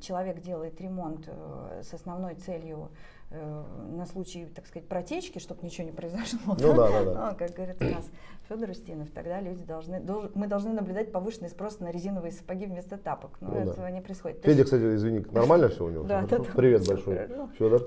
человек 0.00 0.40
делает 0.40 0.80
ремонт 0.80 1.24
э, 1.26 1.82
с 1.82 1.94
основной 1.94 2.34
целью 2.34 2.90
э, 3.30 3.64
на 3.96 4.04
случай, 4.04 4.44
так 4.46 4.66
сказать, 4.66 4.86
протечки, 4.86 5.38
чтобы 5.38 5.64
ничего 5.64 5.86
не 5.86 5.92
произошло. 5.92 6.38
Ну 6.46 6.54
да, 6.74 6.74
да, 6.74 7.04
да. 7.04 7.30
Ну, 7.30 7.36
как 7.38 7.52
говорит 7.52 7.80
у 7.80 7.84
нас 7.84 8.10
Федор 8.48 8.70
Устинов, 8.70 9.10
тогда 9.10 9.40
люди 9.40 9.64
должны, 9.64 10.00
долж, 10.00 10.30
мы 10.34 10.46
должны 10.46 10.74
наблюдать 10.74 11.10
повышенный 11.10 11.48
спрос 11.48 11.80
на 11.80 11.90
резиновые 11.90 12.32
сапоги 12.32 12.66
вместо 12.66 12.98
тапок. 12.98 13.38
Но 13.40 13.48
ну, 13.48 13.56
этого 13.60 13.76
да. 13.76 13.90
не 13.90 14.02
происходит. 14.02 14.44
Федя, 14.44 14.64
кстати, 14.64 14.94
извини, 14.94 15.24
нормально 15.30 15.68
все 15.68 15.86
у 15.86 15.90
него? 15.90 16.04
Да, 16.04 16.26
да, 16.26 16.38
Привет 16.38 16.86
большой. 16.86 17.28
Федор, 17.58 17.82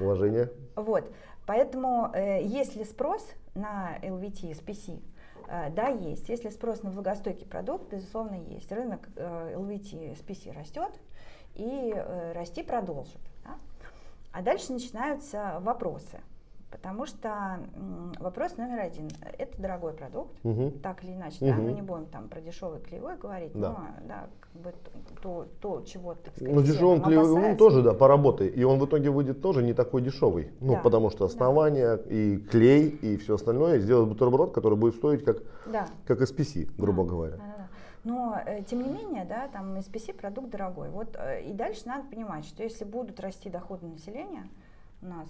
уважение. 0.00 0.50
Вот, 0.74 1.12
поэтому 1.44 2.10
э, 2.14 2.42
если 2.44 2.84
спрос 2.84 3.26
на 3.54 3.98
LVT, 4.02 4.52
SPC, 4.52 5.00
да, 5.70 5.88
есть. 5.88 6.28
Если 6.28 6.48
спрос 6.50 6.82
на 6.82 6.90
влагостойкий 6.90 7.46
продукт, 7.46 7.90
безусловно, 7.92 8.36
есть. 8.36 8.70
Рынок 8.70 9.08
LVT 9.16 10.16
SPC 10.16 10.52
растет 10.56 10.92
и 11.54 11.92
э, 11.94 12.32
расти 12.32 12.62
продолжит. 12.62 13.20
Да? 13.44 13.58
А 14.32 14.42
дальше 14.42 14.72
начинаются 14.72 15.58
вопросы. 15.60 16.20
Потому 16.70 17.04
что 17.04 17.58
вопрос 18.20 18.56
номер 18.56 18.80
один– 18.80 19.08
это 19.38 19.60
дорогой 19.60 19.92
продукт, 19.92 20.32
угу. 20.44 20.70
так 20.82 21.02
или 21.02 21.12
иначе, 21.12 21.38
угу. 21.40 21.46
да, 21.46 21.54
мы 21.56 21.72
не 21.72 21.82
будем 21.82 22.06
там 22.06 22.28
про 22.28 22.40
дешевый 22.40 22.78
клеевой 22.80 23.16
говорить, 23.16 23.50
да. 23.54 23.70
но 23.70 24.06
да, 24.06 24.28
как 24.40 24.62
бы 24.62 24.72
то, 25.20 25.48
то 25.60 25.82
чего 25.82 26.14
так 26.14 26.34
сказать, 26.36 26.54
Ну 26.54 26.62
дешевый 26.62 27.00
клеевой 27.00 27.50
он 27.50 27.56
тоже, 27.56 27.82
да, 27.82 27.92
поработает, 27.92 28.56
и 28.56 28.62
он 28.62 28.78
в 28.78 28.86
итоге 28.86 29.10
выйдет 29.10 29.42
тоже 29.42 29.64
не 29.64 29.74
такой 29.74 30.00
дешевый, 30.00 30.52
ну 30.60 30.74
да. 30.74 30.78
потому 30.78 31.10
что 31.10 31.24
основание 31.24 31.96
да. 31.96 32.02
и 32.08 32.36
клей 32.38 32.88
и 32.88 33.16
все 33.16 33.34
остальное 33.34 33.80
сделать 33.80 34.08
бутерброд, 34.08 34.52
который 34.52 34.78
будет 34.78 34.94
стоить 34.94 35.24
как, 35.24 35.38
да. 35.66 35.88
как 36.06 36.20
SPC, 36.20 36.70
грубо 36.78 37.02
да. 37.02 37.08
говоря. 37.08 37.36
Да, 37.36 37.54
да. 37.58 37.68
Но, 38.04 38.40
э, 38.46 38.62
тем 38.62 38.82
не 38.82 38.88
менее, 38.88 39.24
да, 39.24 39.48
там 39.48 39.76
SPC 39.76 40.14
продукт 40.14 40.50
дорогой. 40.50 40.88
Вот, 40.88 41.16
э, 41.16 41.42
и 41.42 41.52
дальше 41.52 41.82
надо 41.86 42.08
понимать, 42.08 42.44
что 42.46 42.62
если 42.62 42.84
будут 42.84 43.18
расти 43.20 43.50
доходы 43.50 43.86
населения 43.86 44.48
у 45.02 45.06
нас, 45.06 45.28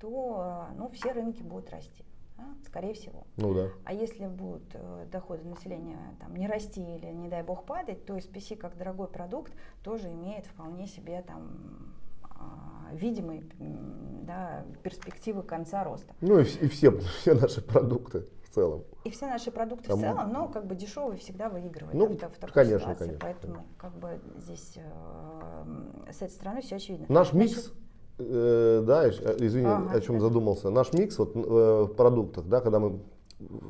то 0.00 0.66
ну, 0.76 0.88
все 0.90 1.12
рынки 1.12 1.42
будут 1.42 1.70
расти. 1.70 2.04
Да, 2.36 2.44
скорее 2.64 2.94
всего. 2.94 3.26
Ну 3.36 3.54
да. 3.54 3.68
А 3.84 3.92
если 3.92 4.26
будут 4.26 4.62
э, 4.72 5.06
доходы 5.12 5.44
населения 5.46 5.98
там, 6.20 6.34
не 6.34 6.46
расти 6.46 6.80
или, 6.80 7.06
не 7.06 7.28
дай 7.28 7.42
бог, 7.42 7.64
падать, 7.64 8.06
то 8.06 8.16
SPC 8.16 8.56
как 8.56 8.76
дорогой 8.78 9.08
продукт 9.08 9.52
тоже 9.82 10.08
имеет 10.08 10.46
вполне 10.46 10.86
себе 10.86 11.22
там 11.22 11.94
э, 12.24 12.96
видимые 12.96 13.42
да, 13.58 14.64
перспективы 14.82 15.42
конца 15.42 15.84
роста. 15.84 16.14
Ну 16.22 16.38
и, 16.38 16.44
и 16.44 16.68
все, 16.68 16.98
все 17.20 17.34
наши 17.34 17.60
продукты 17.60 18.26
в 18.42 18.54
целом. 18.54 18.84
И 19.04 19.10
все 19.10 19.26
наши 19.26 19.50
продукты 19.50 19.88
Там... 19.88 19.98
в 19.98 20.00
целом, 20.00 20.32
но 20.32 20.48
как 20.48 20.66
бы 20.66 20.74
дешевые 20.74 21.18
всегда 21.18 21.48
выигрывают 21.48 21.94
ну, 21.94 22.06
в, 22.06 22.14
в 22.14 22.18
такой 22.18 22.52
конечно, 22.52 22.94
ситуации. 22.94 22.98
Конечно, 22.98 23.18
Поэтому 23.20 23.66
как 23.76 23.92
бы 23.98 24.20
здесь 24.38 24.74
э, 24.76 26.10
с 26.10 26.16
этой 26.16 26.30
стороны 26.30 26.62
все 26.62 26.76
очевидно. 26.76 27.06
Наш 27.08 27.30
Значит, 27.30 27.56
микс 27.56 27.72
Э, 28.20 28.82
да, 28.86 29.06
э, 29.06 29.36
извини, 29.38 29.66
ага, 29.66 29.90
о 29.92 30.00
чем 30.00 30.16
да. 30.16 30.22
задумался. 30.22 30.70
Наш 30.70 30.92
микс 30.92 31.18
вот, 31.18 31.34
э, 31.34 31.38
в 31.38 31.94
продуктах, 31.94 32.46
да, 32.46 32.60
когда 32.60 32.78
мы 32.78 33.00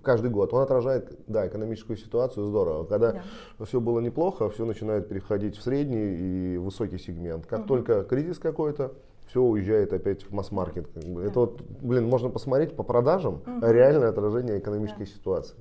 каждый 0.03 0.31
год, 0.31 0.53
он 0.53 0.63
отражает, 0.63 1.13
да, 1.27 1.47
экономическую 1.47 1.97
ситуацию 1.97 2.47
здорово. 2.47 2.85
Когда 2.85 3.13
да. 3.59 3.65
все 3.65 3.81
было 3.81 4.01
неплохо, 4.01 4.51
все 4.51 4.65
начинает 4.65 5.09
переходить 5.09 5.57
в 5.57 5.63
средний 5.63 6.55
и 6.55 6.59
высокий 6.59 6.99
сегмент. 6.99 7.47
Как 7.47 7.61
угу. 7.61 7.69
только 7.69 8.03
кризис 8.03 8.39
какой-то, 8.39 8.93
все 9.27 9.41
уезжает 9.41 9.93
опять 9.93 10.25
в 10.25 10.33
масс-маркет. 10.33 10.89
Как 10.93 11.05
бы. 11.05 11.23
да. 11.23 11.29
Это 11.29 11.41
вот, 11.41 11.63
блин, 11.81 12.09
можно 12.09 12.31
посмотреть 12.31 12.75
по 12.75 12.83
продажам 12.83 13.43
угу. 13.47 13.67
реальное 13.67 14.09
отражение 14.09 14.59
экономической 14.59 15.05
да. 15.05 15.11
ситуации. 15.11 15.55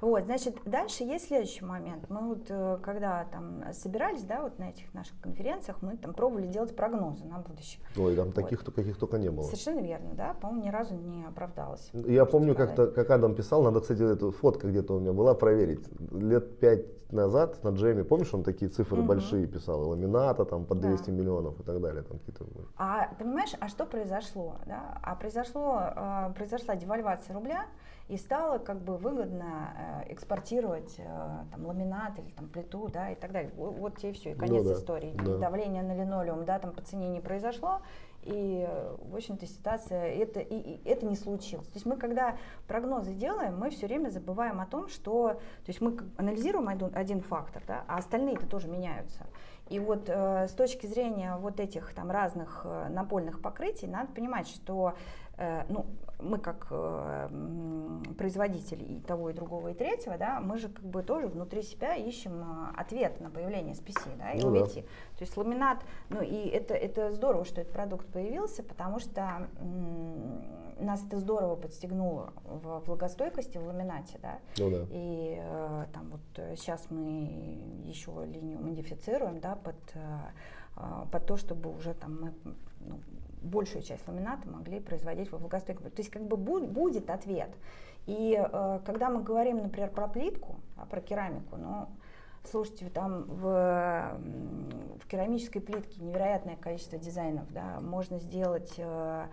Вот, 0.00 0.24
значит, 0.24 0.56
дальше 0.64 1.04
есть 1.04 1.28
следующий 1.28 1.64
момент. 1.64 2.08
Мы 2.08 2.28
вот, 2.28 2.46
э, 2.48 2.78
когда 2.82 3.24
там 3.24 3.64
собирались, 3.72 4.24
да, 4.24 4.42
вот 4.42 4.58
на 4.58 4.70
этих 4.70 4.92
наших 4.94 5.18
конференциях, 5.20 5.78
мы 5.82 5.96
там 5.96 6.12
пробовали 6.14 6.46
делать 6.46 6.74
прогнозы 6.76 7.24
на 7.24 7.38
будущее. 7.38 7.82
Ой, 7.96 8.14
там 8.14 8.26
вот. 8.26 8.34
таких, 8.34 8.64
каких 8.64 8.98
только 8.98 9.18
не 9.18 9.30
было. 9.30 9.44
Совершенно 9.44 9.80
верно, 9.80 10.14
да, 10.14 10.34
по-моему, 10.34 10.64
ни 10.64 10.70
разу 10.70 10.94
не 10.94 11.24
оправдалось. 11.24 11.90
Я 11.92 12.24
помню, 12.24 12.54
как-то, 12.54 12.88
как 12.88 13.10
Адам 13.10 13.34
писал, 13.34 13.62
надо, 13.62 13.80
кстати, 13.80 14.02
эту 14.02 14.30
фотка 14.32 14.68
где-то 14.68 14.96
у 14.96 15.00
меня 15.00 15.12
была, 15.12 15.34
проверить. 15.34 15.86
Лет 16.12 16.58
пять 16.58 16.86
назад 17.12 17.62
на 17.62 17.70
Джеме, 17.70 18.04
помнишь, 18.04 18.32
он 18.34 18.42
такие 18.42 18.70
цифры 18.70 18.98
угу. 18.98 19.08
большие 19.08 19.46
писал, 19.46 19.88
ламината 19.88 20.44
там 20.44 20.64
по 20.64 20.74
200 20.74 21.06
да. 21.06 21.12
миллионов 21.12 21.60
и 21.60 21.62
так 21.62 21.80
далее. 21.80 22.02
Там 22.02 22.18
какие-то... 22.18 22.46
А 22.76 23.14
понимаешь, 23.18 23.52
а 23.60 23.68
что 23.68 23.86
произошло? 23.86 24.56
Да? 24.66 24.98
А 25.02 25.14
произошло, 25.14 25.80
э, 25.94 26.32
произошла 26.34 26.74
девальвация 26.76 27.34
рубля, 27.34 27.66
и 28.08 28.16
стало 28.16 28.58
как 28.58 28.80
бы 28.80 28.96
выгодно 28.96 30.04
э, 30.04 30.12
экспортировать 30.12 30.94
э, 30.98 31.04
там, 31.50 31.66
ламинат 31.66 32.18
или 32.18 32.30
там, 32.30 32.48
плиту, 32.48 32.88
да, 32.88 33.10
и 33.10 33.14
так 33.14 33.32
далее. 33.32 33.52
Вот 33.56 33.98
тебе 33.98 34.12
все, 34.12 34.32
и 34.32 34.34
конец 34.34 34.64
ну, 34.64 34.70
да, 34.70 34.78
истории. 34.78 35.14
Да. 35.16 35.38
Давление 35.38 35.82
на 35.82 35.94
линолеум, 35.94 36.44
да, 36.44 36.58
там 36.58 36.72
по 36.72 36.82
цене 36.82 37.08
не 37.08 37.20
произошло, 37.20 37.80
и, 38.22 38.68
в 39.08 39.14
общем-то, 39.14 39.46
ситуация, 39.46 40.06
это, 40.06 40.40
и, 40.40 40.56
и 40.56 40.88
это 40.88 41.06
не 41.06 41.14
случилось. 41.14 41.68
То 41.68 41.74
есть 41.74 41.86
мы, 41.86 41.96
когда 41.96 42.36
прогнозы 42.66 43.14
делаем, 43.14 43.56
мы 43.58 43.70
все 43.70 43.86
время 43.86 44.10
забываем 44.10 44.60
о 44.60 44.66
том, 44.66 44.88
что, 44.88 45.34
то 45.34 45.68
есть 45.68 45.80
мы 45.80 45.96
анализируем 46.16 46.68
один, 46.68 46.90
один 46.92 47.20
фактор, 47.20 47.62
да, 47.66 47.84
а 47.86 47.98
остальные-то 47.98 48.46
тоже 48.46 48.68
меняются. 48.68 49.26
И 49.68 49.80
вот 49.80 50.08
э, 50.08 50.46
с 50.46 50.52
точки 50.52 50.86
зрения 50.86 51.36
вот 51.36 51.58
этих 51.58 51.92
там 51.92 52.10
разных 52.10 52.62
э, 52.64 52.88
напольных 52.88 53.40
покрытий, 53.40 53.88
надо 53.88 54.12
понимать, 54.12 54.48
что 54.48 54.94
ну, 55.38 55.86
мы 56.20 56.38
как 56.38 56.68
э, 56.70 57.28
производитель 58.16 58.82
и 58.82 59.00
того, 59.00 59.30
и 59.30 59.32
другого, 59.32 59.68
и 59.68 59.74
третьего, 59.74 60.16
да, 60.16 60.40
мы 60.40 60.56
же 60.58 60.68
как 60.68 60.84
бы 60.84 61.02
тоже 61.02 61.26
внутри 61.28 61.62
себя 61.62 61.94
ищем 61.94 62.40
э, 62.40 62.80
ответ 62.80 63.20
на 63.20 63.30
появление 63.30 63.74
SPC, 63.74 64.16
да, 64.18 64.32
и 64.32 64.40
ну, 64.40 64.52
Да. 64.52 64.66
То 64.66 64.82
есть 65.20 65.36
ламинат, 65.36 65.84
ну 66.08 66.22
и 66.22 66.48
это, 66.48 66.74
это 66.74 67.12
здорово, 67.12 67.44
что 67.44 67.60
этот 67.60 67.72
продукт 67.72 68.06
появился, 68.06 68.62
потому 68.62 68.98
что 68.98 69.48
нас 70.78 71.04
это 71.06 71.18
здорово 71.18 71.56
подстегнуло 71.56 72.32
в 72.44 72.82
влагостойкости 72.86 73.58
в 73.58 73.66
ламинате, 73.66 74.18
да, 74.22 74.38
ну, 74.58 74.70
да. 74.70 74.86
и 74.90 75.38
э, 75.38 75.86
там 75.92 76.10
вот 76.10 76.58
сейчас 76.58 76.90
мы 76.90 77.82
еще 77.84 78.12
линию 78.26 78.58
модифицируем, 78.60 79.40
да, 79.40 79.56
под, 79.56 79.76
э, 79.94 80.18
э 80.76 81.04
под 81.10 81.26
то, 81.26 81.36
чтобы 81.36 81.74
уже 81.74 81.94
там 81.94 82.20
мы 82.20 82.34
ну, 82.80 83.00
большую 83.46 83.82
часть 83.82 84.06
ламината 84.08 84.48
могли 84.48 84.80
производить 84.80 85.32
во 85.32 85.38
влагостойком. 85.38 85.90
То 85.90 86.00
есть 86.00 86.10
как 86.10 86.22
бы 86.22 86.36
будет 86.36 87.10
ответ. 87.10 87.50
И 88.06 88.38
э, 88.38 88.80
когда 88.84 89.10
мы 89.10 89.22
говорим, 89.22 89.58
например, 89.58 89.90
про 89.90 90.06
плитку, 90.06 90.60
а 90.76 90.86
про 90.86 91.00
керамику, 91.00 91.56
ну, 91.56 91.88
слушайте, 92.44 92.88
там 92.88 93.24
в, 93.24 94.18
в 95.02 95.08
керамической 95.08 95.60
плитке 95.60 96.00
невероятное 96.02 96.56
количество 96.56 96.98
дизайнов, 96.98 97.50
да, 97.52 97.80
можно 97.80 98.18
сделать 98.18 98.72
э, 98.78 99.26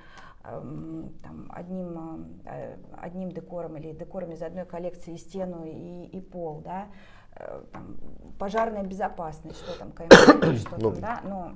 э, 0.44 1.04
там, 1.22 1.52
одним, 1.52 2.42
э, 2.46 2.78
одним 2.98 3.32
декором 3.32 3.78
или 3.78 3.92
декором 3.92 4.32
из 4.32 4.42
одной 4.42 4.66
коллекции 4.66 5.14
и 5.14 5.18
стену, 5.18 5.66
и, 5.66 6.06
и 6.06 6.20
пол, 6.20 6.62
да, 6.62 6.88
э, 7.36 7.64
там, 7.72 7.98
пожарная 8.40 8.84
безопасность, 8.84 9.60
что 9.60 9.78
там, 9.78 9.94
что 9.94 10.78
ну, 10.80 10.92
там, 10.92 11.00
да, 11.00 11.22
ну, 11.24 11.52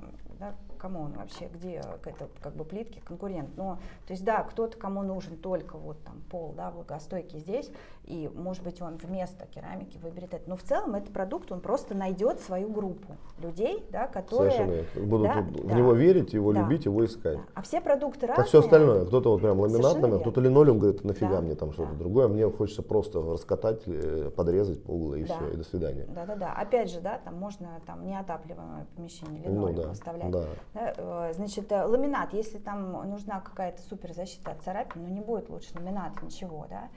кому 0.78 1.00
он 1.00 1.12
вообще, 1.12 1.48
где 1.48 1.82
это 2.04 2.28
как 2.40 2.54
бы 2.54 2.64
плитки, 2.64 3.00
конкурент. 3.00 3.56
Но, 3.56 3.78
то 4.06 4.12
есть, 4.12 4.24
да, 4.24 4.42
кто-то, 4.42 4.76
кому 4.76 5.02
нужен 5.02 5.36
только 5.36 5.76
вот 5.76 6.02
там 6.04 6.22
пол, 6.30 6.54
да, 6.56 6.70
влагостойкий 6.70 7.40
здесь, 7.40 7.70
и, 8.08 8.30
может 8.34 8.62
быть, 8.64 8.80
он 8.80 8.96
вместо 8.96 9.44
керамики 9.46 9.98
выберет 9.98 10.32
это. 10.32 10.48
Но 10.48 10.56
в 10.56 10.62
целом 10.62 10.94
этот 10.94 11.12
продукт, 11.12 11.52
он 11.52 11.60
просто 11.60 11.94
найдет 11.94 12.40
свою 12.40 12.70
группу 12.70 13.16
людей, 13.38 13.84
да, 13.90 14.06
которые... 14.06 14.50
Совершенно. 14.50 15.06
Будут 15.06 15.26
да, 15.26 15.40
в 15.42 15.66
да, 15.68 15.74
него 15.74 15.92
верить, 15.92 16.32
его 16.32 16.54
да, 16.54 16.62
любить, 16.62 16.86
его 16.86 17.04
искать. 17.04 17.36
Да. 17.36 17.42
А 17.54 17.62
все 17.62 17.82
продукты 17.82 18.26
разные. 18.26 18.36
Как 18.36 18.46
все 18.46 18.60
остальное. 18.60 19.04
Кто-то 19.04 19.32
вот 19.32 19.42
прям 19.42 19.60
ламинат, 19.60 19.98
кто-то 19.98 20.40
линолеум 20.40 20.78
говорит, 20.78 21.04
нафига 21.04 21.32
да, 21.32 21.40
мне 21.42 21.54
там 21.54 21.72
что-то 21.72 21.92
да. 21.92 21.98
другое, 21.98 22.28
мне 22.28 22.50
хочется 22.50 22.82
просто 22.82 23.20
раскатать, 23.20 23.82
э, 23.86 24.30
подрезать 24.34 24.80
углы 24.88 25.20
и 25.20 25.24
да. 25.24 25.34
все, 25.34 25.48
и 25.50 25.56
до 25.56 25.64
свидания. 25.64 26.06
Да-да-да. 26.08 26.54
Опять 26.54 26.90
же, 26.90 27.00
да, 27.00 27.18
там 27.18 27.34
можно 27.34 27.68
там 27.86 28.06
неотапливаемое 28.06 28.86
помещение 28.96 29.42
линолеум 29.42 29.76
ну, 29.76 29.82
да, 29.82 29.90
оставлять. 29.90 30.30
Да. 30.30 30.44
Да, 30.72 30.94
э, 30.96 31.32
значит, 31.34 31.70
э, 31.70 31.84
ламинат, 31.84 32.32
если 32.32 32.56
там 32.56 33.10
нужна 33.10 33.40
какая-то 33.40 33.82
суперзащита 33.82 34.52
от 34.52 34.62
царапин, 34.62 35.02
ну 35.02 35.08
не 35.08 35.20
будет 35.20 35.50
лучше 35.50 35.68
ламинат, 35.74 36.22
ничего, 36.22 36.66
да. 36.70 36.88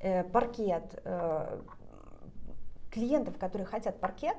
Э, 0.00 0.24
паркет, 0.24 1.00
э, 1.04 1.58
клиентов, 2.90 3.38
которые 3.38 3.66
хотят 3.66 3.98
паркет, 3.98 4.36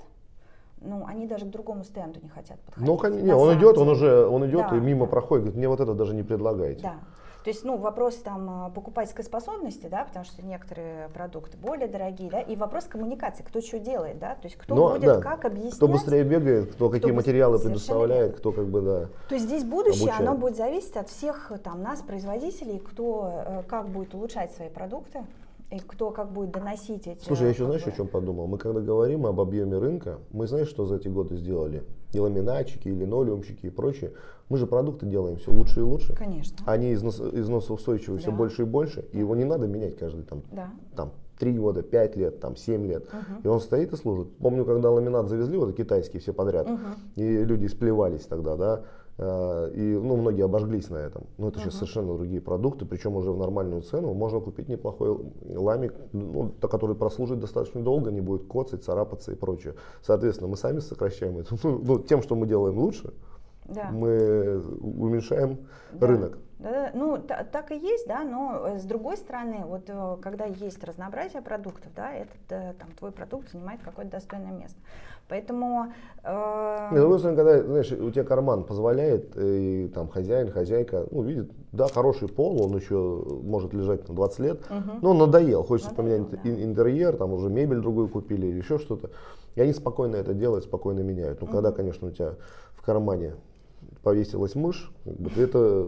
ну, 0.82 1.06
они 1.08 1.26
даже 1.26 1.46
к 1.46 1.50
другому 1.50 1.84
стенду 1.84 2.20
не 2.22 2.30
хотят 2.30 2.60
подходить. 2.60 2.88
Ну, 2.88 3.10
не, 3.10 3.34
он 3.34 3.58
идет, 3.58 3.74
деле. 3.74 3.82
он 3.82 3.90
уже, 3.90 4.28
он 4.28 4.46
идет 4.46 4.68
да, 4.70 4.78
и 4.78 4.80
мимо 4.80 5.08
проходит, 5.08 5.46
говорит, 5.46 5.58
мне 5.58 5.68
вот 5.68 5.80
это 5.80 5.96
даже 5.96 6.14
не 6.14 6.22
предлагаете. 6.22 6.84
Да. 6.84 6.96
То 7.44 7.50
есть, 7.50 7.64
ну, 7.64 7.78
вопрос 7.78 8.16
там 8.18 8.68
э, 8.68 8.72
покупательской 8.72 9.24
способности, 9.24 9.88
да, 9.88 10.04
потому 10.04 10.26
что 10.26 10.44
некоторые 10.44 11.10
продукты 11.10 11.58
более 11.58 11.88
дорогие, 11.88 12.30
да, 12.30 12.40
и 12.40 12.56
вопрос 12.56 12.84
коммуникации, 12.84 13.42
кто 13.42 13.60
что 13.60 13.80
делает, 13.80 14.20
да, 14.20 14.36
то 14.36 14.46
есть 14.46 14.58
кто 14.58 14.76
Но, 14.76 14.90
будет 14.90 15.02
да, 15.06 15.22
как 15.22 15.46
объяснять. 15.46 15.76
Кто 15.76 15.88
быстрее 15.88 16.24
бегает, 16.24 16.66
кто, 16.68 16.76
кто 16.76 16.90
какие 16.90 17.12
материалы 17.12 17.58
предоставляет, 17.58 18.38
кто 18.38 18.52
как 18.52 18.68
бы, 18.68 18.82
да. 18.82 19.08
То 19.28 19.34
есть 19.34 19.48
здесь 19.48 19.64
будущее, 19.64 20.10
обучает. 20.10 20.28
оно 20.30 20.38
будет 20.38 20.56
зависеть 20.56 20.98
от 20.98 21.10
всех 21.10 21.52
там 21.64 21.82
нас, 21.82 22.02
производителей, 22.02 22.78
кто 22.78 23.64
как 23.68 23.88
будет 23.90 24.14
улучшать 24.14 24.52
свои 24.52 24.70
продукты, 24.70 25.24
и 25.70 25.80
кто 25.80 26.12
как 26.12 26.32
будет 26.32 26.52
доносить 26.52 27.08
эти... 27.08 27.22
Слушай, 27.24 27.44
я 27.44 27.50
еще 27.50 27.66
знаешь, 27.66 27.84
бы- 27.84 27.92
о 27.92 27.96
чем 27.96 28.08
подумал? 28.08 28.48
Мы 28.48 28.58
когда 28.58 28.80
говорим 28.80 29.26
об 29.26 29.40
объеме 29.42 29.78
рынка, 29.78 30.20
мы 30.32 30.48
знаешь, 30.48 30.70
что 30.70 30.86
за 30.86 30.96
эти 30.96 31.10
годы 31.10 31.36
сделали? 31.36 31.84
И 32.14 32.20
ламинатчики, 32.20 32.88
и 32.88 32.96
линолеумщики, 32.96 33.66
и 33.66 33.70
прочее. 33.70 34.14
Мы 34.48 34.58
же 34.58 34.66
продукты 34.66 35.06
делаем 35.06 35.38
все 35.38 35.52
лучше 35.52 35.82
и 35.82 35.84
лучше. 35.84 36.16
Конечно. 36.16 36.56
Они 36.66 36.94
износ, 36.94 37.20
износоустойчивы 37.20 38.18
все 38.20 38.32
Да. 38.32 38.38
больше 38.38 38.62
и 38.62 38.66
больше, 38.66 39.06
и 39.12 39.20
его 39.20 39.36
не 39.36 39.44
надо 39.44 39.68
менять 39.68 39.98
каждый 39.98 40.24
там, 40.24 40.42
Да. 40.54 40.70
там 40.96 41.12
3 41.38 41.58
года, 41.60 41.84
5 41.84 42.16
лет, 42.16 42.40
там 42.40 42.56
7 42.56 42.88
лет. 42.88 43.06
Мгм. 43.12 43.42
И 43.44 43.48
он 43.48 43.60
стоит 43.60 43.92
и 43.92 43.98
служит. 43.98 44.38
Помню, 44.38 44.64
когда 44.64 44.90
ламинат 44.90 45.28
завезли, 45.28 45.58
вот 45.58 45.76
китайские 45.76 46.22
все 46.22 46.32
подряд, 46.32 46.70
Мгм. 46.70 46.80
и 47.18 47.44
люди 47.44 47.68
сплевались 47.68 48.26
тогда, 48.26 48.56
да, 48.56 48.84
и 49.20 50.00
ну, 50.02 50.16
многие 50.16 50.46
обожглись 50.46 50.90
на 50.90 50.98
этом. 50.98 51.24
Но 51.38 51.48
это 51.48 51.58
сейчас 51.60 51.74
Мгм. 51.74 51.80
совершенно 51.80 52.16
другие 52.16 52.40
продукты, 52.42 52.86
причем 52.86 53.16
уже 53.16 53.32
в 53.32 53.38
нормальную 53.38 53.82
цену 53.82 54.14
можно 54.14 54.40
купить 54.40 54.70
неплохой 54.70 55.18
ламик, 55.50 55.94
ну, 56.14 56.50
то- 56.62 56.68
который 56.68 56.96
прослужит 56.96 57.40
достаточно 57.40 57.82
долго, 57.82 58.12
не 58.12 58.22
будет 58.22 58.48
коцать, 58.48 58.84
царапаться 58.84 59.32
и 59.32 59.36
прочее. 59.36 59.74
Соответственно, 60.04 60.50
мы 60.50 60.58
сами 60.58 60.80
сокращаем 60.80 61.38
это. 61.40 61.56
Ну, 61.64 61.82
ну, 61.84 62.00
тем, 62.00 62.22
что 62.22 62.36
мы 62.36 62.46
делаем 62.46 62.78
лучше, 62.78 63.12
Да. 63.66 63.90
мы 63.92 64.62
уменьшаем 64.82 65.58
Да. 65.94 66.08
рынок. 66.08 66.38
Да, 66.60 66.72
да, 66.72 66.92
ну 66.96 67.18
та- 67.20 67.44
так 67.44 67.72
и 67.72 67.76
есть, 67.78 68.08
да, 68.08 68.24
но 68.24 68.68
э, 68.68 68.80
с 68.80 68.84
другой 68.84 69.16
стороны, 69.18 69.64
вот 69.68 69.84
э, 69.90 70.18
когда 70.24 70.46
есть 70.46 70.84
разнообразие 70.84 71.42
продуктов, 71.44 71.92
да, 71.96 72.12
этот 72.12 72.38
э, 72.50 72.74
там 72.80 72.92
твой 72.98 73.12
продукт 73.12 73.52
занимает 73.52 73.82
какое-то 73.84 74.12
достойное 74.14 74.54
место. 74.54 74.80
Поэтому 75.30 75.88
э, 76.24 76.90
Нет, 76.94 77.20
стороны, 77.20 77.36
когда, 77.36 77.62
знаешь, 77.62 77.92
у 77.92 78.10
тебя 78.12 78.24
карман 78.24 78.64
позволяет, 78.64 79.36
и 79.36 79.92
там 79.94 80.08
хозяин, 80.08 80.52
хозяйка, 80.52 81.06
ну, 81.12 81.22
видит, 81.22 81.52
да, 81.74 81.88
хороший 81.90 82.30
пол, 82.30 82.64
он 82.64 82.78
еще 82.78 83.24
может 83.44 83.74
лежать 83.74 84.08
на 84.08 84.16
20 84.16 84.40
лет, 84.40 84.60
Мгм. 84.70 85.00
но 85.02 85.12
он 85.12 85.18
надоел, 85.18 85.64
хочется 85.64 85.92
Надоел, 85.92 86.26
поменять 86.26 86.44
да. 86.44 86.50
ин- 86.50 86.64
интерьер, 86.64 87.18
там 87.18 87.34
уже 87.34 87.50
мебель 87.50 87.82
другую 87.82 88.08
купили 88.08 88.48
или 88.48 88.58
еще 88.60 88.80
что-то. 88.80 89.10
И 89.56 89.62
они 89.62 89.74
спокойно 89.74 90.16
это 90.16 90.34
делают, 90.34 90.64
спокойно 90.64 91.02
меняют. 91.02 91.42
Ну, 91.42 91.48
когда, 91.48 91.72
конечно, 91.72 92.08
у 92.08 92.12
тебя 92.12 92.36
в 92.76 92.82
кармане 92.86 93.34
повесилась 94.04 94.56
мышь, 94.56 94.92
это 95.36 95.88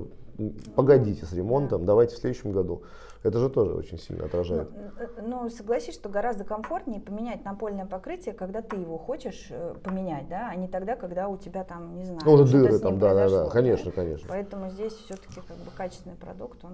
погодите 0.75 1.25
с 1.25 1.31
ремонтом, 1.31 1.85
давайте 1.85 2.15
в 2.15 2.19
следующем 2.19 2.51
году. 2.51 2.81
Это 3.22 3.38
же 3.39 3.49
тоже 3.49 3.74
очень 3.74 3.99
сильно 3.99 4.22
Ну, 4.24 4.28
отражает. 4.28 4.70
э, 4.97 5.07
ну, 5.28 5.49
согласись, 5.49 5.93
что 5.93 6.07
гораздо 6.07 6.45
комфортнее 6.45 7.01
поменять 7.01 7.43
напольное 7.43 7.86
покрытие, 7.86 8.34
когда 8.34 8.61
ты 8.61 8.78
его 8.78 8.97
хочешь 8.97 9.47
э, 9.49 9.76
поменять, 9.84 10.30
да, 10.30 10.47
а 10.49 10.55
не 10.55 10.67
тогда, 10.70 10.95
когда 10.95 11.28
у 11.28 11.36
тебя 11.38 11.65
там, 11.65 11.97
не 11.97 12.05
знаю, 12.05 12.22
Ну, 12.26 12.43
дыры 12.45 12.80
там, 12.80 12.97
да, 12.97 13.13
да, 13.13 13.30
да, 13.30 13.49
конечно, 13.49 13.91
конечно. 13.91 14.28
Поэтому 14.30 14.70
здесь 14.70 14.93
все-таки 14.93 15.41
как 15.45 15.57
бы 15.57 15.70
качественный 15.76 16.15
продукт, 16.15 16.63
он 16.63 16.72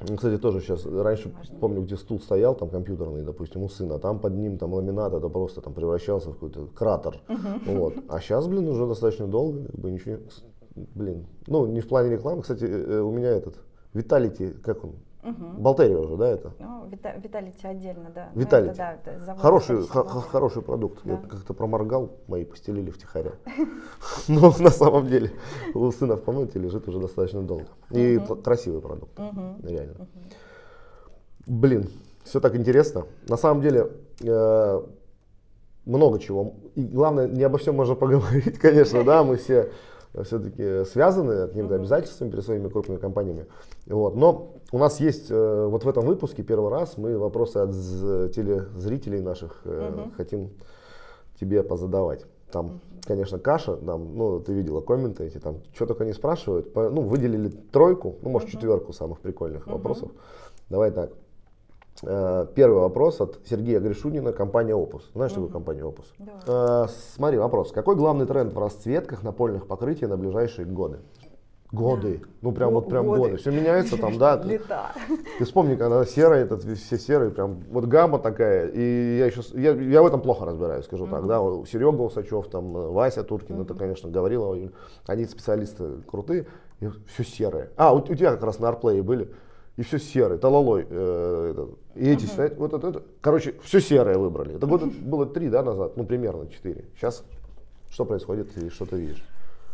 э, 0.00 0.04
Ну, 0.08 0.16
Кстати, 0.16 0.38
тоже 0.40 0.60
сейчас, 0.60 0.84
раньше 0.86 1.32
Важнее. 1.38 1.60
помню, 1.60 1.82
где 1.82 1.96
стул 1.96 2.18
стоял, 2.20 2.56
там 2.56 2.68
компьютерный, 2.68 3.22
допустим, 3.22 3.62
у 3.62 3.68
сына, 3.68 4.00
там 4.00 4.18
под 4.18 4.32
ним 4.34 4.58
там 4.58 4.74
ламинат, 4.74 5.14
это 5.14 5.28
просто 5.28 5.60
там 5.60 5.72
превращался 5.72 6.30
в 6.30 6.34
какой-то 6.34 6.66
кратер. 6.66 7.20
Вот. 7.64 7.94
А 8.08 8.18
сейчас, 8.20 8.48
блин, 8.48 8.66
уже 8.68 8.86
достаточно 8.88 9.28
долго, 9.28 9.66
как 9.66 9.76
бы 9.76 9.90
ничего, 9.92 10.16
не- 10.74 10.88
блин, 10.96 11.26
ну, 11.46 11.66
не 11.66 11.80
в 11.80 11.86
плане 11.88 12.10
рекламы, 12.10 12.42
кстати, 12.42 12.64
э, 12.64 13.00
у 13.00 13.12
меня 13.12 13.28
этот, 13.30 13.54
Виталити, 13.94 14.50
как 14.62 14.84
он, 14.84 14.92
Мгм. 15.28 15.62
Болтерия 15.62 15.98
уже, 15.98 16.16
да, 16.16 16.28
это? 16.28 16.52
Ну, 16.58 16.86
Вита- 16.86 17.20
Виталити 17.22 17.66
отдельно, 17.66 18.10
да. 18.14 18.28
Ну, 18.34 18.40
Виталити. 18.40 18.70
это, 18.70 18.76
да, 19.04 19.12
это 19.12 19.24
завод 19.24 19.42
Хороший, 19.42 19.86
х- 19.86 20.04
хороший 20.04 20.62
продукт. 20.62 21.04
Я 21.04 21.16
Да. 21.16 21.28
как-то 21.28 21.54
проморгал, 21.54 22.10
мои 22.28 22.44
постелили 22.44 22.90
втихаря. 22.90 23.32
Но 24.28 24.52
на 24.58 24.70
самом 24.70 25.06
деле 25.06 25.30
у 25.74 25.90
сына 25.92 26.16
в 26.16 26.22
комнате 26.22 26.58
лежит 26.58 26.88
уже 26.88 26.98
достаточно 26.98 27.42
долго. 27.42 27.66
И 27.90 28.18
красивый 28.44 28.80
продукт, 28.80 29.18
реально. 29.62 30.06
Блин, 31.46 31.88
все 32.24 32.40
так 32.40 32.56
интересно. 32.56 33.06
На 33.28 33.36
самом 33.36 33.62
деле, 33.62 33.90
э, 34.22 34.82
много 35.86 36.18
чего. 36.18 36.54
И 36.74 36.82
главное, 36.82 37.26
не 37.26 37.42
обо 37.42 37.56
всем 37.58 37.74
можно 37.76 37.94
поговорить, 37.94 38.58
конечно, 38.62 39.02
да, 39.04 39.24
мы 39.24 39.36
все 39.36 39.70
все-таки 40.24 40.84
связаны 40.84 41.46
какими-то 41.48 41.74
обязательствами 41.76 42.30
перед 42.30 42.44
своими 42.44 42.68
крупными 42.68 42.98
компаниями. 42.98 43.46
Вот. 43.86 44.14
Но 44.16 44.54
у 44.72 44.78
нас 44.78 45.00
есть 45.00 45.30
э, 45.30 45.66
вот 45.66 45.84
в 45.84 45.88
этом 45.88 46.04
выпуске 46.06 46.42
первый 46.42 46.70
раз 46.70 46.96
мы 46.96 47.18
вопросы 47.18 47.58
от 47.58 47.70
телезрителей 48.32 49.20
наших 49.20 49.62
Мгм. 49.64 50.12
хотим 50.16 50.50
тебе 51.40 51.62
позадавать. 51.62 52.26
Там, 52.50 52.80
конечно, 53.04 53.38
каша, 53.38 53.76
там, 53.76 54.16
ну, 54.16 54.40
ты 54.40 54.52
видела 54.52 54.80
комменты 54.80 55.24
эти, 55.24 55.38
там, 55.38 55.56
что 55.74 55.86
только 55.86 56.04
не 56.04 56.12
спрашивают. 56.12 56.74
Ну, 56.74 57.02
выделили 57.02 57.48
тройку, 57.48 58.16
ну, 58.22 58.30
может, 58.30 58.48
Мгм. 58.48 58.58
четверку 58.58 58.92
самых 58.92 59.20
прикольных 59.20 59.66
Мгм. 59.66 59.76
вопросов. 59.76 60.10
Давай 60.70 60.90
так. 60.90 61.10
Э, 62.02 62.46
Первый 62.54 62.80
вопрос 62.80 63.20
от 63.20 63.38
Сергея 63.48 63.80
Гришунина, 63.80 64.32
компания 64.32 64.72
Opus. 64.74 65.02
Знаешь 65.14 65.32
такую 65.32 65.48
Мгм. 65.48 65.52
компанию 65.52 65.86
Opus? 65.86 66.04
Да. 66.18 66.84
Э, 66.86 66.88
Смотри, 67.14 67.38
вопрос. 67.38 67.72
Какой 67.72 67.96
главный 67.96 68.26
тренд 68.26 68.52
в 68.52 68.58
расцветках 68.58 69.22
напольных 69.22 69.66
покрытий 69.66 70.06
на 70.06 70.16
ближайшие 70.16 70.66
годы? 70.66 70.98
Годы. 71.70 72.22
Ну, 72.40 72.52
прям 72.52 72.70
Го- 72.72 72.80
вот 72.80 72.88
прям 72.88 73.06
годы. 73.06 73.20
годы. 73.22 73.36
Все 73.36 73.50
меняется 73.50 73.98
там, 73.98 74.16
да. 74.16 74.36
Лета. 74.44 74.92
ты 75.38 75.44
вспомни, 75.44 75.74
когда 75.74 76.02
серый, 76.06 76.40
этот, 76.40 76.62
все 76.62 76.96
серые, 76.98 77.30
прям 77.30 77.62
вот 77.70 77.84
гамма 77.84 78.18
такая. 78.18 78.68
И 78.68 79.18
я 79.18 79.26
еще, 79.26 79.42
я, 79.52 79.72
я 79.72 80.02
в 80.02 80.06
этом 80.06 80.22
плохо 80.22 80.46
разбираюсь, 80.46 80.86
скажу 80.86 81.06
так, 81.06 81.26
да. 81.26 81.40
Серега 81.70 82.00
Усачев, 82.00 82.48
там, 82.48 82.74
э, 82.74 82.88
Вася 82.88 83.22
Туркин, 83.22 83.60
это, 83.60 83.74
конечно, 83.74 84.08
говорила, 84.08 84.56
они 85.06 85.26
специалисты 85.26 86.00
крутые, 86.10 86.46
и 86.80 86.88
все 87.06 87.22
серое. 87.24 87.68
А, 87.76 87.92
у, 87.92 87.98
у 87.98 88.02
тебя 88.14 88.30
как 88.32 88.44
раз 88.44 88.60
на 88.60 88.68
арплее 88.68 89.02
были. 89.02 89.30
И 89.76 89.82
все 89.82 89.98
серое, 89.98 90.38
талалой. 90.38 90.86
э, 90.88 91.50
этот. 91.52 91.78
И 91.98 92.08
эти 92.08 92.26
стоят, 92.26 92.56
вот 92.56 92.72
это, 92.72 92.88
это. 92.88 93.02
Короче, 93.20 93.54
все 93.62 93.80
серое 93.80 94.18
выбрали. 94.18 94.56
Это 94.56 94.66
года 94.66 94.86
было 94.86 95.26
три, 95.26 95.48
да, 95.48 95.62
назад, 95.62 95.96
ну, 95.96 96.04
примерно 96.04 96.48
четыре. 96.48 96.84
Сейчас 96.96 97.24
что 97.90 98.04
происходит 98.04 98.56
и 98.56 98.68
что 98.68 98.86
ты 98.86 98.96
видишь? 98.96 99.24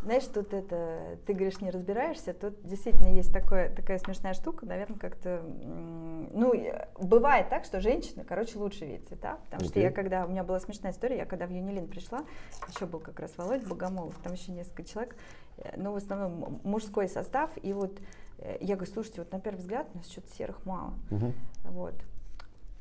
Знаешь, 0.04 0.24
тут 0.24 0.52
это, 0.52 1.16
ты 1.24 1.32
говоришь, 1.32 1.62
не 1.62 1.70
разбираешься, 1.70 2.34
тут 2.34 2.62
действительно 2.62 3.08
есть 3.08 3.32
такое, 3.32 3.70
такая 3.74 3.98
смешная 3.98 4.34
штука, 4.34 4.66
наверное, 4.66 4.98
как-то, 4.98 5.42
ну, 5.42 6.52
э, 6.54 6.88
бывает 6.98 7.48
так, 7.48 7.64
что 7.64 7.80
женщины, 7.80 8.22
короче, 8.22 8.58
лучше 8.58 8.84
видят, 8.84 9.08
да, 9.22 9.38
потому 9.44 9.64
что 9.64 9.72
Окей. 9.72 9.84
я 9.84 9.90
когда, 9.90 10.26
у 10.26 10.28
меня 10.28 10.44
была 10.44 10.60
смешная 10.60 10.92
история, 10.92 11.16
я 11.16 11.24
когда 11.24 11.46
в 11.46 11.50
Юнилин 11.50 11.88
пришла, 11.88 12.22
еще 12.68 12.84
был 12.84 12.98
как 12.98 13.18
раз 13.18 13.32
Володя 13.38 13.66
Богомолов, 13.66 14.14
там 14.22 14.34
еще 14.34 14.52
несколько 14.52 14.84
человек, 14.84 15.16
э, 15.56 15.72
ну, 15.78 15.92
в 15.92 15.96
основном 15.96 16.60
мужской 16.64 17.08
состав, 17.08 17.50
и 17.62 17.72
вот 17.72 17.98
э, 18.40 18.58
я 18.60 18.76
говорю, 18.76 18.92
слушайте, 18.92 19.22
вот 19.22 19.32
на 19.32 19.40
первый 19.40 19.60
взгляд 19.60 19.88
у 19.94 19.96
нас 19.96 20.06
что-то 20.10 20.28
серых 20.36 20.66
мало, 20.66 20.92
Мгм. 21.08 21.32
вот, 21.64 21.94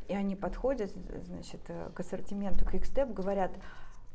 и 0.08 0.14
они 0.14 0.36
подходят, 0.36 0.92
значит, 1.26 1.62
э, 1.68 1.90
к 1.94 2.00
ассортименту 2.00 2.66
Quickstep, 2.66 3.14
говорят, 3.14 3.52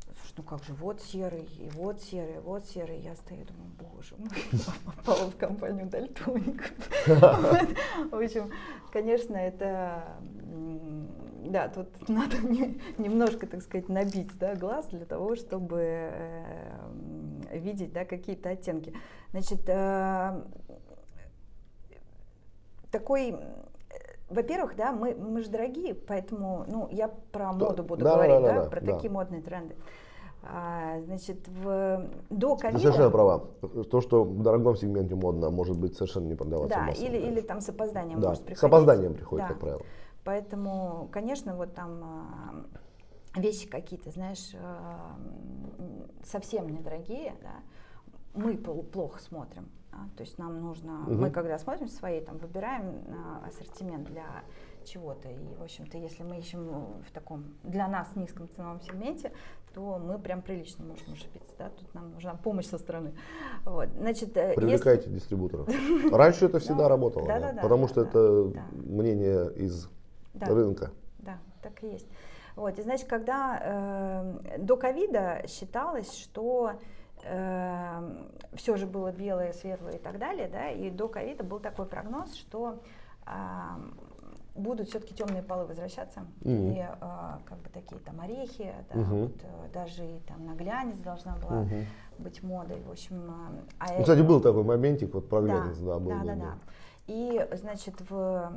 слушай, 0.05 0.33
ну 0.37 0.43
как 0.43 0.63
же, 0.63 0.73
вот 0.73 1.01
серый, 1.01 1.45
и 1.59 1.69
вот 1.73 2.01
серый, 2.01 2.39
вот 2.39 2.65
серый. 2.65 2.99
Я 2.99 3.15
стою, 3.15 3.45
думаю, 3.45 3.71
боже 3.79 4.15
мой, 4.17 4.29
попала 4.85 5.29
в 5.29 5.37
компанию 5.37 5.87
дальтоников. 5.87 6.71
В 8.11 8.15
общем, 8.15 8.51
конечно, 8.91 9.35
это, 9.35 10.17
да, 11.45 11.69
тут 11.69 11.87
надо 12.09 12.37
не- 12.37 12.79
немножко, 12.97 13.47
так 13.47 13.61
сказать, 13.61 13.89
набить 13.89 14.37
да, 14.37 14.55
глаз 14.55 14.87
для 14.87 15.05
того, 15.05 15.35
чтобы 15.35 15.79
э, 15.81 17.57
видеть 17.57 17.93
да, 17.93 18.05
какие-то 18.05 18.49
оттенки. 18.49 18.93
Значит, 19.31 19.61
э, 19.67 20.41
такой, 22.91 23.35
во-первых, 24.29 24.75
да, 24.75 24.91
мы, 24.91 25.15
мы 25.15 25.41
же 25.41 25.49
дорогие, 25.49 25.95
поэтому, 25.95 26.65
ну, 26.67 26.87
я 26.91 27.07
про 27.31 27.51
моду 27.53 27.83
буду 27.83 28.03
да, 28.03 28.15
говорить, 28.15 28.41
да, 28.41 28.53
да, 28.53 28.63
да, 28.63 28.69
про 28.69 28.81
да. 28.81 28.93
такие 28.93 29.11
модные 29.11 29.41
тренды. 29.41 29.75
А, 30.41 31.01
значит, 31.01 31.47
в, 31.47 32.07
до 32.29 32.55
Ты 32.55 32.61
ковида... 32.61 32.79
совершенно 32.79 33.09
права. 33.09 33.39
То, 33.91 33.99
что 33.99 34.23
в 34.23 34.41
дорогом 34.41 34.75
сегменте 34.77 35.15
модно, 35.15 35.49
может 35.49 35.77
быть 35.77 35.95
совершенно 35.95 36.27
не 36.27 36.35
продаваться 36.35 36.77
Да, 36.77 36.85
массово, 36.85 37.05
или, 37.05 37.17
или 37.17 37.41
там 37.41 37.59
с 37.59 37.69
опозданием 37.69 38.21
Да, 38.21 38.29
может 38.29 38.43
с 38.43 38.45
приходить. 38.45 38.73
опозданием 38.73 39.13
приходит, 39.15 39.47
Да. 39.47 39.53
как 39.53 39.59
правило. 39.59 39.81
Поэтому, 40.23 41.09
конечно, 41.11 41.55
вот 41.55 41.73
там 41.73 42.03
а, 43.35 43.39
вещи 43.39 43.67
какие-то, 43.67 44.11
знаешь, 44.11 44.51
а, 44.55 45.17
совсем 46.23 46.69
недорогие, 46.69 47.33
да, 47.41 47.55
мы 48.33 48.53
пл- 48.53 48.83
плохо 48.83 49.19
смотрим. 49.19 49.69
Да, 49.99 50.09
то 50.17 50.23
есть 50.23 50.37
нам 50.37 50.61
нужно, 50.61 50.91
Мгм. 50.91 51.21
мы 51.21 51.31
когда 51.31 51.57
смотрим 51.57 51.87
свои, 51.87 52.21
там, 52.21 52.37
выбираем 52.37 53.03
а, 53.09 53.47
ассортимент 53.47 54.05
для 54.05 54.25
чего-то. 54.85 55.29
И, 55.29 55.37
в 55.59 55.63
общем-то, 55.63 55.97
если 55.97 56.23
мы 56.23 56.37
ищем 56.37 56.65
ну, 56.65 57.01
в 57.07 57.11
таком 57.11 57.45
для 57.63 57.87
нас 57.87 58.07
низком 58.15 58.49
ценовом 58.49 58.81
сегменте, 58.81 59.31
то 59.73 59.99
мы 59.99 60.17
прям 60.17 60.41
прилично 60.41 60.83
можем 60.85 61.13
ошибиться. 61.13 61.51
Да? 61.57 61.69
Тут 61.69 61.93
нам 61.93 62.11
нужна 62.11 62.33
помощь 62.35 62.65
со 62.65 62.77
стороны. 62.77 63.13
Вот. 63.65 63.89
Значит, 63.97 64.35
э, 64.37 64.49
если- 64.49 64.55
Привлекайте 64.55 65.09
дистрибуторов. 65.09 65.67
Раньше 66.11 66.45
это 66.45 66.59
всегда 66.59 66.83
Ну, 66.83 66.89
работало, 66.89 67.27
да, 67.27 67.39
да, 67.39 67.47
да, 67.47 67.53
да, 67.53 67.61
потому 67.61 67.87
что 67.87 68.01
это 68.01 68.51
мнение 68.71 69.51
из 69.55 69.89
рынка. 70.39 70.91
Да, 71.19 71.37
так 71.61 71.83
и 71.83 71.87
есть. 71.87 72.07
Вот, 72.55 72.77
и 72.79 72.81
значит, 72.81 73.07
когда 73.07 73.59
э, 73.61 74.57
до 74.57 74.75
ковида 74.75 75.43
считалось, 75.47 76.13
что 76.17 76.73
все 77.21 78.75
же 78.75 78.85
было 78.87 79.11
белое, 79.11 79.53
светлое 79.53 79.93
и 79.95 79.99
так 79.99 80.17
далее, 80.19 80.47
да, 80.47 80.69
и 80.69 80.89
до 80.89 81.07
ковида 81.07 81.43
был 81.43 81.59
такой 81.59 81.85
прогноз, 81.85 82.33
что 82.35 82.79
а, 83.25 83.79
будут 84.55 84.89
все-таки 84.89 85.13
темные 85.13 85.43
полы 85.43 85.65
возвращаться. 85.65 86.21
Мгм. 86.41 86.71
И 86.71 86.79
а, 86.79 87.39
как 87.45 87.57
бы 87.59 87.69
такие 87.69 87.99
там 88.01 88.19
орехи, 88.21 88.73
да, 88.93 88.99
Мгм. 88.99 89.21
вот, 89.21 89.31
э, 89.43 89.69
даже 89.73 90.05
и 90.05 90.19
там 90.27 90.45
на 90.45 90.53
глянец 90.55 90.97
должна 90.99 91.35
была 91.37 91.61
Мгм. 91.61 91.85
быть 92.17 92.41
модой. 92.43 92.81
В 92.81 92.91
общем, 92.91 93.23
а, 93.29 93.51
а 93.79 93.93
Ну, 93.93 94.01
Кстати, 94.01 94.19
это- 94.19 94.27
был 94.27 94.41
такой 94.41 94.63
моментик, 94.63 95.13
вот 95.13 95.29
про 95.29 95.41
глянец, 95.41 95.77
да, 95.77 95.99
был. 95.99 96.09
да, 96.09 96.15
был, 96.17 96.25
да, 96.27 96.33
был. 96.33 96.41
да. 96.41 96.53
И, 97.07 97.47
значит, 97.53 97.95
в 98.09 98.51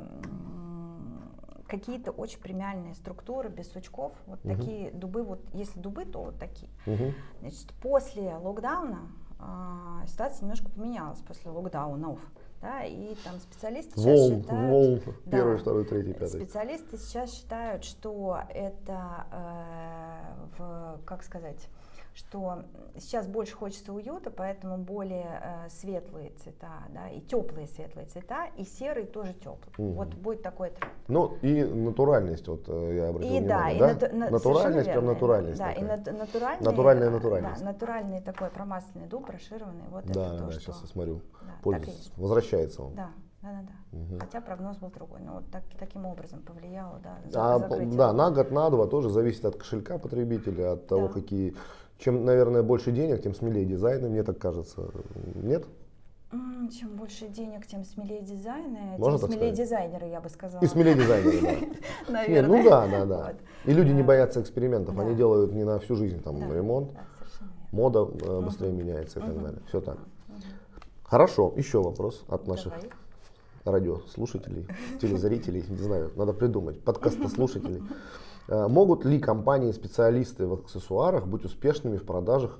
какие-то 1.67 2.11
очень 2.11 2.39
премиальные 2.39 2.93
структуры 2.95 3.49
без 3.49 3.71
сучков, 3.71 4.13
вот 4.25 4.43
Мгм. 4.43 4.57
такие 4.57 4.91
дубы, 4.91 5.23
вот 5.23 5.39
если 5.53 5.79
дубы, 5.79 6.05
то 6.05 6.23
вот 6.23 6.39
такие. 6.39 6.69
Мгм. 6.85 7.13
Значит, 7.41 7.73
после 7.81 8.35
локдауна 8.37 9.09
а, 9.39 10.05
ситуация 10.07 10.43
немножко 10.43 10.69
поменялась 10.69 11.19
после 11.19 11.51
локдаунов, 11.51 12.19
да, 12.61 12.83
и 12.83 13.15
там 13.23 13.39
специалисты 13.39 13.91
сейчас 13.91 14.05
Волн, 14.05 14.41
считают, 14.41 14.71
волн, 14.71 15.01
да, 15.25 15.37
первый, 15.37 15.57
второй, 15.57 15.85
третий, 15.85 16.13
пятый. 16.13 16.39
специалисты 16.41 16.97
сейчас 16.97 17.33
считают, 17.33 17.83
что 17.83 18.39
это, 18.49 19.25
э, 19.31 20.21
в, 20.57 21.01
как 21.05 21.23
сказать, 21.23 21.67
что 22.13 22.63
сейчас 22.99 23.27
больше 23.27 23.55
хочется 23.55 23.91
уюта, 23.91 24.29
поэтому 24.29 24.77
более 24.77 25.41
э, 25.41 25.69
светлые 25.69 26.31
цвета, 26.43 26.69
да, 26.93 27.09
и 27.09 27.19
теплые 27.21 27.67
светлые 27.67 28.05
цвета, 28.07 28.45
и 28.55 28.63
серый 28.63 29.05
тоже 29.05 29.33
теплый. 29.33 29.73
Мгм. 29.77 29.93
Вот 29.93 30.13
будет 30.13 30.43
такой 30.43 30.69
тренд. 30.69 30.93
Ну 31.07 31.37
и 31.41 31.63
натуральность, 31.63 32.47
вот 32.47 32.65
э, 32.67 32.95
я 32.95 33.09
обратил 33.09 33.35
И 33.35 33.39
да, 33.41 33.69
внимание, 33.69 33.75
и 33.95 33.99
да? 33.99 34.09
на- 34.13 34.29
натуральность, 34.29 34.91
прям 34.91 35.05
натуральность 35.05 35.57
Да, 35.57 35.71
и 35.71 35.79
такая. 35.81 35.97
нат- 35.97 36.17
натуральный, 36.19 36.65
Натуральная 36.65 37.07
э, 37.07 37.11
натуральность. 37.11 37.59
Да, 37.59 37.65
натуральный 37.71 38.21
такой 38.21 38.49
промасленный 38.49 39.07
дуб, 39.07 39.29
расширенный. 39.29 39.87
Вот 39.89 40.05
Да, 40.05 40.11
это 40.11 40.19
да, 40.19 40.37
то, 40.37 40.45
да, 40.45 40.51
что... 40.51 40.61
сейчас 40.61 40.81
я 40.81 40.87
смотрю. 40.87 41.21
Да, 41.41 41.47
и 41.59 41.63
Пользуется, 41.63 42.11
возвращается 42.17 42.83
он. 42.83 42.93
Да, 42.93 43.09
да, 43.41 43.49
да, 43.51 43.61
да. 43.63 43.97
Мгм. 43.97 44.19
Хотя 44.19 44.39
прогноз 44.41 44.77
был 44.77 44.89
другой. 44.91 45.19
Но 45.21 45.33
вот 45.33 45.49
так, 45.51 45.63
таким 45.79 46.05
образом 46.05 46.41
повлияло, 46.43 46.99
да, 47.03 47.17
А, 47.33 47.57
закрытие. 47.59 47.97
да, 47.97 48.13
на 48.13 48.29
год, 48.29 48.51
на 48.51 48.69
два 48.69 48.85
тоже 48.85 49.09
зависит 49.09 49.45
от 49.45 49.55
кошелька 49.55 49.97
потребителя, 49.97 50.73
от 50.73 50.85
того, 50.87 51.07
Да. 51.07 51.13
какие. 51.13 51.55
Чем, 51.97 52.25
наверное, 52.25 52.63
больше 52.63 52.91
денег, 52.91 53.21
тем 53.21 53.33
смелее 53.33 53.65
дизайны, 53.65 54.09
мне 54.09 54.23
так 54.23 54.37
кажется. 54.37 54.89
Нет? 55.35 55.65
Чем 56.71 56.95
больше 56.95 57.27
денег, 57.27 57.67
тем 57.67 57.83
смелее 57.83 58.21
дизайны, 58.21 58.97
Можно 58.97 59.19
тем 59.19 59.27
смелее 59.27 59.53
сказать? 59.53 59.57
дизайнеры, 59.57 60.07
я 60.07 60.19
бы 60.19 60.29
сказала. 60.29 60.63
И 60.63 60.67
смелее 60.67 60.95
дизайнеры, 60.95 61.41
да. 61.41 61.51
Нет, 61.59 61.79
Наверное. 62.09 62.57
ну 62.57 62.69
да, 62.69 62.87
да, 62.87 63.05
да. 63.05 63.33
И 63.65 63.73
люди 63.73 63.91
не 63.91 64.01
боятся 64.01 64.41
экспериментов, 64.41 64.97
они 64.97 65.13
делают 65.15 65.53
не 65.53 65.63
на 65.63 65.77
всю 65.77 65.95
жизнь 65.95 66.21
там 66.23 66.51
ремонт, 66.51 66.91
мода 67.71 68.07
э, 68.21 68.41
быстрее 68.41 68.71
меняется 68.71 69.19
и 69.19 69.21
так 69.21 69.35
далее. 69.41 69.59
Все 69.67 69.81
так. 69.81 69.99
Хорошо, 71.03 71.53
еще 71.55 71.83
вопрос 71.83 72.23
от 72.27 72.47
наших 72.47 72.73
Давай. 72.73 72.89
радиослушателей, 73.65 74.65
телезрителей, 74.99 75.63
не 75.69 75.77
знаю, 75.77 76.11
надо 76.15 76.33
придумать, 76.33 76.83
подкастослушателей. 76.83 77.81
Э, 77.81 77.81
Могут 78.47 79.05
ли 79.05 79.19
компании 79.19 79.69
и 79.69 79.73
специалисты 79.73 80.45
в 80.47 80.53
аксессуарах 80.53 81.25
быть 81.27 81.45
успешными 81.45 81.97
в 81.97 82.05
продажах 82.05 82.59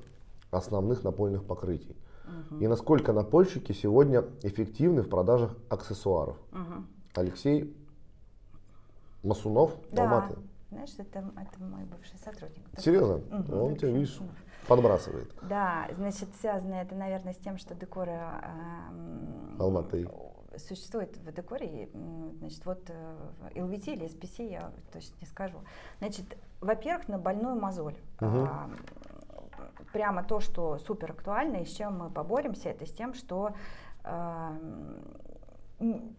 основных 0.52 1.04
напольных 1.04 1.44
покрытий? 1.44 1.96
И 2.60 2.68
насколько 2.68 3.12
напольщики 3.12 3.74
сегодня 3.74 4.24
эффективны 4.44 5.02
в 5.02 5.10
продажах 5.10 5.56
аксессуаров? 5.70 6.38
Мгм. 6.52 6.88
Алексей 7.16 7.76
Масунов, 9.24 9.76
Да, 9.92 10.04
Алматы. 10.04 10.36
знаешь, 10.70 10.94
это, 10.98 11.20
это 11.20 11.64
мой 11.64 11.84
бывший 11.86 12.18
сотрудник. 12.18 12.64
Серьезно? 12.78 13.22
Мгм, 13.30 13.54
Он 13.54 13.76
тебя, 13.76 13.90
видишь, 13.92 14.20
подбрасывает. 14.68 15.30
Да, 15.42 15.88
значит, 15.96 16.30
связано 16.40 16.76
это, 16.76 16.96
наверное, 16.96 17.34
с 17.34 17.38
тем, 17.38 17.58
что 17.58 17.76
декоры 17.76 18.12
эм, 18.12 19.56
Алматы. 19.60 20.08
Существует 20.58 21.18
в 21.18 21.32
декоре, 21.32 21.90
значит, 22.40 22.66
вот 22.66 22.90
э, 22.90 23.16
LVT 23.56 23.94
или 23.94 24.06
SPC, 24.08 24.50
я 24.52 24.72
точно 24.92 25.16
не 25.22 25.28
скажу. 25.28 25.58
Значит, 26.00 26.26
во-первых, 26.62 27.08
на 27.08 27.18
больную 27.18 27.60
мозоль. 27.60 27.96
Мгм. 28.20 28.44
А, 28.50 28.70
прямо 29.92 30.24
то, 30.24 30.40
что 30.40 30.78
супер 30.80 31.12
актуально, 31.12 31.58
и 31.58 31.66
с 31.66 31.70
чем 31.72 31.98
мы 32.00 32.10
поборемся, 32.10 32.70
это 32.70 32.86
с 32.86 32.92
тем, 32.94 33.14
что 33.14 33.54
м, 35.80 36.16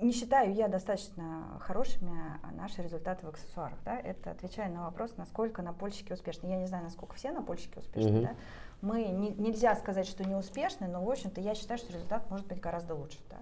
не 0.00 0.12
считаю 0.12 0.52
я 0.54 0.68
достаточно 0.68 1.58
хорошими 1.60 2.12
наши 2.56 2.82
результаты 2.82 3.24
в 3.26 3.30
аксессуарах. 3.30 3.78
Да? 3.84 3.98
Это 3.98 4.30
отвечая 4.30 4.68
на 4.70 4.84
вопрос, 4.84 5.16
насколько 5.16 5.62
напольщики 5.62 6.12
успешны. 6.12 6.48
Я 6.48 6.56
не 6.58 6.66
знаю, 6.66 6.84
насколько 6.84 7.14
все 7.16 7.32
напольщики 7.32 7.78
успешны. 7.78 8.10
Мгм. 8.10 8.22
Да? 8.22 8.34
Мы 8.82 9.04
не- 9.04 9.30
нельзя 9.30 9.74
сказать, 9.74 10.06
что 10.06 10.22
не 10.24 10.34
успешны, 10.34 10.86
но, 10.86 11.02
в 11.02 11.10
общем-то, 11.10 11.40
я 11.40 11.54
считаю, 11.54 11.78
что 11.78 11.92
результат 11.94 12.30
может 12.30 12.46
быть 12.46 12.60
гораздо 12.60 12.94
лучше. 12.94 13.18
Да? 13.30 13.36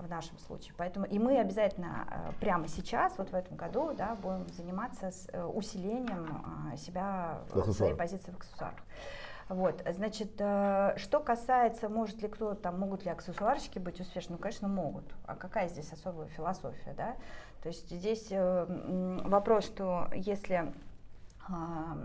В 0.00 0.08
нашем 0.08 0.38
случае. 0.38 0.74
Поэтому 0.76 1.06
и 1.06 1.18
мы 1.18 1.38
обязательно 1.38 2.06
э, 2.10 2.32
прямо 2.40 2.68
сейчас, 2.68 3.16
вот 3.18 3.30
в 3.30 3.34
этом 3.34 3.56
году, 3.56 3.92
да, 3.96 4.14
будем 4.16 4.46
заниматься 4.48 5.10
с, 5.10 5.28
э, 5.32 5.44
усилением 5.44 6.72
э, 6.72 6.76
себя, 6.76 7.40
В 7.52 7.72
своей 7.72 7.94
позиции 7.94 8.30
в 8.30 8.36
аксессуарах. 8.36 8.80
Вот, 9.48 9.82
значит, 9.84 10.34
что 10.34 11.20
касается, 11.24 11.88
может 11.88 12.22
ли 12.22 12.28
кто 12.28 12.54
там, 12.54 12.78
могут 12.78 13.04
ли 13.04 13.10
аксессуарщики 13.10 13.80
быть 13.80 13.98
успешны, 13.98 14.36
ну, 14.36 14.38
конечно, 14.38 14.68
могут. 14.68 15.04
А 15.26 15.34
какая 15.34 15.68
здесь 15.68 15.92
особая 15.92 16.28
философия, 16.28 16.94
да? 16.96 17.16
То 17.60 17.68
есть 17.68 17.90
здесь 17.90 18.28
вопрос, 18.30 19.64
что 19.64 20.08
если 20.14 20.72
а, 21.48 21.96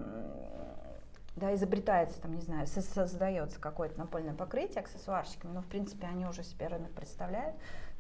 да, 1.36 1.54
изобретается, 1.54 2.22
там, 2.22 2.34
не 2.34 2.42
знаю, 2.42 2.66
со- 2.68 2.82
создается 2.82 3.60
какое-то 3.60 3.98
напольное 3.98 4.34
покрытие 4.34 4.80
аксессуарщиками, 4.80 5.52
но, 5.52 5.62
в 5.62 5.66
принципе, 5.66 6.08
они 6.08 6.26
уже 6.26 6.44
себе 6.44 6.68
рынок 6.68 6.92
представляют, 6.92 7.56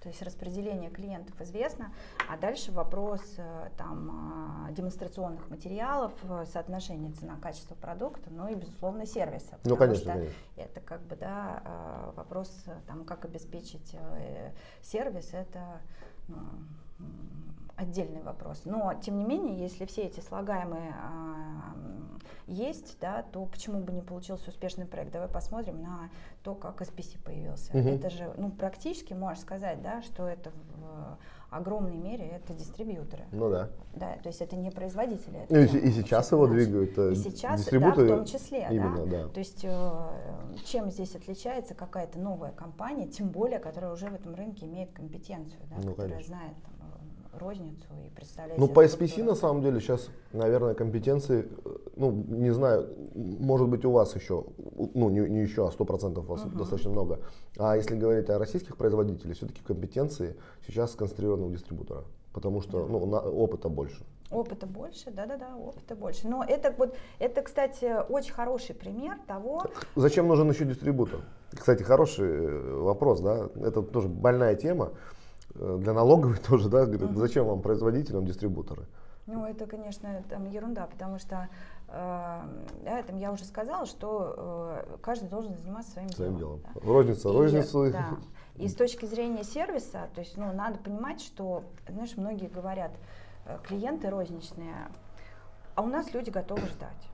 то 0.05 0.09
есть 0.09 0.21
распределение 0.21 0.91
клиентов 0.91 1.33
известно, 1.41 1.91
а 2.29 2.37
дальше 2.37 2.71
вопрос 2.71 3.21
э, 3.37 3.69
там, 3.75 4.67
а, 4.67 4.71
демонстрационных 4.71 5.49
материалов, 5.49 6.11
э, 6.29 6.45
соотношение 6.53 7.11
цена-качество 7.11 7.73
продукта, 7.73 8.29
ну 8.29 8.47
и, 8.47 8.53
безусловно, 8.53 9.07
сервиса. 9.07 9.57
Ну, 9.63 9.75
конечно, 9.75 10.03
что 10.03 10.11
конечно. 10.11 10.35
это 10.57 10.79
как 10.79 11.01
бы, 11.01 11.15
да, 11.15 11.63
э, 11.65 12.11
вопрос, 12.17 12.53
там, 12.85 13.03
как 13.03 13.25
обеспечить 13.25 13.95
сервис, 14.83 15.33
это 15.33 15.81
ну, 16.27 16.37
отдельный 17.77 18.21
вопрос. 18.21 18.61
Но, 18.65 18.93
тем 18.95 19.17
не 19.17 19.25
менее, 19.25 19.57
если 19.57 19.85
все 19.85 20.03
эти 20.03 20.19
слагаемые 20.19 20.93
м, 20.93 22.19
есть, 22.47 22.97
да, 23.01 23.23
то 23.23 23.43
почему 23.45 23.79
бы 23.81 23.91
не 23.91 24.01
получился 24.01 24.49
успешный 24.49 24.85
проект? 24.85 25.11
Давай 25.11 25.27
посмотрим 25.27 25.81
на 25.81 26.09
то, 26.43 26.55
как 26.55 26.81
SPC 26.81 27.17
появился. 27.23 27.75
Мгм. 27.75 27.87
Это 27.89 28.09
же, 28.09 28.33
ну, 28.37 28.51
практически 28.51 29.13
можно 29.13 29.41
сказать, 29.41 29.81
да, 29.81 30.01
что 30.03 30.27
это 30.27 30.51
в 30.51 31.17
огромной 31.49 31.95
мере 31.95 32.25
это 32.27 32.53
дистрибьюторы. 32.53 33.23
Ну 33.31 33.49
да. 33.49 33.69
Да, 33.93 34.17
то 34.21 34.27
есть 34.27 34.41
это 34.41 34.55
не 34.55 34.71
производители. 34.71 35.39
это 35.39 35.53
Ну, 35.53 35.59
и, 35.61 35.65
и 35.65 35.91
сейчас 35.91 36.31
его 36.31 36.47
наша. 36.47 36.53
двигают 36.65 36.97
э, 36.97 37.11
И 37.13 37.15
сейчас, 37.15 37.65
да, 37.65 37.91
в 37.91 38.07
том 38.07 38.25
числе, 38.25 38.67
Именно, 38.69 39.05
да. 39.05 39.23
да. 39.23 39.27
То 39.29 39.39
есть 39.39 39.63
э, 39.63 40.07
чем 40.65 40.91
здесь 40.91 41.15
отличается 41.15 41.73
какая-то 41.73 42.19
новая 42.19 42.51
компания, 42.51 43.07
тем 43.07 43.29
более, 43.29 43.59
которая 43.59 43.91
уже 43.93 44.07
в 44.07 44.13
этом 44.13 44.35
рынке 44.35 44.65
имеет 44.65 44.91
компетенцию, 44.91 45.61
да, 45.69 45.75
Ну, 45.77 45.91
которая 45.91 46.09
конечно. 46.11 46.35
знает 46.35 46.53
там, 46.63 46.73
э, 46.73 46.74
розницу 47.39 47.87
и 48.05 48.09
представляет. 48.09 48.59
Ну, 48.59 48.67
по 48.67 48.85
SPC, 48.85 49.23
на 49.23 49.35
самом 49.35 49.61
деле, 49.61 49.79
сейчас, 49.79 50.09
наверное, 50.33 50.73
компетенции, 50.73 51.47
э, 51.65 51.69
ну, 51.95 52.11
не 52.11 52.51
знаю, 52.53 52.89
может 53.15 53.67
быть, 53.69 53.85
у 53.85 53.91
вас 53.91 54.15
еще, 54.15 54.43
ну, 54.93 55.09
не, 55.09 55.21
не 55.29 55.41
еще, 55.41 55.67
а 55.67 55.71
100% 55.71 56.19
у 56.19 56.21
вас 56.21 56.45
Мгм. 56.45 56.57
достаточно 56.57 56.91
много. 56.91 57.19
А 57.57 57.75
если 57.75 57.95
говорить 57.95 58.29
о 58.29 58.39
российских 58.39 58.77
производителях, 58.77 59.35
все-таки 59.35 59.61
компетенции 59.61 60.35
сейчас 60.67 60.91
сконцентрированы 60.93 61.45
у 61.45 61.51
дистрибутора, 61.51 62.03
потому 62.33 62.61
что, 62.61 62.85
ну, 62.87 63.05
на- 63.05 63.19
опыта 63.21 63.69
больше. 63.69 64.03
Опыта 64.31 64.65
больше, 64.65 65.11
да-да-да, 65.11 65.55
опыта 65.55 65.95
больше. 65.95 66.27
Но 66.27 66.43
это 66.43 66.73
вот, 66.77 66.95
это, 67.19 67.43
кстати, 67.43 67.93
очень 68.09 68.33
хороший 68.33 68.73
пример 68.73 69.17
того, 69.27 69.63
Зачем 69.95 70.27
нужен 70.27 70.49
еще 70.49 70.65
дистрибутор? 70.65 71.19
Кстати, 71.51 71.83
хороший 71.83 72.27
э, 72.27 72.73
вопрос, 72.79 73.21
да, 73.21 73.49
это 73.55 73.81
тоже 73.83 74.07
больная 74.07 74.55
тема 74.55 74.91
для 75.53 75.93
налоговой 75.93 76.37
тоже, 76.49 76.69
да, 76.69 76.85
говорят, 76.85 77.11
Мгм. 77.11 77.17
зачем 77.17 77.45
вам 77.45 77.61
производителям 77.61 78.25
дистрибуторы? 78.25 78.85
Ну, 79.27 79.43
это, 79.45 79.65
конечно, 79.65 80.21
там 80.29 80.45
ерунда, 80.45 80.85
потому 80.85 81.17
что, 81.17 81.47
э, 81.87 82.41
да, 82.83 83.03
там 83.07 83.17
я 83.17 83.31
уже 83.31 83.43
сказала, 83.45 83.85
что 83.87 84.35
э, 84.37 84.97
каждый 85.01 85.29
должен 85.29 85.55
заниматься 85.55 85.91
своим, 85.93 86.09
Своим 86.09 86.37
делом. 86.37 86.59
делом. 86.59 86.73
да. 86.75 86.81
Розница, 86.87 87.29
И, 87.29 87.31
розницу. 87.31 87.91
да. 87.91 88.09
И 88.57 88.67
с 88.67 88.75
точки 88.75 89.05
зрения 89.05 89.43
сервиса, 89.43 90.09
то 90.13 90.21
есть, 90.21 90.37
ну, 90.37 90.53
надо 90.53 90.77
понимать, 90.77 91.21
что, 91.21 91.63
знаешь, 91.89 92.15
многие 92.17 92.47
говорят, 92.47 92.91
э, 93.47 93.57
клиенты 93.63 94.09
розничные, 94.11 94.75
а 95.73 95.81
у 95.81 95.87
нас 95.87 96.13
люди 96.13 96.29
готовы 96.29 96.61
ждать. 96.67 97.09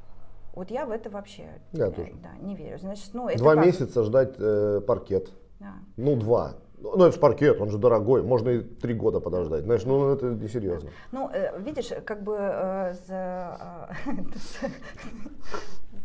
Вот 0.53 0.69
я 0.69 0.85
в 0.85 0.91
это 0.91 1.09
вообще 1.09 1.47
Я 1.71 1.87
э, 1.87 1.91
тоже. 1.91 2.11
Да, 2.21 2.31
не 2.45 2.55
верю. 2.55 2.77
Значит, 2.77 3.11
ну, 3.13 3.29
это 3.29 3.37
Два 3.39 3.55
как? 3.55 3.65
месяца 3.65 4.03
ждать 4.03 4.35
э, 4.37 4.81
паркет. 4.85 5.29
Да. 5.61 5.75
Ну, 5.95 6.17
два. 6.17 6.55
Ну, 6.81 6.97
ну, 6.97 7.05
это 7.05 7.13
же 7.13 7.19
паркет, 7.19 7.61
он 7.61 7.69
же 7.69 7.77
дорогой, 7.77 8.23
можно 8.23 8.49
и 8.49 8.59
три 8.61 8.93
года 8.95 9.19
подождать. 9.19 9.63
Знаешь, 9.63 9.83
ну 9.85 10.09
это 10.09 10.27
несерьезно. 10.27 10.89
Ну, 11.11 11.29
э, 11.31 11.59
видишь, 11.59 11.89
как 12.05 12.23
бы 12.23 12.37
э, 12.39 12.95
за... 13.07 13.89
э, 14.07 14.11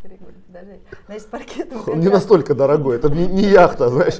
Три 0.03 0.17
года 0.17 0.35
подожди. 0.45 0.79
Значит, 1.07 1.23
с 1.23 1.25
паркетом 1.25 1.81
Он 1.87 1.99
не 1.99 2.09
настолько 2.09 2.53
дорогой, 2.53 2.97
это 2.97 3.09
не, 3.09 3.25
не 3.25 3.41
яхта, 3.41 3.89
знаешь. 3.89 4.19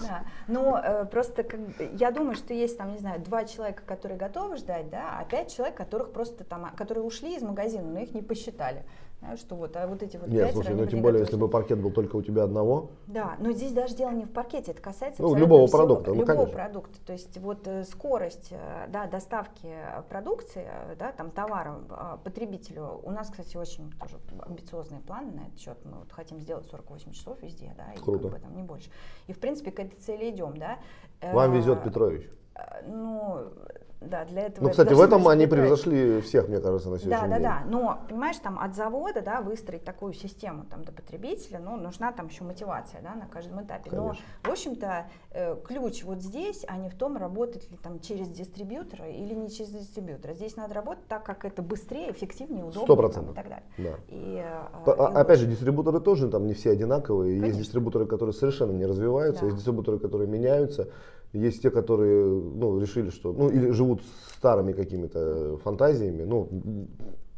Да. 0.00 0.24
Ну, 0.48 0.76
э, 0.76 1.04
просто 1.04 1.44
как, 1.44 1.60
я 1.98 2.10
думаю, 2.10 2.34
что 2.34 2.52
есть 2.52 2.76
там, 2.76 2.92
не 2.92 2.98
знаю, 2.98 3.20
два 3.20 3.44
человека, 3.44 3.82
которые 3.86 4.18
готовы 4.18 4.56
ждать, 4.56 4.90
да, 4.90 5.18
а 5.20 5.24
пять 5.24 5.54
человек, 5.54 5.76
которых 5.76 6.10
просто 6.10 6.42
там, 6.42 6.68
которые 6.76 7.04
ушли 7.04 7.36
из 7.36 7.42
магазина, 7.42 7.88
но 7.88 8.00
их 8.00 8.12
не 8.12 8.22
посчитали. 8.22 8.82
Что 9.36 9.54
вот, 9.54 9.76
а 9.76 9.86
вот 9.86 10.02
эти 10.02 10.16
вот 10.16 10.28
Нет, 10.28 10.52
слушай, 10.52 10.74
ну 10.74 10.84
тем 10.84 11.00
более, 11.00 11.20
если 11.20 11.36
бы 11.36 11.48
паркет 11.48 11.80
был 11.80 11.90
только 11.90 12.16
у 12.16 12.22
тебя 12.22 12.42
одного. 12.42 12.90
Да, 13.06 13.36
но 13.38 13.52
здесь 13.52 13.72
даже 13.72 13.94
дело 13.94 14.10
не 14.10 14.24
в 14.24 14.30
паркете, 14.30 14.72
это 14.72 14.82
касается 14.82 15.22
ну, 15.22 15.34
любого 15.34 15.66
всего, 15.66 15.78
продукта. 15.78 16.10
Ну, 16.10 16.20
любого 16.20 16.36
конечно. 16.38 16.54
продукта. 16.54 16.98
То 17.06 17.12
есть 17.12 17.38
вот 17.38 17.66
э, 17.66 17.84
скорость 17.84 18.48
э, 18.50 18.88
да, 18.88 19.06
доставки 19.06 19.72
продукции, 20.08 20.66
э, 20.66 20.96
да, 20.98 21.12
там 21.12 21.30
товара 21.30 22.18
потребителю. 22.24 23.00
У 23.04 23.10
нас, 23.10 23.30
кстати, 23.30 23.56
очень 23.56 23.92
тоже 23.92 24.18
амбициозные 24.40 25.00
планы 25.00 25.32
на 25.32 25.46
этот 25.46 25.58
счет. 25.60 25.78
Мы 25.84 25.98
вот 26.00 26.12
хотим 26.12 26.40
сделать 26.40 26.66
48 26.66 27.12
часов 27.12 27.40
везде, 27.42 27.74
да, 27.76 27.92
и 27.92 27.98
Круто. 27.98 28.24
как 28.24 28.32
бы 28.32 28.38
там 28.38 28.56
не 28.56 28.62
больше. 28.62 28.90
И 29.28 29.32
в 29.32 29.38
принципе 29.38 29.70
к 29.70 29.78
этой 29.78 29.96
цели 29.96 30.30
идем, 30.30 30.56
да. 30.56 30.78
Вам 31.32 31.52
везет 31.52 31.82
Петрович. 31.84 32.28
Ну, 32.86 33.50
да, 34.08 34.24
для 34.24 34.42
этого. 34.46 34.64
Ну, 34.64 34.70
кстати, 34.70 34.92
в 34.92 35.00
этом 35.00 35.26
они 35.28 35.46
превзошли 35.46 36.20
всех, 36.20 36.48
мне 36.48 36.60
кажется, 36.60 36.90
на 36.90 36.98
сегодняшний 36.98 37.28
Да, 37.28 37.28
да, 37.28 37.34
день. 37.38 37.42
да. 37.42 37.62
Но, 37.66 38.00
понимаешь, 38.08 38.36
там 38.38 38.58
от 38.58 38.74
завода, 38.74 39.22
да, 39.22 39.40
выстроить 39.40 39.84
такую 39.84 40.12
систему 40.12 40.64
там, 40.70 40.84
до 40.84 40.92
потребителя, 40.92 41.58
ну, 41.58 41.76
нужна 41.76 42.12
там 42.12 42.28
еще 42.28 42.44
мотивация, 42.44 43.00
да, 43.02 43.14
на 43.14 43.26
каждом 43.26 43.62
этапе. 43.62 43.90
Конечно. 43.90 44.08
Но, 44.44 44.48
в 44.48 44.52
общем-то, 44.52 45.06
э, 45.30 45.56
ключ 45.64 46.04
вот 46.04 46.20
здесь, 46.22 46.64
а 46.68 46.76
не 46.76 46.88
в 46.88 46.94
том, 46.94 47.16
работать 47.16 47.70
ли 47.70 47.76
там 47.76 48.00
через 48.00 48.28
дистрибьютора 48.28 49.08
или 49.08 49.34
не 49.34 49.50
через 49.50 49.70
дистрибьютора. 49.70 50.34
Здесь 50.34 50.56
надо 50.56 50.74
работать 50.74 51.06
так, 51.08 51.24
как 51.24 51.44
это 51.44 51.62
быстрее, 51.62 52.10
эффективнее, 52.10 52.64
удобнее 52.64 52.84
Сто 52.84 52.94
там, 52.94 52.96
процентов. 52.96 53.32
и 53.32 53.36
так 53.36 53.48
далее. 53.48 53.64
Да. 53.78 53.94
И, 54.08 54.42
э, 54.44 54.84
По- 54.84 54.90
и 54.90 54.94
а-. 54.98 55.20
Опять 55.20 55.38
же, 55.40 55.46
дистрибуторы 55.46 56.00
тоже 56.00 56.28
там 56.28 56.46
не 56.46 56.54
все 56.54 56.70
одинаковые. 56.70 57.32
Конечно. 57.38 57.46
Есть 57.46 57.58
дистрибуторы, 57.58 58.06
которые 58.06 58.32
совершенно 58.34 58.72
не 58.72 58.86
развиваются, 58.86 59.40
Да. 59.42 59.46
есть 59.46 59.56
дистрибуторы, 59.56 59.98
которые 59.98 60.28
меняются, 60.28 60.88
есть 61.32 61.62
те, 61.62 61.70
которые 61.70 62.26
ну, 62.26 62.78
решили, 62.78 63.10
что 63.10 63.32
ну 63.32 63.48
или 63.48 63.70
живут 63.70 64.02
старыми 64.36 64.72
какими-то 64.72 65.58
фантазиями. 65.58 66.24
Ну, 66.24 66.48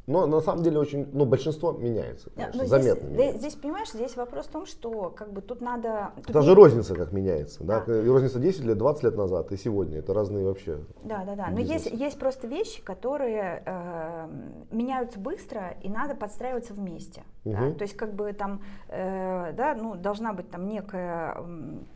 но 0.06 0.26
на 0.26 0.40
самом 0.40 0.62
деле 0.62 0.78
очень, 0.78 1.08
ну, 1.12 1.24
большинство 1.24 1.72
меняется, 1.72 2.30
Да, 2.36 2.42
конечно, 2.42 2.62
но 2.62 2.68
заметно. 2.68 2.94
здесь, 3.08 3.10
меняется. 3.18 3.38
здесь, 3.40 3.54
понимаешь, 3.54 3.90
здесь 3.90 4.16
вопрос 4.16 4.46
в 4.46 4.50
том, 4.50 4.66
что 4.66 5.10
как 5.10 5.32
бы 5.32 5.40
тут 5.40 5.60
надо... 5.60 6.12
тут 6.16 6.30
Это 6.30 6.40
не- 6.40 6.52
розница 6.54 6.94
как 6.94 7.12
меняется. 7.12 7.64
Да? 7.64 7.80
Да. 7.86 8.02
Розница 8.04 8.38
10 8.38 8.64
лет, 8.64 8.76
20 8.78 9.02
лет 9.04 9.16
назад 9.16 9.50
и 9.52 9.56
сегодня. 9.56 9.98
Это 10.00 10.12
разные 10.12 10.44
вообще. 10.44 10.78
Да, 11.04 11.24
да, 11.24 11.34
да. 11.36 11.46
Но 11.50 11.56
бизнес. 11.58 11.86
есть, 11.86 12.00
есть 12.00 12.18
просто 12.18 12.46
вещи, 12.46 12.82
которые 12.82 13.62
э, 13.64 14.28
меняются 14.70 15.18
быстро, 15.18 15.74
и 15.82 15.88
надо 15.88 16.14
подстраиваться 16.14 16.74
вместе. 16.74 17.22
да. 17.44 17.58
Мгм. 17.58 17.74
То 17.76 17.82
есть, 17.82 17.96
как 17.96 18.12
бы 18.14 18.32
там, 18.32 18.62
э, 18.88 19.52
да, 19.56 19.74
ну, 19.74 19.94
должна 19.94 20.32
быть 20.32 20.50
там 20.50 20.68
некая 20.68 21.34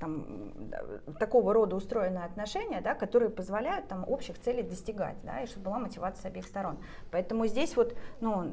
там, 0.00 0.52
э, 0.72 1.12
такого 1.18 1.52
рода 1.52 1.76
устроенное 1.76 2.24
отношение, 2.24 2.80
да, 2.80 2.94
которые 2.94 3.28
позволяют 3.30 3.88
там 3.88 4.04
общих 4.08 4.38
целей 4.38 4.62
достигать, 4.62 5.16
да, 5.24 5.40
и 5.42 5.46
чтобы 5.46 5.66
была 5.66 5.78
мотивация 5.78 6.30
обеих 6.30 6.46
сторон. 6.46 6.78
Поэтому 7.10 7.46
здесь 7.46 7.76
вот, 7.76 7.94
ну, 8.20 8.50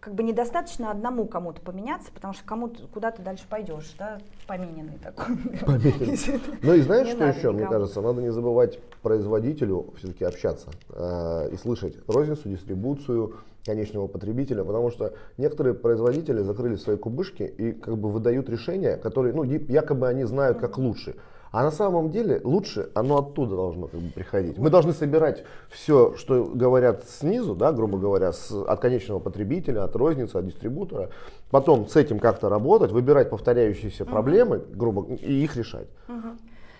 как 0.00 0.14
бы 0.14 0.22
недостаточно 0.22 0.90
одному 0.92 1.26
кому-то 1.26 1.60
поменяться, 1.60 2.12
потому 2.14 2.32
что 2.32 2.44
кому-то 2.44 2.86
куда 2.94 3.10
ты 3.10 3.22
дальше 3.22 3.44
пойдешь, 3.50 3.92
да, 3.98 4.18
помененный 4.46 4.98
такой. 5.02 5.36
Ты- 5.80 6.40
Ну 6.62 6.74
и 6.74 6.80
знаешь, 6.82 7.08
что 7.08 7.24
еще, 7.24 7.50
мне 7.50 7.62
кажется, 7.72 8.00
надо 8.00 8.22
не 8.22 8.30
забывать 8.30 8.78
производителю 9.02 9.92
все-таки 9.96 10.24
общаться 10.24 10.68
э, 10.90 11.50
и 11.52 11.56
слышать 11.56 11.96
розницу, 12.06 12.48
дистрибуцию 12.48 13.34
конечного 13.64 14.06
потребителя, 14.06 14.62
потому 14.62 14.90
что 14.92 15.12
некоторые 15.38 15.74
производители 15.74 16.40
закрыли 16.42 16.76
свои 16.76 16.96
кубышки 16.96 17.42
и 17.42 17.72
как 17.72 17.98
бы 17.98 18.10
выдают 18.10 18.48
решения, 18.48 18.96
которые, 18.96 19.34
ну, 19.34 19.42
якобы 19.42 20.06
они 20.06 20.22
знают 20.24 20.58
как 20.60 20.78
лучше. 20.78 21.16
А 21.52 21.62
на 21.62 21.70
самом 21.70 22.10
деле 22.10 22.40
лучше 22.44 22.90
оно 22.94 23.18
оттуда 23.18 23.56
должно 23.56 23.86
как 23.86 24.00
бы 24.00 24.10
приходить. 24.10 24.58
Мы 24.58 24.70
должны 24.70 24.92
собирать 24.92 25.44
все, 25.70 26.14
что 26.16 26.44
говорят 26.44 27.04
снизу, 27.08 27.54
да, 27.54 27.72
грубо 27.72 27.98
говоря, 27.98 28.32
с, 28.32 28.50
от 28.50 28.80
конечного 28.80 29.20
потребителя, 29.20 29.84
от 29.84 29.96
розницы, 29.96 30.36
от 30.36 30.46
дистрибутора. 30.46 31.10
Потом 31.50 31.86
с 31.88 31.96
этим 31.96 32.18
как-то 32.18 32.48
работать, 32.48 32.92
выбирать 32.92 33.30
повторяющиеся 33.30 34.04
проблемы, 34.04 34.58
грубо, 34.58 35.14
и 35.14 35.44
их 35.44 35.56
решать. 35.56 35.88
Мгм. 36.08 36.38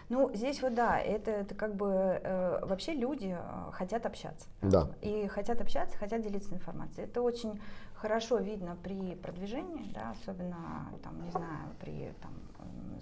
Ну, 0.09 0.31
здесь 0.35 0.63
вот 0.63 0.75
да, 0.75 1.01
это, 1.01 1.33
это 1.33 1.55
как 1.55 1.75
бы 1.75 2.21
э, 2.23 2.61
вообще 2.65 2.93
люди 2.93 3.37
э, 3.37 3.71
хотят 3.73 4.07
общаться. 4.07 4.47
Да. 4.63 4.89
И 5.03 5.27
хотят 5.27 5.61
общаться, 5.61 5.99
хотят 5.99 6.23
делиться 6.23 6.55
информацией. 6.55 7.07
Это 7.07 7.23
очень 7.23 7.61
хорошо 7.95 8.37
видно 8.39 8.77
при 8.85 9.17
продвижении, 9.17 9.93
да, 9.93 10.15
особенно 10.21 10.91
там, 11.03 11.21
не 11.25 11.31
знаю, 11.31 11.71
при 11.81 12.13
там, 12.23 12.31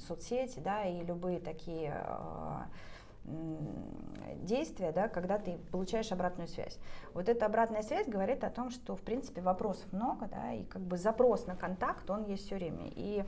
соцсети, 0.07 0.59
да, 0.59 0.85
и 0.85 1.05
любые 1.05 1.41
такие 1.41 2.05
э, 2.07 2.59
м, 3.27 3.59
действия, 4.43 4.93
да, 4.93 5.09
когда 5.09 5.39
ты 5.39 5.59
получаешь 5.71 6.13
обратную 6.13 6.49
связь. 6.49 6.79
Вот 7.13 7.29
эта 7.29 7.47
обратная 7.47 7.83
связь 7.83 8.07
говорит 8.07 8.45
о 8.45 8.51
том, 8.51 8.71
что 8.71 8.97
в 8.97 9.03
принципе 9.03 9.41
вопросов 9.41 9.93
много, 9.93 10.27
да, 10.27 10.53
и 10.53 10.65
как 10.65 10.83
бы 10.83 10.97
запрос 10.97 11.47
на 11.47 11.57
контакт, 11.57 12.09
он 12.11 12.25
есть 12.25 12.47
все 12.47 12.57
время. 12.57 12.91
И 12.95 13.25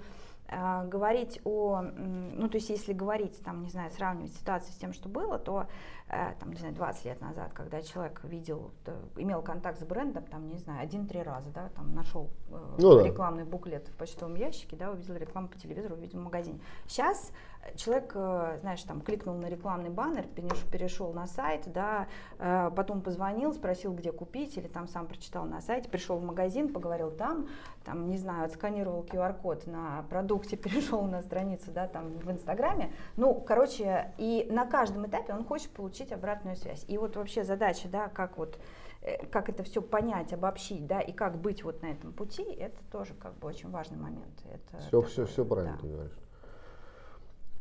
а, 0.49 0.85
говорить 0.85 1.41
о, 1.45 1.83
ну 1.83 2.49
то 2.49 2.57
есть 2.57 2.71
если 2.71 2.93
говорить, 2.93 3.43
там, 3.43 3.63
не 3.63 3.71
знаю, 3.71 3.91
сравнивать 3.91 4.33
ситуацию 4.33 4.73
с 4.73 4.77
тем, 4.77 4.93
что 4.93 5.09
было, 5.09 5.39
то 5.39 5.67
э, 6.06 6.06
там, 6.09 6.51
не 6.53 6.57
знаю, 6.57 6.73
20 6.75 7.05
лет 7.05 7.21
назад, 7.21 7.53
когда 7.53 7.83
человек 7.83 8.21
видел, 8.25 8.71
т- 8.85 8.93
имел 9.17 9.43
контакт 9.43 9.81
с 9.81 9.85
брендом, 9.85 10.25
там, 10.25 10.49
не 10.49 10.57
знаю, 10.59 10.83
один-три 10.83 11.21
раза, 11.23 11.51
да, 11.51 11.69
там 11.75 11.95
нашел 11.95 12.31
э, 12.51 12.75
Ну 12.79 12.97
да. 12.99 13.03
рекламный 13.03 13.45
буклет 13.45 13.89
в 13.89 13.97
почтовом 13.97 14.37
ящике, 14.37 14.77
да, 14.77 14.93
увидел 14.93 15.17
рекламу 15.17 15.49
по 15.49 15.59
телевизору, 15.59 15.97
увидел 15.97 16.21
в 16.21 16.23
магазине. 16.23 16.61
Сейчас 16.87 17.33
человек, 17.75 18.13
э, 18.15 18.59
знаешь, 18.61 18.83
там 18.85 19.01
кликнул 19.01 19.35
на 19.35 19.47
рекламный 19.47 19.91
баннер, 19.91 20.27
переш- 20.27 20.71
перешел 20.71 21.13
на 21.13 21.27
сайт, 21.27 21.63
да, 21.73 22.07
э, 22.39 22.71
потом 22.77 23.01
позвонил, 23.01 23.53
спросил, 23.53 23.93
где 23.93 24.13
купить, 24.13 24.57
или 24.57 24.69
там 24.69 24.87
сам 24.87 25.09
прочитал 25.09 25.45
на 25.45 25.61
сайте, 25.61 25.89
пришел 25.91 26.19
в 26.19 26.23
магазин, 26.25 26.73
поговорил 26.73 27.11
там, 27.11 27.49
там, 27.85 28.09
не 28.09 28.17
знаю, 28.19 28.45
отсканировал 28.45 29.03
QR-код 29.03 29.67
на 29.67 30.05
продукте, 30.09 30.57
перешел 30.57 31.03
на 31.03 31.21
страницу, 31.23 31.73
да, 31.73 31.89
там 31.89 32.11
в 32.19 32.31
Инстаграме. 32.31 32.93
Ну, 33.17 33.35
короче, 33.35 34.13
и 34.19 34.47
на 34.51 34.67
каждом 34.67 35.05
этапе 35.07 35.33
он 35.35 35.45
хочет 35.45 35.71
получить 35.73 35.96
обратную 36.05 36.57
связь. 36.57 36.85
И 36.89 36.99
вот 36.99 37.17
вообще 37.17 37.45
задача, 37.45 37.89
да, 37.89 38.09
как 38.09 38.39
вот 38.39 38.59
э, 39.03 39.27
как 39.27 39.49
это 39.49 39.63
все 39.63 39.83
понять, 39.83 40.33
обобщить, 40.33 40.87
да, 40.87 41.01
и 41.01 41.13
как 41.13 41.37
быть 41.39 41.65
вот 41.65 41.83
на 41.83 41.87
этом 41.87 42.13
пути, 42.13 42.43
это 42.43 42.77
тоже 42.93 43.15
как 43.15 43.35
бы 43.39 43.49
очень 43.49 43.71
важный 43.71 43.99
момент. 43.99 44.35
Это 44.45 44.81
Все, 44.83 44.91
такое, 44.91 45.09
все, 45.09 45.27
все 45.27 45.45
правильно 45.45 45.77
да. 45.77 45.81
ты 45.81 45.93
говоришь. 45.93 46.19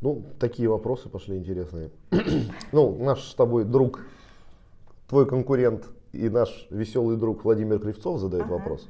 Ну, 0.01 0.23
такие 0.39 0.69
вопросы 0.69 1.09
пошли 1.09 1.37
интересные. 1.37 1.89
ну, 2.71 2.95
наш 3.03 3.23
с 3.23 3.33
тобой 3.35 3.63
друг, 3.63 4.01
твой 5.07 5.25
конкурент 5.25 5.89
и 6.11 6.29
наш 6.29 6.67
веселый 6.69 7.17
друг 7.17 7.43
Владимир 7.43 7.79
Кривцов 7.79 8.19
задает 8.19 8.45
Ага. 8.45 8.53
вопрос. 8.53 8.89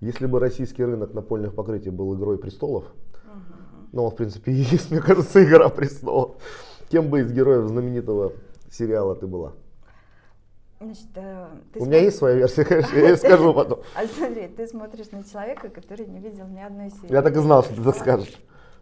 Если 0.00 0.26
бы 0.26 0.38
российский 0.38 0.84
рынок 0.84 1.12
напольных 1.12 1.54
покрытий 1.54 1.90
был 1.90 2.14
игрой 2.14 2.38
престолов, 2.38 2.84
Мгм. 3.24 3.88
ну, 3.92 4.08
в 4.10 4.14
принципе, 4.14 4.52
есть, 4.52 4.90
мне 4.90 5.00
кажется, 5.00 5.42
игра 5.42 5.68
престолов, 5.70 6.36
кем 6.88 7.08
бы 7.10 7.20
из 7.20 7.32
героев 7.32 7.66
знаменитого 7.68 8.32
сериала 8.70 9.14
ты 9.14 9.26
была? 9.26 9.52
Значит, 10.80 11.08
э, 11.16 11.46
ты 11.72 11.80
У 11.80 11.86
меня 11.86 11.98
смо- 11.98 12.04
есть 12.04 12.18
своя 12.18 12.34
версия, 12.36 12.64
конечно, 12.64 12.96
я 12.96 13.16
скажу 13.16 13.52
потом. 13.52 13.80
А 13.96 14.06
смотри, 14.06 14.46
ты 14.48 14.66
смотришь 14.68 15.10
на 15.10 15.24
человека, 15.24 15.68
который 15.70 16.06
не 16.06 16.20
видел 16.20 16.46
ни 16.46 16.60
одной 16.60 16.90
серии. 16.90 17.12
Я 17.12 17.22
так 17.22 17.34
и 17.36 17.40
знал, 17.40 17.64
что 17.64 17.74
ты 17.74 17.82
так 17.82 17.96
скажешь. 17.96 18.36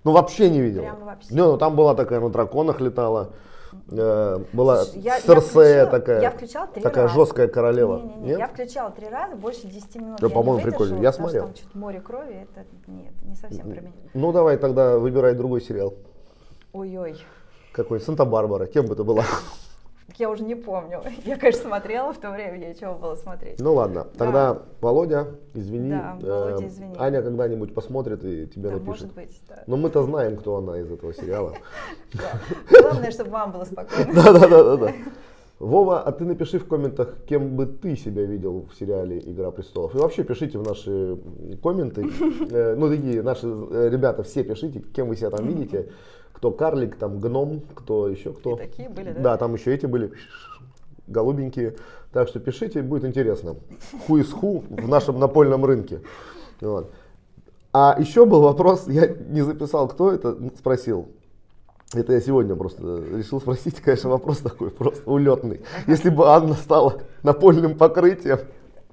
Ну, 0.05 0.13
вообще 0.13 0.51
не 0.51 0.61
видел. 0.61 0.83
Прямо 0.83 1.05
вообще. 1.07 1.35
Не, 1.35 1.41
ну 1.41 1.57
там 1.57 1.75
была 1.75 1.95
такая, 1.95 2.21
на 2.21 2.29
драконах 2.29 2.81
летала. 2.81 3.33
э, 3.91 4.45
была 4.53 4.85
Слушай, 4.85 5.01
я- 5.01 5.15
я 5.17 5.21
Серсея 5.21 5.85
включила- 5.87 5.91
такая. 5.91 6.21
я 6.23 6.31
включала 6.31 6.67
три 6.69 6.83
такая 6.83 7.05
раза. 7.05 7.15
жесткая 7.15 7.49
королева. 7.49 7.97
Не-не-не, 8.03 8.27
Нет? 8.29 8.39
я 8.39 8.49
включала 8.49 8.91
три 8.91 9.09
раза, 9.09 9.37
больше 9.37 9.67
10 9.67 9.97
минут 9.97 10.21
Да, 10.21 10.29
по-моему, 10.29 10.59
не 10.59 10.65
прикольно. 10.71 11.01
Я 11.03 11.13
смотрел. 11.13 11.49
что 11.55 11.69
там 11.73 11.81
море 11.81 12.01
крови, 12.01 12.47
это 12.51 12.67
нет, 12.87 13.13
не 13.25 13.35
совсем 13.37 13.71
про 13.71 13.81
меня. 13.81 13.93
Ну 14.15 14.33
давай 14.33 14.57
тогда 14.59 14.99
выбирай 14.99 15.35
другой 15.35 15.61
сериал. 15.63 15.95
Ой-ой, 16.73 17.17
Какой? 17.73 18.01
Санта-Барбара. 18.01 18.67
Кем 18.67 18.87
бы 18.87 18.95
ты 18.95 19.03
была? 19.03 19.25
я 20.19 20.31
уже 20.31 20.45
не 20.45 20.55
помню. 20.55 21.03
Я, 21.25 21.37
конечно, 21.37 21.63
смотрела 21.63 22.13
в 22.13 22.19
то 22.19 22.31
время, 22.31 22.69
я 22.69 22.75
чего 22.75 22.95
было 22.95 23.17
смотреть. 23.17 23.59
Ну 23.61 23.75
ладно. 23.75 24.07
Тогда 24.17 24.63
Володя, 24.81 25.27
извини. 25.55 25.91
Да, 25.91 26.19
э, 26.23 26.27
Володя, 26.27 26.69
извини. 26.69 26.95
Аня 26.99 27.23
когда-нибудь 27.23 27.75
посмотрит 27.75 28.25
и 28.25 28.47
тебе 28.47 28.71
Да, 28.71 28.77
напишет. 28.77 28.87
может 28.87 29.15
быть, 29.15 29.43
да. 29.49 29.63
Но 29.67 29.77
мы-то 29.77 30.03
знаем, 30.03 30.37
кто 30.37 30.57
она 30.57 30.79
из 30.79 30.91
этого 30.91 31.13
сериала. 31.13 31.55
Да. 32.15 32.41
Главное, 32.81 33.11
чтобы 33.11 33.31
вам 33.31 33.53
было 33.53 33.65
спокойно. 33.65 34.13
Да, 34.15 34.33
да, 34.33 34.49
да, 34.49 34.65
да, 34.65 34.77
да. 34.77 34.93
Вова, 35.59 36.03
а 36.03 36.13
ты 36.13 36.25
напиши 36.25 36.59
в 36.59 36.69
комментах, 36.69 37.17
кем 37.27 37.57
бы 37.57 37.65
ты 37.67 37.97
себя 37.97 38.23
видел 38.27 38.67
в 38.71 38.79
сериале 38.79 39.19
Игра 39.19 39.51
престолов. 39.51 39.95
И 39.95 39.99
вообще 39.99 40.23
пишите 40.23 40.59
в 40.59 40.63
наши 40.63 41.19
комменты. 41.63 42.07
Э, 42.51 42.75
Ну, 42.77 42.89
такие 42.91 43.23
наши 43.23 43.47
э, 43.47 43.89
ребята, 43.91 44.23
все 44.23 44.45
пишите, 44.45 44.81
кем 44.81 45.09
вы 45.09 45.17
себя 45.17 45.31
там 45.31 45.47
видите. 45.47 45.89
Кто 46.37 46.51
карлик, 46.51 46.97
там 46.97 47.19
гном, 47.19 47.63
кто 47.75 48.09
еще 48.09 48.35
кто. 48.35 48.57
И 48.57 48.59
такие 48.59 48.91
были, 48.91 49.13
да? 49.13 49.21
Да, 49.21 49.37
там 49.39 49.55
еще 49.55 49.75
эти 49.75 49.87
были 49.87 50.13
голубенькие. 51.07 51.77
Так 52.13 52.29
что 52.29 52.41
пишите, 52.41 52.83
будет 52.83 53.07
интересно. 53.07 53.57
Ху 54.07 54.19
из 54.19 54.31
ху 54.31 54.63
в 54.69 54.87
нашем 54.87 55.19
напольном 55.19 55.65
рынке. 55.65 56.03
Вот. 56.61 56.93
А 57.73 57.97
еще 57.99 58.27
был 58.27 58.43
вопрос, 58.43 58.87
я 58.87 59.07
не 59.07 59.41
записал, 59.41 59.89
кто 59.89 60.13
это 60.13 60.37
спросил. 60.59 61.09
Это 61.95 62.13
я 62.13 62.21
сегодня 62.21 62.55
просто 62.55 62.83
решил 63.15 63.41
спросить, 63.41 63.81
конечно, 63.81 64.11
вопрос 64.11 64.39
такой 64.39 64.71
просто 64.71 65.11
улетный. 65.11 65.63
Если 65.87 66.11
бы 66.11 66.29
Анна 66.29 66.55
стала 66.55 67.01
напольным 67.23 67.79
покрытием, 67.79 68.41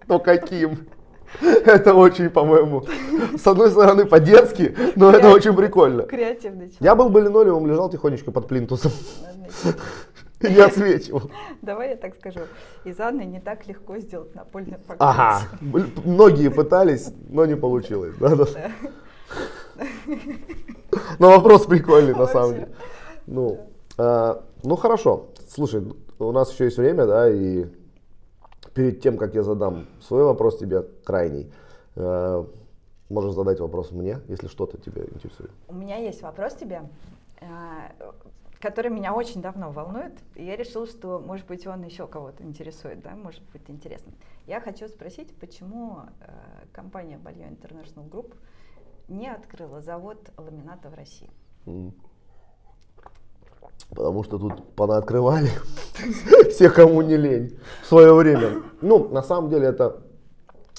то 0.07 0.17
каким? 0.19 0.87
Это 1.41 1.93
очень, 1.93 2.29
по-моему, 2.29 2.85
с 3.37 3.45
одной 3.47 3.69
стороны 3.71 4.05
по-детски, 4.05 4.75
но 4.95 5.11
это 5.11 5.29
очень 5.29 5.55
прикольно. 5.55 6.03
Креативный 6.03 6.67
человек. 6.67 6.81
Я 6.81 6.95
был 6.95 7.09
бы 7.09 7.21
линолеумом, 7.21 7.67
лежал 7.67 7.89
тихонечко 7.89 8.31
под 8.31 8.47
плинтусом. 8.47 8.91
И 10.41 10.47
не 10.47 10.59
отсвечивал. 10.59 11.31
Давай 11.61 11.91
я 11.91 11.95
так 11.95 12.15
скажу. 12.15 12.41
Из 12.83 12.99
Анны 12.99 13.21
не 13.21 13.39
так 13.39 13.65
легко 13.65 13.97
сделать 13.97 14.35
напольное 14.35 14.77
покрытие. 14.77 14.97
Ага. 14.99 15.41
Многие 16.03 16.49
пытались, 16.49 17.11
но 17.29 17.45
не 17.45 17.55
получилось. 17.55 18.15
Да, 18.19 18.35
да. 18.35 18.45
Но 21.17 21.29
вопрос 21.29 21.65
прикольный 21.65 22.13
на 22.13 22.27
самом 22.27 22.53
деле. 22.53 22.69
Ну, 23.25 23.69
а, 23.97 24.43
ну 24.63 24.75
хорошо. 24.75 25.29
Слушай, 25.49 25.83
у 26.19 26.31
нас 26.31 26.51
еще 26.51 26.65
есть 26.65 26.77
время, 26.77 27.05
да, 27.05 27.29
и 27.29 27.65
перед 28.73 29.01
тем, 29.01 29.17
как 29.17 29.35
я 29.35 29.43
задам 29.43 29.87
свой 30.01 30.23
вопрос 30.23 30.57
тебе 30.57 30.83
крайний, 31.03 31.51
э, 31.95 32.45
можешь 33.09 33.33
задать 33.33 33.59
вопрос 33.59 33.91
мне, 33.91 34.19
если 34.27 34.47
что-то 34.47 34.77
тебя 34.77 35.03
интересует. 35.03 35.51
У 35.67 35.75
меня 35.75 35.97
есть 35.97 36.21
вопрос 36.21 36.55
тебе, 36.55 36.89
э, 37.39 37.45
который 38.59 38.91
меня 38.91 39.13
очень 39.13 39.41
давно 39.41 39.71
волнует. 39.71 40.13
И 40.35 40.43
я 40.43 40.55
решила, 40.55 40.87
что, 40.87 41.19
может 41.19 41.45
быть, 41.47 41.67
он 41.67 41.83
еще 41.83 42.07
кого-то 42.07 42.43
интересует, 42.43 43.01
да, 43.01 43.15
может 43.15 43.43
быть 43.51 43.63
интересно. 43.67 44.13
Я 44.47 44.61
хочу 44.61 44.87
спросить, 44.87 45.35
почему 45.35 45.99
э, 46.21 46.31
компания 46.71 47.19
Balio 47.23 47.49
International 47.49 48.09
Group 48.09 48.33
не 49.07 49.29
открыла 49.29 49.81
завод 49.81 50.17
ламината 50.37 50.89
в 50.89 50.95
России? 50.95 51.29
Потому 53.95 54.23
что 54.23 54.37
тут 54.37 54.53
понаоткрывали 54.75 55.49
все, 56.49 56.69
кому 56.69 57.01
не 57.01 57.17
лень, 57.17 57.57
в 57.83 57.87
свое 57.87 58.13
время. 58.13 58.63
Ну, 58.81 59.07
на 59.09 59.21
самом 59.21 59.49
деле 59.49 59.67
это 59.67 59.97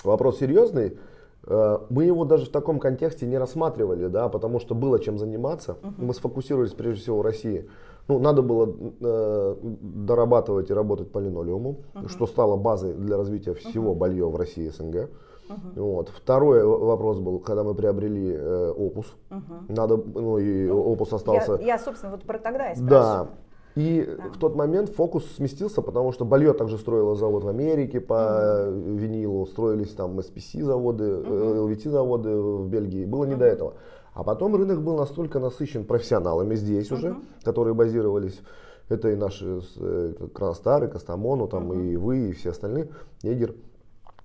вопрос 0.03 0.39
серьезный. 0.39 0.99
Э, 1.47 1.79
мы 1.91 2.05
его 2.05 2.25
даже 2.25 2.47
в 2.47 2.51
таком 2.51 2.79
контексте 2.79 3.27
не 3.27 3.39
рассматривали, 3.39 4.09
да, 4.09 4.29
потому 4.29 4.61
что 4.61 4.75
было 4.75 4.99
чем 4.99 5.19
заниматься. 5.19 5.77
Мы 5.97 6.15
сфокусировались 6.15 6.73
прежде 6.73 7.03
всего 7.03 7.19
в 7.19 7.23
России. 7.23 7.69
Ну, 8.09 8.19
надо 8.19 8.43
было 8.43 8.69
э, 9.01 9.57
дорабатывать 9.63 10.71
и 10.71 10.75
работать 10.75 11.11
по 11.11 11.19
линолеуму, 11.19 11.79
что 12.09 12.27
стало 12.27 12.57
базой 12.57 12.93
для 12.95 13.17
развития 13.17 13.55
всего 13.55 13.95
балье 13.95 14.29
в 14.29 14.37
России 14.37 14.69
СНГ. 14.69 15.09
Uh-huh. 15.49 15.81
Вот. 15.81 16.09
Второй 16.09 16.65
вопрос 16.65 17.19
был, 17.19 17.39
когда 17.39 17.65
мы 17.65 17.75
приобрели 17.75 18.33
э, 18.33 18.71
опус. 18.77 19.07
Uh-huh. 19.31 19.41
Надо, 19.69 19.97
ну 19.97 20.39
и 20.39 20.67
ну, 20.67 20.81
опус 20.81 21.13
остался. 21.13 21.57
Я, 21.61 21.67
я, 21.75 21.79
собственно, 21.79 22.13
вот 22.13 22.23
про 22.23 22.39
тогда 22.39 22.73
и 22.73 22.77
спрашиваю. 22.77 22.91
Да. 22.91 23.29
И 23.75 24.05
да. 24.05 24.31
в 24.31 24.39
тот 24.39 24.55
момент 24.55 24.91
фокус 24.91 25.25
сместился, 25.35 25.83
потому 25.83 26.13
что 26.13 26.25
Балье 26.25 26.53
также 26.53 26.79
строило 26.79 27.17
завод 27.17 27.45
в 27.45 27.49
Америке 27.49 28.01
по 28.01 28.15
uh-huh. 28.15 28.97
винилу, 28.97 29.47
строились 29.47 29.93
там 29.93 30.19
SPC 30.19 30.63
заводы, 30.63 31.05
uh-huh. 31.05 31.69
LVT 31.69 31.91
заводы 31.91 32.37
в 32.37 32.69
Бельгии. 32.69 33.05
Было 33.05 33.25
не 33.25 33.35
uh-huh. 33.35 33.39
до 33.39 33.45
этого. 33.45 33.75
А 34.15 34.23
потом 34.23 34.55
рынок 34.55 34.81
был 34.81 34.97
настолько 34.97 35.41
насыщен 35.41 35.85
профессионалами 35.85 36.55
здесь 36.55 36.91
uh-huh. 36.91 36.95
уже, 36.95 37.17
которые 37.43 37.75
базировались. 37.75 38.41
Это 38.89 39.09
и 39.09 39.17
наши 39.17 39.61
э, 39.77 40.13
Кронстар, 40.33 40.85
и 40.85 40.89
Костомону, 40.89 41.49
там, 41.49 41.73
uh-huh. 41.73 41.93
и 41.93 41.97
вы, 41.97 42.29
и 42.29 42.33
все 42.33 42.51
остальные, 42.51 42.91
Егер. 43.23 43.55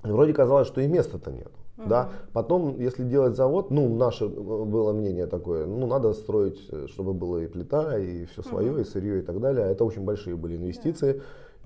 И 0.06 0.08
вроде 0.08 0.34
казалось, 0.34 0.68
что 0.68 0.82
и 0.82 0.88
места-то 0.88 1.32
нет. 1.32 1.52
Угу. 1.78 1.90
Да? 1.90 2.10
Потом, 2.34 2.80
если 2.80 3.04
делать 3.04 3.36
завод, 3.36 3.72
ну, 3.72 3.94
наше 3.96 4.28
было 4.28 4.94
мнение 4.94 5.28
такое, 5.28 5.66
ну, 5.66 5.88
надо 5.88 6.14
строить, 6.14 6.60
э, 6.72 6.88
чтобы 6.88 7.14
было 7.14 7.38
и 7.38 7.48
плита, 7.48 7.98
и 7.98 8.26
все 8.26 8.42
свое, 8.44 8.72
угу. 8.72 8.82
и 8.82 8.84
сырье, 8.84 9.20
и 9.20 9.22
так 9.22 9.40
далее. 9.40 9.68
Это 9.68 9.84
очень 9.84 10.04
большие 10.04 10.36
были 10.36 10.56
инвестиции. 10.56 11.14
Да. 11.14 11.22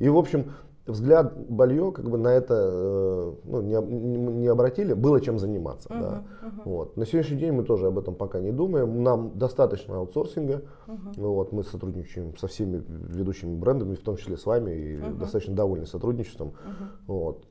И, 0.06 0.10
в 0.10 0.18
общем, 0.18 0.46
взгляд 0.86 1.34
Балье 1.50 1.92
как 1.92 2.10
бы 2.10 2.18
на 2.18 2.30
это 2.30 2.56
э, 2.56 3.34
ну, 3.46 3.62
не, 3.62 3.76
не 3.76 4.48
обратили, 4.48 4.94
было 4.94 5.22
чем 5.22 5.40
заниматься. 5.40 5.90
Uh-huh, 5.90 6.00
да. 6.00 6.24
uh-huh. 6.42 6.62
Вот. 6.66 6.98
На 6.98 7.06
сегодняшний 7.06 7.38
день 7.38 7.54
мы 7.54 7.64
тоже 7.64 7.88
об 7.88 7.98
этом 7.98 8.16
пока 8.16 8.40
не 8.40 8.52
думаем. 8.52 9.04
Нам 9.04 9.38
достаточно 9.38 9.98
аутсорсинга. 9.98 10.64
Uh-huh. 10.88 10.98
Вот. 11.18 11.52
Мы 11.52 11.64
сотрудничаем 11.64 12.36
со 12.38 12.48
всеми 12.48 12.84
ведущими 12.88 13.56
брендами, 13.56 13.96
в 13.96 14.02
том 14.02 14.18
числе 14.18 14.38
с 14.38 14.46
вами, 14.46 14.72
и 14.72 14.98
uh-huh. 14.98 15.18
достаточно 15.18 15.56
довольны 15.56 15.86
сотрудничеством. 15.86 16.50
Uh-huh. 16.50 16.88
Вот. 17.08 17.46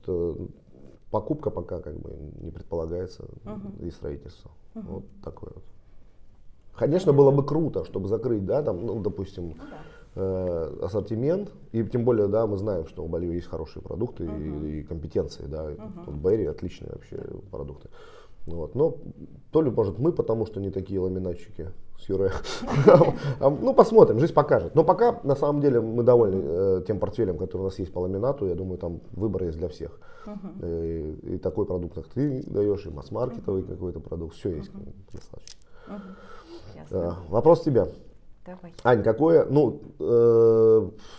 Покупка 1.13 1.51
пока 1.51 1.79
как 1.81 1.95
бы 1.99 2.11
не 2.41 2.51
предполагается 2.51 3.25
uh-huh. 3.45 3.87
и 3.87 3.91
строительство. 3.91 4.51
Uh-huh. 4.75 4.83
Вот 4.89 5.05
такое 5.23 5.53
вот. 5.55 5.65
Конечно, 6.75 7.13
было 7.13 7.31
бы 7.31 7.45
круто, 7.45 7.85
чтобы 7.85 8.09
закрыть, 8.09 8.47
да, 8.47 8.63
там, 8.63 8.87
ну, 8.87 8.99
допустим, 8.99 9.51
uh-huh. 9.51 9.59
э, 10.15 10.85
ассортимент, 10.87 11.53
и 11.73 11.85
тем 11.85 12.07
более, 12.07 12.29
да, 12.29 12.47
мы 12.47 12.57
знаем, 12.57 12.87
что 12.87 13.05
у 13.05 13.09
Боливии 13.09 13.35
есть 13.35 13.47
хорошие 13.47 13.83
продукты 13.83 14.25
uh-huh. 14.25 14.67
и, 14.67 14.81
и 14.81 14.83
компетенции, 14.85 15.45
да, 15.47 15.73
uh-huh. 15.73 16.05
тут 16.07 16.15
Берри 16.15 16.47
отличные 16.47 16.93
вообще 16.93 17.23
продукты. 17.51 17.91
Вот. 18.47 18.75
Но 18.75 18.97
то 19.51 19.61
ли, 19.61 19.71
может, 19.71 19.99
мы, 19.99 20.13
потому 20.13 20.47
что 20.47 20.61
не 20.61 20.71
такие 20.71 20.99
ламинатчики 20.99 21.69
с 22.03 22.09
Юре. 22.09 22.33
Ну, 23.41 23.75
посмотрим, 23.75 24.19
жизнь 24.19 24.35
покажет. 24.35 24.75
Но 24.75 24.85
пока, 24.85 25.21
на 25.23 25.37
самом 25.37 25.61
деле, 25.61 25.81
мы 25.81 26.03
довольны 26.03 26.43
э, 26.45 26.83
тем 26.87 26.99
портфелем, 26.99 27.39
который 27.39 27.63
у 27.63 27.65
нас 27.65 27.79
есть 27.79 27.93
по 27.93 28.01
ламинату. 28.01 28.47
Я 28.47 28.55
думаю, 28.55 28.79
там 28.79 29.01
выбор 29.13 29.45
есть 29.45 29.59
для 29.59 29.69
всех. 29.69 29.99
Э, 30.61 31.15
и 31.23 31.39
такой 31.39 31.67
продукт, 31.67 31.95
как 31.95 32.07
ты 32.09 32.43
даешь, 32.47 32.87
и 32.87 32.91
масс-маркетовый 32.91 33.63
какой-то 33.63 34.01
продукт. 34.01 34.37
Все 34.37 34.51
есть 34.51 34.71
достаточно. 35.13 35.61
Э, 36.91 37.13
вопрос 37.29 37.63
тебе. 37.63 37.87
Давай. 38.45 38.75
Ань, 38.83 39.05
какое, 39.05 39.45
ну, 39.45 39.81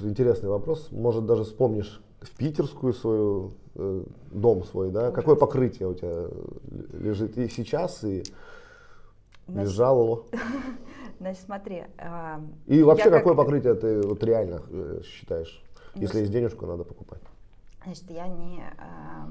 интересный 0.02 0.50
вопрос. 0.50 0.90
Может, 0.92 1.26
даже 1.26 1.46
вспомнишь 1.46 2.02
в 2.24 2.38
питерскую 2.38 2.94
свою 2.94 3.52
э, 3.76 4.04
дом 4.32 4.64
свой, 4.64 4.92
да? 4.92 5.04
Ужас. 5.04 5.16
Какое 5.16 5.36
покрытие 5.36 5.90
у 5.90 5.94
тебя 5.94 6.28
лежит 6.94 7.38
и 7.38 7.48
сейчас, 7.50 8.04
и 8.04 8.24
Значит, 9.48 9.72
лежало? 9.72 10.26
Значит, 11.20 11.42
смотри. 11.44 11.84
Э, 11.98 12.40
и 12.68 12.82
вообще, 12.84 13.10
какое 13.10 13.36
как... 13.36 13.46
покрытие 13.46 13.76
ты 13.76 14.02
вот 14.02 14.24
реально 14.24 14.62
э, 14.70 15.02
считаешь? 15.04 15.64
Ну, 15.96 16.02
Если 16.02 16.20
есть 16.20 16.32
денежку, 16.32 16.66
надо 16.66 16.84
покупать. 16.84 17.22
Значит, 17.84 18.10
я 18.10 18.28
не... 18.28 18.60
Э, 18.60 19.28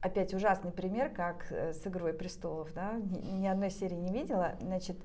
опять 0.00 0.34
ужасный 0.34 0.70
пример, 0.70 1.10
как 1.10 1.46
э, 1.50 1.72
с 1.72 1.86
«Игрой 1.86 2.12
престолов», 2.12 2.72
да? 2.74 2.94
Ни, 2.94 3.42
ни 3.42 3.46
одной 3.46 3.70
серии 3.70 3.96
не 3.96 4.12
видела. 4.12 4.54
Значит, 4.60 4.96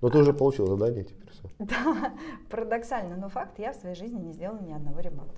но 0.00 0.08
ты 0.08 0.18
уже 0.18 0.32
получил 0.32 0.66
задание 0.66 1.04
теперь 1.04 1.30
все. 1.30 1.48
Да, 1.58 2.12
парадоксально, 2.50 3.16
но 3.16 3.28
факт, 3.28 3.58
я 3.58 3.72
в 3.72 3.76
своей 3.76 3.94
жизни 3.94 4.18
не 4.18 4.32
сделала 4.32 4.58
ни 4.60 4.72
одного 4.72 5.00
ремонта 5.00 5.34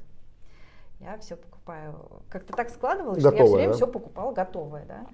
я 1.02 1.18
все 1.18 1.36
покупаю. 1.36 2.22
Как-то 2.28 2.52
так 2.54 2.70
складывалось, 2.70 3.22
готовое, 3.22 3.36
что 3.36 3.42
я 3.42 3.46
все 3.46 3.56
время 3.56 3.70
да? 3.70 3.76
все 3.76 3.86
покупала 3.86 4.32
готовое, 4.32 4.86
да. 4.86 5.06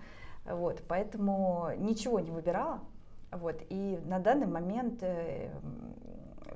Вот, 0.54 0.82
поэтому 0.86 1.70
ничего 1.78 2.20
не 2.20 2.30
выбирала. 2.30 2.80
Вот, 3.30 3.56
и 3.68 3.98
на 4.06 4.20
данный 4.20 4.46
момент 4.46 5.02
э, 5.02 5.50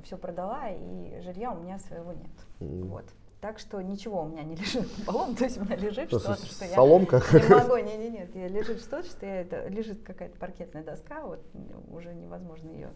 все 0.05 0.17
продала, 0.17 0.71
и 0.71 1.21
жилья 1.21 1.53
у 1.53 1.61
меня 1.61 1.79
своего 1.79 2.13
нет. 2.13 2.31
Mm. 2.61 2.89
Вот. 2.89 3.05
Так 3.41 3.59
что 3.59 3.83
ничего 3.83 4.23
у 4.23 4.29
меня 4.29 4.45
не 4.45 4.55
лежит 4.57 4.89
полом, 5.05 5.35
то 5.35 5.45
есть 5.45 5.59
у 5.59 5.65
меня 5.65 5.77
лежит 5.77 6.09
что-то, 6.09 6.37
что 6.37 6.65
соломка? 6.65 7.23
я 7.33 7.41
не 7.41 7.49
могу, 7.49 7.77
нет, 7.77 7.99
нет, 7.99 8.35
нет, 8.35 8.51
лежит 8.51 8.81
что-то, 8.81 9.07
что 9.09 9.27
я, 9.27 9.41
это, 9.41 9.67
лежит 9.69 10.03
какая-то 10.03 10.39
паркетная 10.39 10.85
доска, 10.85 11.27
вот 11.27 11.41
уже 11.91 12.15
невозможно 12.15 12.71
ее 12.71 12.91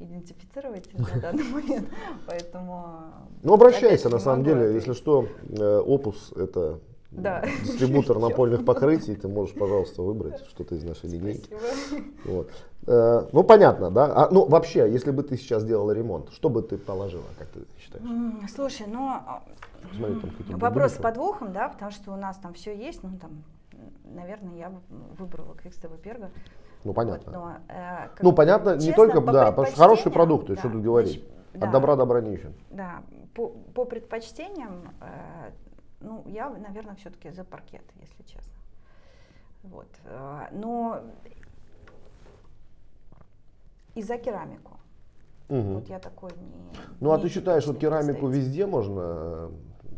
идентифицировать 0.00 0.92
на 0.98 1.20
данный 1.20 1.44
момент, 1.44 1.88
поэтому... 2.26 3.12
Ну, 3.42 3.54
обращайся, 3.54 4.08
на 4.08 4.18
самом 4.18 4.44
деле, 4.44 4.74
если 4.74 4.92
что, 4.92 5.28
э, 5.48 5.78
Опус— 5.78 6.32
это 6.36 6.80
да. 7.12 7.44
дистрибутор 7.64 8.18
напольных 8.18 8.64
покрытий, 8.64 9.14
ты 9.14 9.28
можешь, 9.28 9.54
пожалуйста, 9.54 10.02
выбрать 10.02 10.44
что-то 10.48 10.74
из 10.74 10.82
нашей 10.82 11.10
линейки. 11.10 11.56
Вот. 12.24 12.50
Э, 12.86 13.28
ну, 13.32 13.44
понятно, 13.44 13.90
да? 13.90 14.12
А, 14.14 14.28
ну, 14.30 14.46
вообще, 14.46 14.90
если 14.90 15.10
бы 15.10 15.22
ты 15.22 15.36
сейчас 15.36 15.64
делала 15.64 15.92
ремонт, 15.92 16.32
что 16.32 16.48
бы 16.48 16.62
ты 16.62 16.76
положила, 16.76 17.24
как 17.38 17.48
ты 17.48 17.60
считаешь? 17.78 18.04
Слушай, 18.50 18.86
ну, 18.88 19.20
Смотри, 19.96 20.20
там 20.48 20.58
вопрос 20.58 20.94
с 20.94 20.96
подвохом, 20.96 21.52
да, 21.52 21.68
потому 21.68 21.90
что 21.90 22.12
у 22.12 22.16
нас 22.16 22.36
там 22.38 22.54
все 22.54 22.76
есть, 22.76 23.02
ну, 23.02 23.16
там, 23.18 23.44
наверное, 24.04 24.56
я 24.56 24.70
бы 24.70 24.80
выбрала 25.18 25.54
Квикстева 25.54 25.96
Перга. 25.96 26.30
Ну, 26.84 26.92
понятно. 26.92 27.32
Вот, 27.32 27.40
но, 27.68 27.74
э, 27.74 28.08
ну, 28.20 28.32
понятно, 28.32 28.74
честно, 28.74 28.88
не 28.88 28.92
только, 28.94 29.20
да, 29.20 29.50
потому 29.50 29.68
что 29.68 29.76
хорошие 29.76 30.12
продукты, 30.12 30.54
да, 30.54 30.60
что 30.60 30.70
тут 30.70 30.82
говорить. 30.82 31.22
Значит, 31.22 31.32
От 31.54 31.60
да, 31.60 31.70
добра 31.70 31.96
добра 31.96 32.20
не 32.20 32.34
ищем. 32.34 32.54
Да, 32.70 33.02
по, 33.34 33.48
по 33.48 33.84
предпочтениям, 33.84 34.92
э, 35.00 35.50
ну, 36.00 36.24
я, 36.26 36.50
наверное, 36.50 36.96
все-таки 36.96 37.30
за 37.30 37.44
паркет, 37.44 37.84
если 38.00 38.22
честно. 38.24 38.52
Вот. 39.62 39.88
Э, 40.04 40.48
но 40.50 41.02
и 43.94 44.02
за 44.02 44.16
керамику. 44.18 44.78
Угу. 45.48 45.60
Вот 45.74 45.88
я 45.88 45.98
такой 45.98 46.30
не. 46.30 46.78
Ну, 47.00 47.08
не 47.10 47.14
а 47.14 47.18
ты 47.18 47.28
считаешь, 47.28 47.62
что 47.64 47.74
керамику 47.74 48.28
стоит. 48.28 48.34
везде 48.36 48.66
можно 48.66 49.00
э, 49.04 49.50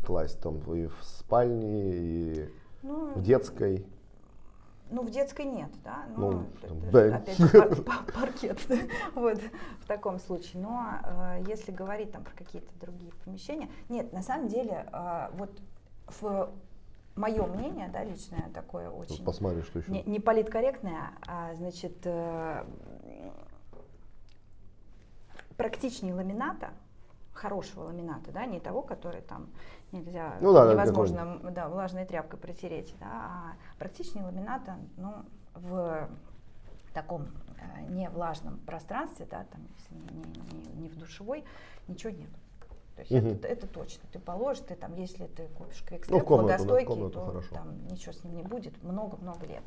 класть, 0.05 0.41
там, 0.41 0.57
и 0.73 0.87
в 0.87 0.97
спальне, 1.03 1.91
и 1.93 2.49
ну, 2.83 3.13
в 3.13 3.21
детской? 3.21 3.85
Ну, 4.91 5.01
в 5.01 5.09
детской 5.09 5.45
нет, 5.45 5.69
да. 5.83 6.05
Ну, 6.15 6.31
Ну, 6.31 6.45
там, 6.61 6.77
это- 6.83 6.91
да. 7.09 7.15
опять 7.17 7.37
же, 7.37 7.47
пар- 7.49 7.75
пар- 7.83 8.05
паркет, 8.13 8.59
вот, 9.15 9.39
в 9.81 9.87
таком 9.87 10.19
случае. 10.19 10.61
Но 10.61 10.85
э, 11.03 11.43
если 11.47 11.71
говорить 11.71 12.11
там 12.11 12.23
про 12.23 12.35
какие-то 12.35 12.71
другие 12.79 13.11
помещения, 13.23 13.69
нет, 13.89 14.11
на 14.13 14.21
самом 14.21 14.47
деле, 14.47 14.85
э, 14.91 15.29
вот 15.37 15.51
в 16.21 16.49
мое 17.15 17.45
мнение, 17.47 17.87
да, 17.93 18.03
личное 18.03 18.49
такое 18.53 18.89
очень 18.89 19.23
Посмотри, 19.23 19.61
что 19.63 19.79
еще. 19.79 19.89
не, 19.91 20.03
не 20.03 20.19
политкорректное, 20.19 21.11
а 21.27 21.55
значит 21.55 21.95
э, 22.03 22.63
практичнее 25.57 26.13
ламината, 26.13 26.69
хорошего 27.33 27.85
ламината, 27.85 28.31
да, 28.31 28.45
не 28.45 28.59
того, 28.59 28.81
который 28.81 29.21
там 29.21 29.47
нельзя, 29.91 30.37
Ну 30.41 30.53
да, 30.53 30.71
невозможно 30.71 31.39
да, 31.51 31.67
влажной 31.69 32.05
тряпкой 32.05 32.39
протереть, 32.39 32.93
да, 32.99 33.05
а 33.07 33.53
практичнее 33.77 34.25
ламината, 34.25 34.77
ну, 34.97 35.13
в 35.53 36.09
таком 36.93 37.27
э, 37.59 37.81
не 37.89 38.09
влажном 38.09 38.57
пространстве, 38.59 39.27
да, 39.29 39.45
там, 39.51 39.61
если 39.77 39.95
не, 39.95 40.23
не- 40.59 40.81
не- 40.83 40.89
в 40.89 40.97
душевой, 40.97 41.43
ничего 41.87 42.11
нет. 42.11 42.29
То 42.95 43.01
есть 43.01 43.11
Мгм. 43.11 43.27
это, 43.27 43.47
это 43.49 43.67
точно. 43.67 44.07
Ты 44.13 44.19
положишь, 44.19 44.63
ты 44.65 44.75
там, 44.75 44.95
если 44.95 45.27
ты 45.27 45.47
купишь 45.57 45.81
Ну, 45.81 45.87
квикстеп 45.87 46.23
комнату, 46.23 46.65
да, 46.65 47.09
то 47.09 47.25
хорошо. 47.25 47.53
там 47.55 47.85
ничего 47.87 48.13
с 48.13 48.23
ним 48.23 48.37
не 48.37 48.43
будет 48.43 48.81
много-много 48.83 49.45
лет. 49.45 49.63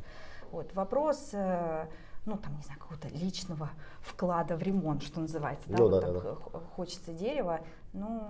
Вот 0.50 0.72
вопрос, 0.72 1.30
э, 1.34 1.86
ну 2.26 2.36
там 2.36 2.56
не 2.56 2.62
знаю, 2.62 2.78
какого-то 2.80 3.08
личного 3.08 3.70
вклада 4.00 4.56
в 4.56 4.62
ремонт, 4.62 5.02
что 5.02 5.20
называется, 5.20 5.68
да, 5.68 5.78
Ну 5.78 5.88
вот 5.88 5.90
да, 5.92 6.00
там 6.00 6.12
да. 6.14 6.60
хочется 6.76 7.12
дерева, 7.12 7.60
ну 7.92 8.28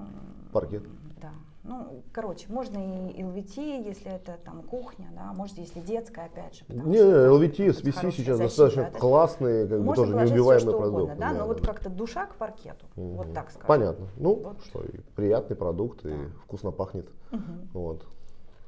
Паркет. 0.53 0.83
да, 1.21 1.31
ну 1.65 2.03
короче, 2.13 2.47
можно 2.53 2.79
и 2.79 3.21
LVT, 3.23 3.87
если 3.87 4.13
это 4.13 4.39
там 4.45 4.63
кухня, 4.63 5.09
да, 5.15 5.33
может 5.33 5.59
если 5.59 5.81
детская, 5.81 6.27
опять 6.27 6.55
же. 6.57 6.65
Не, 6.69 6.99
что 6.99 7.27
LVT, 7.27 7.73
хорошая 7.93 8.11
сейчас 8.13 8.39
защита, 8.39 8.63
достаточно 8.63 8.91
да. 8.93 8.99
классные, 8.99 9.67
как 9.67 9.79
бы 9.79 9.85
Можно 9.85 10.03
тоже 10.05 10.13
положить 10.13 10.29
всё, 10.33 10.37
неубиваемые 10.37 10.69
что 10.71 10.79
продукты. 10.79 11.03
угодно, 11.03 11.17
да, 11.17 11.33
но 11.33 11.47
вот 11.47 11.61
как-то 11.67 11.91
душа 11.91 12.27
к 12.27 12.35
паркету, 12.37 12.87
Мгм. 12.97 13.17
вот 13.17 13.33
так 13.35 13.51
скажем. 13.51 13.67
Понятно. 13.67 14.07
Ну, 14.17 14.35
Вот. 14.37 14.63
что, 14.65 14.83
и 14.85 14.99
приятный 15.17 15.57
продукт, 15.57 16.05
и 16.07 16.11
Да. 16.11 16.31
вкусно 16.45 16.71
пахнет. 16.71 17.09
Мгм. 17.31 17.69
Вот. 17.73 18.07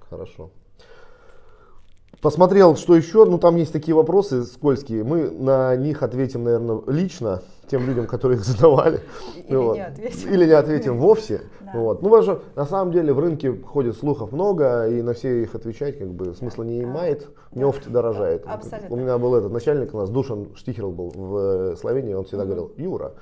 Хорошо. 0.08 0.50
Посмотрел, 2.20 2.76
что 2.76 2.94
еще. 2.94 3.24
Ну, 3.24 3.38
там 3.38 3.56
есть 3.56 3.72
такие 3.72 3.94
вопросы 3.94 4.44
скользкие. 4.44 5.04
Мы 5.04 5.30
на 5.30 5.74
них 5.76 6.02
ответим, 6.02 6.44
наверное, 6.44 6.82
лично 6.86 7.42
тем 7.70 7.86
людям, 7.86 8.06
которые 8.06 8.38
их 8.38 8.44
задавали. 8.44 9.00
Или 9.48 9.56
Вот. 9.56 9.74
не 9.74 9.86
ответим. 9.86 10.32
Или 10.32 10.46
не 10.46 10.52
ответим 10.52 10.98
вовсе. 10.98 11.42
Да. 11.60 11.78
Вот. 11.78 12.02
Ну, 12.02 12.22
что 12.22 12.42
на 12.56 12.66
самом 12.66 12.92
деле 12.92 13.14
в 13.14 13.18
рынке 13.20 13.52
ходит 13.52 13.96
слухов 13.96 14.32
много, 14.32 14.88
и 14.88 15.00
на 15.00 15.14
все 15.14 15.42
их 15.42 15.54
отвечать 15.54 15.98
как 15.98 16.08
бы 16.08 16.34
смысла 16.34 16.64
не 16.64 16.80
А, 16.80 16.82
имеет. 16.82 17.28
Нефть 17.54 17.90
дорожает. 17.90 18.44
Абсолютно. 18.46 18.94
У 18.94 18.98
меня 18.98 19.16
был 19.16 19.34
этот 19.34 19.52
начальник 19.52 19.94
у 19.94 19.98
нас, 19.98 20.10
Душан 20.10 20.48
Штихерл 20.56 20.90
был 20.90 21.10
в 21.14 21.36
э, 21.72 21.76
Словении, 21.76 22.12
он 22.12 22.24
всегда 22.24 22.44
говорил, 22.44 22.72
Юра, 22.76 23.12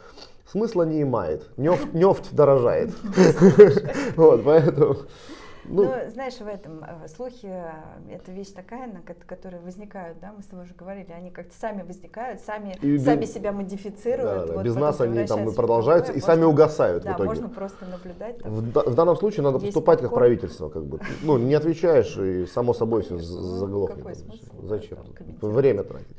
смысла 0.50 0.82
не 0.82 1.02
имеет, 1.02 1.48
нефть, 1.56 1.92
нефть 1.94 2.34
дорожает. 2.34 2.90
Вот, 4.16 4.42
поэтому... 4.44 4.96
Ну, 5.68 5.84
Ну, 5.84 6.10
знаешь, 6.10 6.34
в 6.34 6.46
этом 6.46 6.82
э, 6.82 7.08
слухи, 7.08 7.46
э, 7.46 7.70
это 8.10 8.32
вещь 8.32 8.48
такая, 8.52 8.86
на 8.86 9.02
ко- 9.02 9.14
которые 9.26 9.60
возникают, 9.60 10.18
да, 10.20 10.32
мы 10.34 10.42
с 10.42 10.46
тобой 10.46 10.64
уже 10.64 10.74
говорили, 10.74 11.12
они 11.12 11.30
как-то 11.30 11.54
сами 11.60 11.82
возникают, 11.82 12.40
сами, 12.40 12.76
И 12.80 12.98
сами 12.98 13.24
себя 13.26 13.52
модифицируют. 13.52 14.40
да, 14.40 14.46
да, 14.46 14.54
вот 14.54 14.64
без 14.64 14.74
нас 14.76 15.00
они 15.00 15.24
там 15.26 15.46
и 15.48 15.52
в 15.52 15.54
продолжаются, 15.54 16.12
и 16.12 16.16
другое. 16.16 16.26
сами 16.34 16.44
Можно- 16.44 16.52
угасают 16.54 17.02
в 17.02 17.06
Да, 17.06 17.12
итоге. 17.12 17.28
можно 17.28 17.48
просто 17.50 17.84
наблюдать. 17.86 18.42
В, 18.42 18.90
в 18.90 18.94
данном 18.94 19.16
случае 19.16 19.42
надо 19.42 19.58
поступать 19.58 20.00
как 20.00 20.14
правительство, 20.14 20.68
как 20.70 20.84
бы. 20.84 21.00
Ну, 21.22 21.36
не 21.38 21.54
отвечаешь, 21.54 22.16
и 22.16 22.46
само 22.46 22.72
собой 22.72 23.02
все 23.02 23.14
Ну, 23.14 23.20
заглохнет. 23.20 24.06
Зачем? 24.62 24.98
Время 25.42 25.82
тратить. 25.84 26.16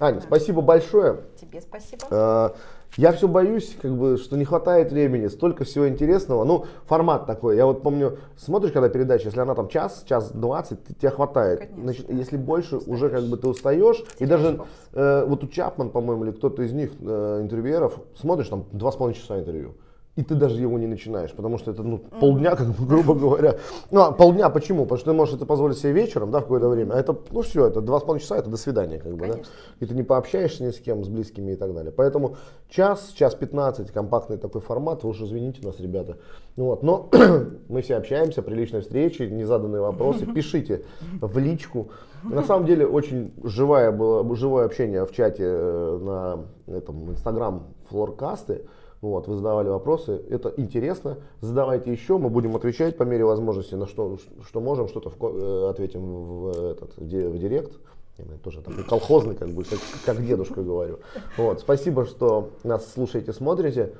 Аня, 0.00 0.20
спасибо 0.20 0.62
большое. 0.62 1.20
Тебе 1.40 1.60
спасибо. 1.60 2.54
Я 2.96 3.12
все 3.12 3.28
боюсь, 3.28 3.76
как 3.80 3.96
бы, 3.96 4.16
что 4.16 4.36
не 4.36 4.44
хватает 4.44 4.90
времени, 4.90 5.28
столько 5.28 5.64
всего 5.64 5.88
интересного. 5.88 6.44
Ну, 6.44 6.66
формат 6.86 7.26
такой. 7.26 7.56
Я 7.56 7.66
вот 7.66 7.82
помню, 7.82 8.18
смотришь, 8.36 8.72
когда 8.72 8.88
передача, 8.88 9.26
если 9.26 9.40
она 9.40 9.54
там 9.54 9.68
час, 9.68 10.04
час 10.08 10.32
двадцать, 10.32 10.84
тебе 10.98 11.10
хватает. 11.10 11.60
Конечно, 11.60 11.82
Значит, 11.82 12.10
если 12.10 12.36
больше, 12.36 12.76
Устаешь. 12.78 12.96
уже 12.96 13.08
как 13.10 13.24
бы 13.24 13.36
ты 13.36 13.48
устаешь. 13.48 14.00
И 14.18 14.26
Теряешь 14.26 14.30
даже 14.30 14.60
э, 14.92 15.24
вот 15.24 15.44
у 15.44 15.46
Чапман, 15.46 15.90
по-моему, 15.90 16.24
или 16.24 16.32
кто-то 16.32 16.62
из 16.62 16.72
них, 16.72 16.90
э, 17.00 17.38
интервьюеров, 17.42 18.00
смотришь 18.16 18.48
там 18.48 18.64
два 18.72 18.90
с 18.90 18.96
половиной 18.96 19.20
часа 19.20 19.38
интервью. 19.38 19.74
И 20.20 20.22
ты 20.22 20.34
даже 20.34 20.60
его 20.60 20.78
не 20.78 20.86
начинаешь, 20.86 21.32
потому 21.32 21.56
что 21.56 21.70
это 21.70 21.82
ну, 21.82 21.96
полдня, 21.96 22.54
как 22.54 22.68
бы, 22.68 22.86
грубо 22.86 23.14
говоря. 23.14 23.56
Ну, 23.90 24.02
а 24.02 24.12
полдня 24.12 24.50
почему? 24.50 24.82
Потому 24.82 24.98
что 24.98 25.10
ты 25.10 25.16
можешь 25.16 25.34
это 25.34 25.46
позволить 25.46 25.78
себе 25.78 25.92
вечером, 25.92 26.30
да, 26.30 26.40
в 26.40 26.42
какое-то 26.42 26.68
время. 26.68 26.92
А 26.92 27.00
это, 27.00 27.16
ну 27.30 27.40
все, 27.40 27.66
это 27.66 27.80
два 27.80 28.00
с 28.00 28.02
половиной 28.02 28.20
часа, 28.20 28.36
это 28.36 28.50
до 28.50 28.58
свидания, 28.58 28.98
как 28.98 29.12
бы, 29.12 29.26
да. 29.26 29.32
Конечно. 29.32 29.52
И 29.80 29.86
ты 29.86 29.94
не 29.94 30.02
пообщаешься 30.02 30.62
ни 30.62 30.72
с 30.72 30.78
кем, 30.78 31.02
с 31.02 31.08
близкими 31.08 31.52
и 31.52 31.56
так 31.56 31.72
далее. 31.72 31.90
Поэтому 31.90 32.36
час, 32.68 33.12
час 33.14 33.34
15, 33.34 33.90
компактный 33.92 34.36
такой 34.36 34.60
формат, 34.60 35.04
вы 35.04 35.10
уж 35.10 35.22
извините 35.22 35.66
нас, 35.66 35.80
ребята. 35.80 36.18
Ну 36.56 36.66
вот, 36.66 36.82
но 36.82 37.08
мы 37.70 37.80
все 37.80 37.96
общаемся, 37.96 38.42
при 38.42 38.54
личной 38.54 38.82
встрече, 38.82 39.30
незаданные 39.30 39.80
вопросы, 39.80 40.26
пишите 40.34 40.84
в 41.22 41.38
личку. 41.38 41.88
На 42.24 42.42
самом 42.42 42.66
деле 42.66 42.86
очень 42.86 43.32
живое 43.42 43.90
было, 43.90 44.36
живое 44.36 44.66
общение 44.66 45.06
в 45.06 45.12
чате 45.12 45.44
э, 45.46 45.98
на 46.02 46.44
этом 46.76 47.10
Инстаграм 47.10 47.68
флоркасты. 47.88 48.66
Вот, 49.00 49.28
вы 49.28 49.36
задавали 49.36 49.68
вопросы, 49.68 50.20
это 50.28 50.52
интересно. 50.58 51.16
Задавайте 51.40 51.90
еще, 51.90 52.18
мы 52.18 52.28
будем 52.28 52.54
отвечать 52.54 52.98
по 52.98 53.04
мере 53.04 53.24
возможности, 53.24 53.74
на 53.74 53.86
что, 53.86 54.18
что 54.46 54.60
можем, 54.60 54.88
что-то 54.88 55.08
в 55.08 55.16
э, 55.24 55.70
ответим 55.70 56.02
в, 56.02 56.48
этот, 56.72 56.96
в, 56.98 57.08
ди- 57.08 57.26
в 57.26 57.38
директ. 57.38 57.72
Я, 58.18 58.24
тоже 58.44 58.60
такой 58.60 58.84
колхозный, 58.84 59.34
как 59.34 59.48
бы, 59.48 59.64
как, 59.64 59.78
как 60.04 60.22
дедушка 60.26 60.62
говорю. 60.62 60.98
Вот, 61.38 61.60
спасибо, 61.60 62.04
что 62.04 62.50
нас 62.62 62.92
слушаете, 62.92 63.32
смотрите. 63.32 63.94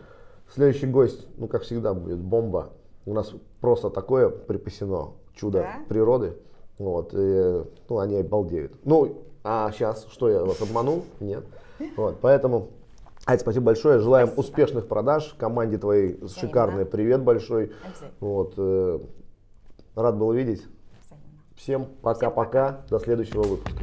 Следующий 0.53 0.87
гость, 0.87 1.27
ну, 1.39 1.49
как 1.49 1.63
всегда, 1.63 1.95
будет 1.95 2.19
бомба. 2.19 2.69
У 3.07 3.15
нас 3.15 3.33
просто 3.63 3.89
такое 3.89 4.29
припасено 4.29 5.13
чудо 5.35 5.61
Да? 5.61 5.75
природы. 5.89 6.35
Вот, 6.79 7.15
и, 7.15 7.63
ну, 7.89 7.99
они 7.99 8.17
обалдеют. 8.17 8.73
Ну, 8.85 9.17
а 9.45 9.71
сейчас, 9.73 10.07
что 10.11 10.29
я 10.29 10.45
вас 10.45 10.61
обманул? 10.61 11.05
Нет. 11.21 11.45
Вот, 11.97 12.17
поэтому, 12.21 12.69
Ать, 13.27 13.41
спасибо 13.41 13.67
большое. 13.67 14.01
Желаем 14.01 14.29
Спасибо. 14.29 14.41
успешных 14.41 14.89
продаж. 14.89 15.35
Команде 15.39 15.79
твоей 15.79 16.19
шикарный 16.29 16.87
привет 16.87 17.23
большой. 17.23 17.73
Вот, 18.19 18.55
э, 18.57 18.99
рад 19.95 20.17
был 20.17 20.33
видеть. 20.33 20.63
Взаимно. 21.07 21.27
Всем 21.57 21.89
пока-пока. 22.03 22.85
До 22.89 22.99
следующего 22.99 23.43
выпуска. 23.43 23.83